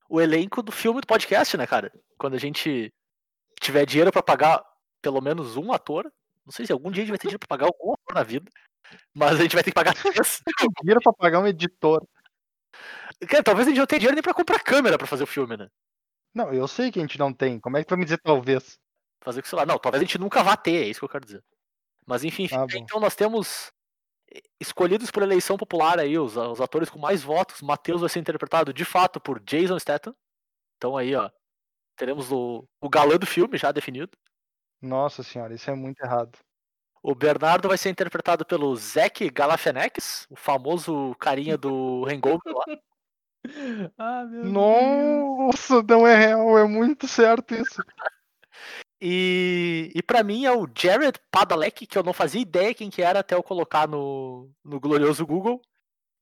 [0.10, 1.92] o elenco do filme do podcast, né, cara?
[2.18, 2.94] Quando a gente
[3.62, 4.64] tiver dinheiro pra pagar
[5.02, 6.10] pelo menos um ator,
[6.46, 8.24] não sei se algum dia a gente vai ter dinheiro pra pagar algum ator na
[8.24, 8.50] vida,
[9.14, 9.94] mas a gente vai ter que pagar.
[10.82, 12.06] Dinheiro pra pagar um editor.
[13.28, 15.56] Cara, talvez a gente não tenha dinheiro nem pra comprar câmera pra fazer o filme,
[15.56, 15.68] né?
[16.34, 17.60] Não, eu sei que a gente não tem.
[17.60, 18.78] Como é que tu vai me dizer talvez?
[19.24, 19.66] Fazer com o celular.
[19.66, 21.44] Não, talvez a gente nunca vá ter, é isso que eu quero dizer.
[22.06, 23.72] Mas enfim, Ah, então nós temos
[24.34, 27.62] eh, escolhidos por eleição popular aí, os, os atores com mais votos.
[27.62, 30.16] Matheus vai ser interpretado de fato por Jason Statham.
[30.78, 31.30] Então aí, ó,
[31.96, 34.12] teremos o, o galã do filme já definido.
[34.82, 36.38] Nossa senhora, isso é muito errado.
[37.06, 42.64] O Bernardo vai ser interpretado pelo Zac Galifianakis, o famoso carinha do Hangover lá.
[43.98, 44.54] Ah, meu Deus.
[44.54, 47.84] Nossa, não é real, é muito certo isso.
[49.02, 53.02] E, e para mim é o Jared Padalecki, que eu não fazia ideia quem que
[53.02, 55.62] era até eu colocar no, no glorioso Google.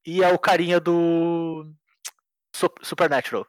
[0.04, 1.72] E é o carinha do
[2.56, 3.46] Sup- Supernatural.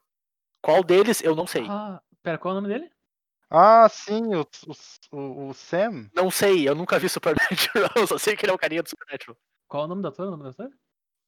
[0.61, 1.67] Qual deles eu não sei.
[1.67, 2.92] Ah, pera, qual é o nome dele?
[3.55, 4.47] Ah, sim, o,
[5.13, 6.09] o, o- Sam.
[6.15, 8.89] Não sei, eu nunca vi Supernatural, eu só sei que ele é o carinha do
[8.89, 9.37] Supernatural.
[9.69, 10.29] Qual é o nome do ator?
[10.29, 10.71] O nome ator?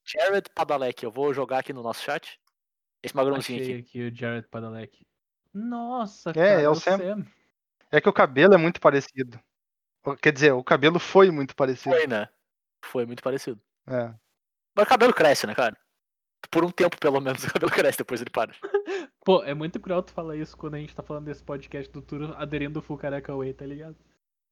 [0.07, 2.39] Jared Padalecki, eu vou jogar aqui no nosso chat.
[3.03, 3.75] Esse magrãozinho aqui.
[3.75, 5.07] aqui o Jared Padalecki.
[5.53, 6.99] Nossa, É, cara, é o o Sam.
[6.99, 7.27] Sam.
[7.91, 9.39] É que o cabelo é muito parecido.
[10.21, 11.95] Quer dizer, o cabelo foi muito parecido.
[11.95, 12.29] Foi, né?
[12.85, 13.61] Foi muito parecido.
[13.87, 14.13] É.
[14.75, 15.77] Mas o cabelo cresce, né, cara?
[16.51, 18.53] Por um tempo, pelo menos, o cabelo cresce, depois ele para.
[19.25, 22.03] Pô, é muito cruel tu falar isso quando a gente tá falando desse podcast do
[22.03, 23.97] Turo aderindo o Full Careca Way, tá ligado?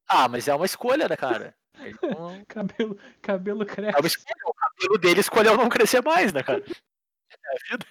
[0.08, 1.54] Ah, mas é uma escolha, né, cara?
[1.78, 4.06] Ele não- Cabelo, cabelo É uma cresce.
[4.06, 4.34] escolha.
[4.46, 6.62] O cabelo dele escolheu não crescer mais, né, cara?
[6.64, 7.86] É a vida.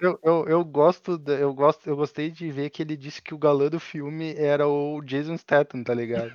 [0.00, 3.38] Eu, eu, eu gosto, eu gosto, eu gostei de ver que ele disse que o
[3.38, 6.32] galã do filme era o Jason Statham, tá ligado?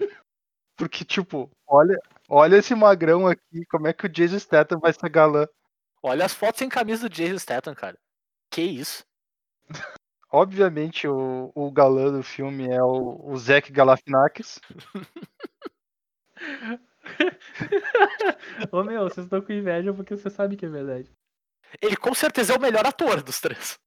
[0.78, 2.00] Porque, tipo, olha,
[2.30, 5.48] olha esse magrão aqui, como é que o Jason Statham vai ser galã?
[6.04, 7.98] Olha as fotos sem camisa do Jason Statham, cara.
[8.50, 9.06] Que isso?
[10.32, 14.60] Obviamente, o, o galã do filme é o, o Zac Galifianakis.
[18.72, 21.12] Ô meu, vocês estão com inveja porque você sabe que é verdade.
[21.82, 23.80] Ele com certeza é o melhor ator dos três.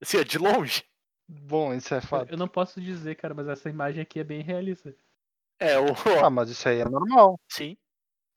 [0.00, 0.84] Assim, de longe.
[1.28, 2.30] Bom, isso é fato.
[2.30, 4.94] Eu não posso dizer, cara, mas essa imagem aqui é bem realista.
[5.58, 5.86] É, o.
[6.24, 7.38] Ah, mas isso aí é normal.
[7.48, 7.76] Sim.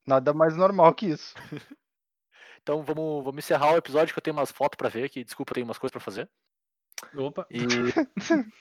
[0.06, 1.34] Nada mais normal que isso.
[2.62, 5.24] Então vamos, vamos encerrar o episódio que eu tenho umas fotos pra ver aqui.
[5.24, 6.28] Desculpa, eu tenho umas coisas pra fazer.
[7.14, 7.58] Opa, E.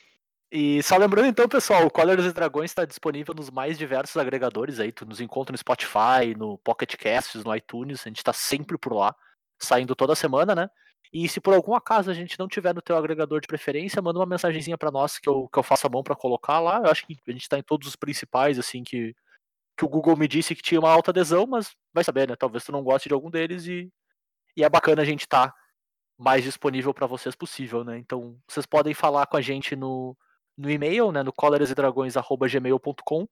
[0.54, 4.82] E só lembrando então, pessoal, o Colors e Dragões está disponível nos mais diversos agregadores
[4.82, 4.92] aí.
[4.92, 8.02] Tu nos encontra no Spotify, no Pocket Casts, no iTunes.
[8.06, 9.16] A gente tá sempre por lá,
[9.58, 10.70] saindo toda semana, né?
[11.14, 14.20] E se por algum acaso a gente não tiver no teu agregador de preferência, manda
[14.20, 16.80] uma mensagenzinha pra nós que eu, que eu faço a mão pra colocar lá.
[16.80, 19.16] Eu acho que a gente tá em todos os principais, assim, que,
[19.82, 22.36] que o Google me disse que tinha uma alta adesão, mas vai saber, né?
[22.36, 23.92] Talvez tu não goste de algum deles e,
[24.56, 25.52] e é bacana a gente tá
[26.16, 27.98] mais disponível pra vocês possível, né?
[27.98, 30.16] Então vocês podem falar com a gente no,
[30.56, 33.28] no e-mail, né, no colerasedragões@gmail.com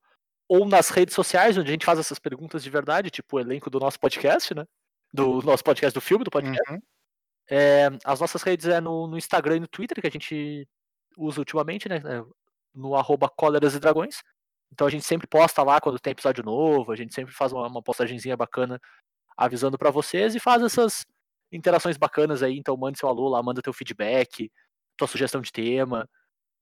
[0.48, 3.70] ou nas redes sociais, onde a gente faz essas perguntas de verdade, tipo o elenco
[3.70, 4.66] do nosso podcast, né?
[5.14, 6.72] Do nosso podcast do filme, do podcast.
[6.72, 6.82] Uhum.
[7.48, 10.68] É, as nossas redes é no, no Instagram e no Twitter, que a gente
[11.16, 11.98] usa ultimamente, né?
[11.98, 12.24] é,
[12.74, 14.24] No arroba Cóleras e Dragões.
[14.72, 17.68] Então a gente sempre posta lá quando tem episódio novo, a gente sempre faz uma,
[17.68, 18.80] uma postagenzinha bacana
[19.38, 21.06] avisando pra vocês e faz essas
[21.52, 22.58] interações bacanas aí.
[22.58, 24.52] Então mande seu alô lá, manda teu feedback,
[24.98, 26.08] tua sugestão de tema,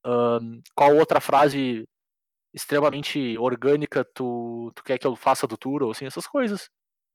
[0.04, 1.86] ahn, qual outra frase
[2.54, 6.70] extremamente orgânica tu, tu quer que eu faça do tour, ou assim, essas coisas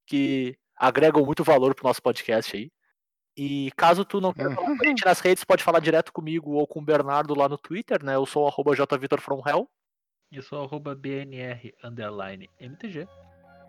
[0.08, 2.72] que agregam muito valor pro nosso podcast aí.
[3.36, 6.52] E caso tu não queira falar com a gente nas redes, pode falar direto comigo
[6.52, 8.16] ou com o Bernardo lá no Twitter, né?
[8.16, 9.68] Eu sou o arroba jvitorfromhell.
[10.38, 13.08] Eu sou arroba BNR underline MTG.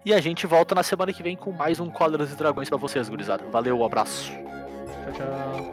[0.05, 2.77] E a gente volta na semana que vem com mais um Cóleras e Dragões pra
[2.79, 3.45] vocês, gurizada.
[3.51, 4.31] Valeu, um abraço.
[4.33, 5.73] Tchau, tchau.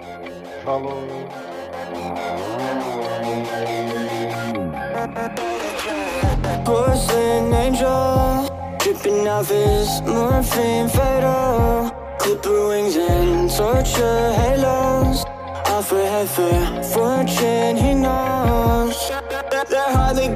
[0.64, 1.02] Falou.
[8.80, 11.92] Dripping off his morphine fatal.
[12.20, 15.24] Clipper wings and torture halos.
[15.68, 19.12] Off a heifer, fortune he knows.
[19.70, 20.36] They're hardly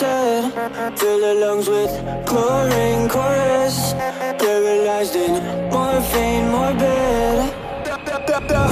[0.00, 1.92] said Fill the lungs with
[2.26, 3.92] chlorine chorus.
[4.40, 5.32] Paralyzed in
[5.70, 7.52] morphine, morbid.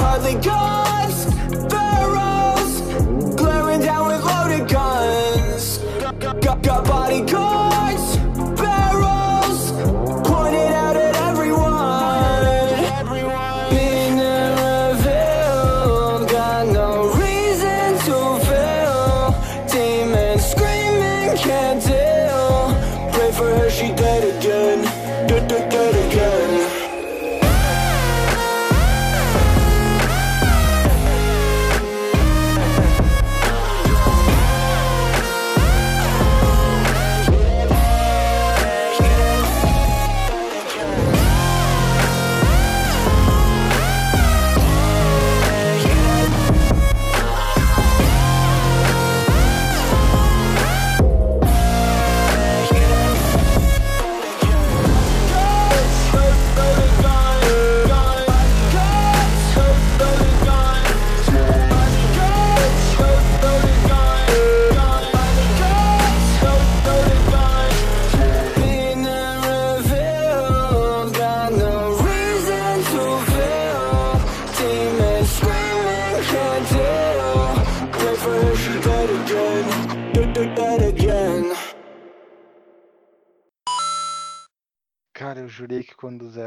[0.01, 0.88] Hardly gone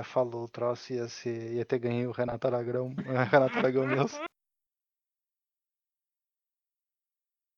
[0.05, 2.95] falou o troço ia, ser, ia ter ganho o Renato Aragão.
[3.31, 4.32] Renato Aragão mesmo.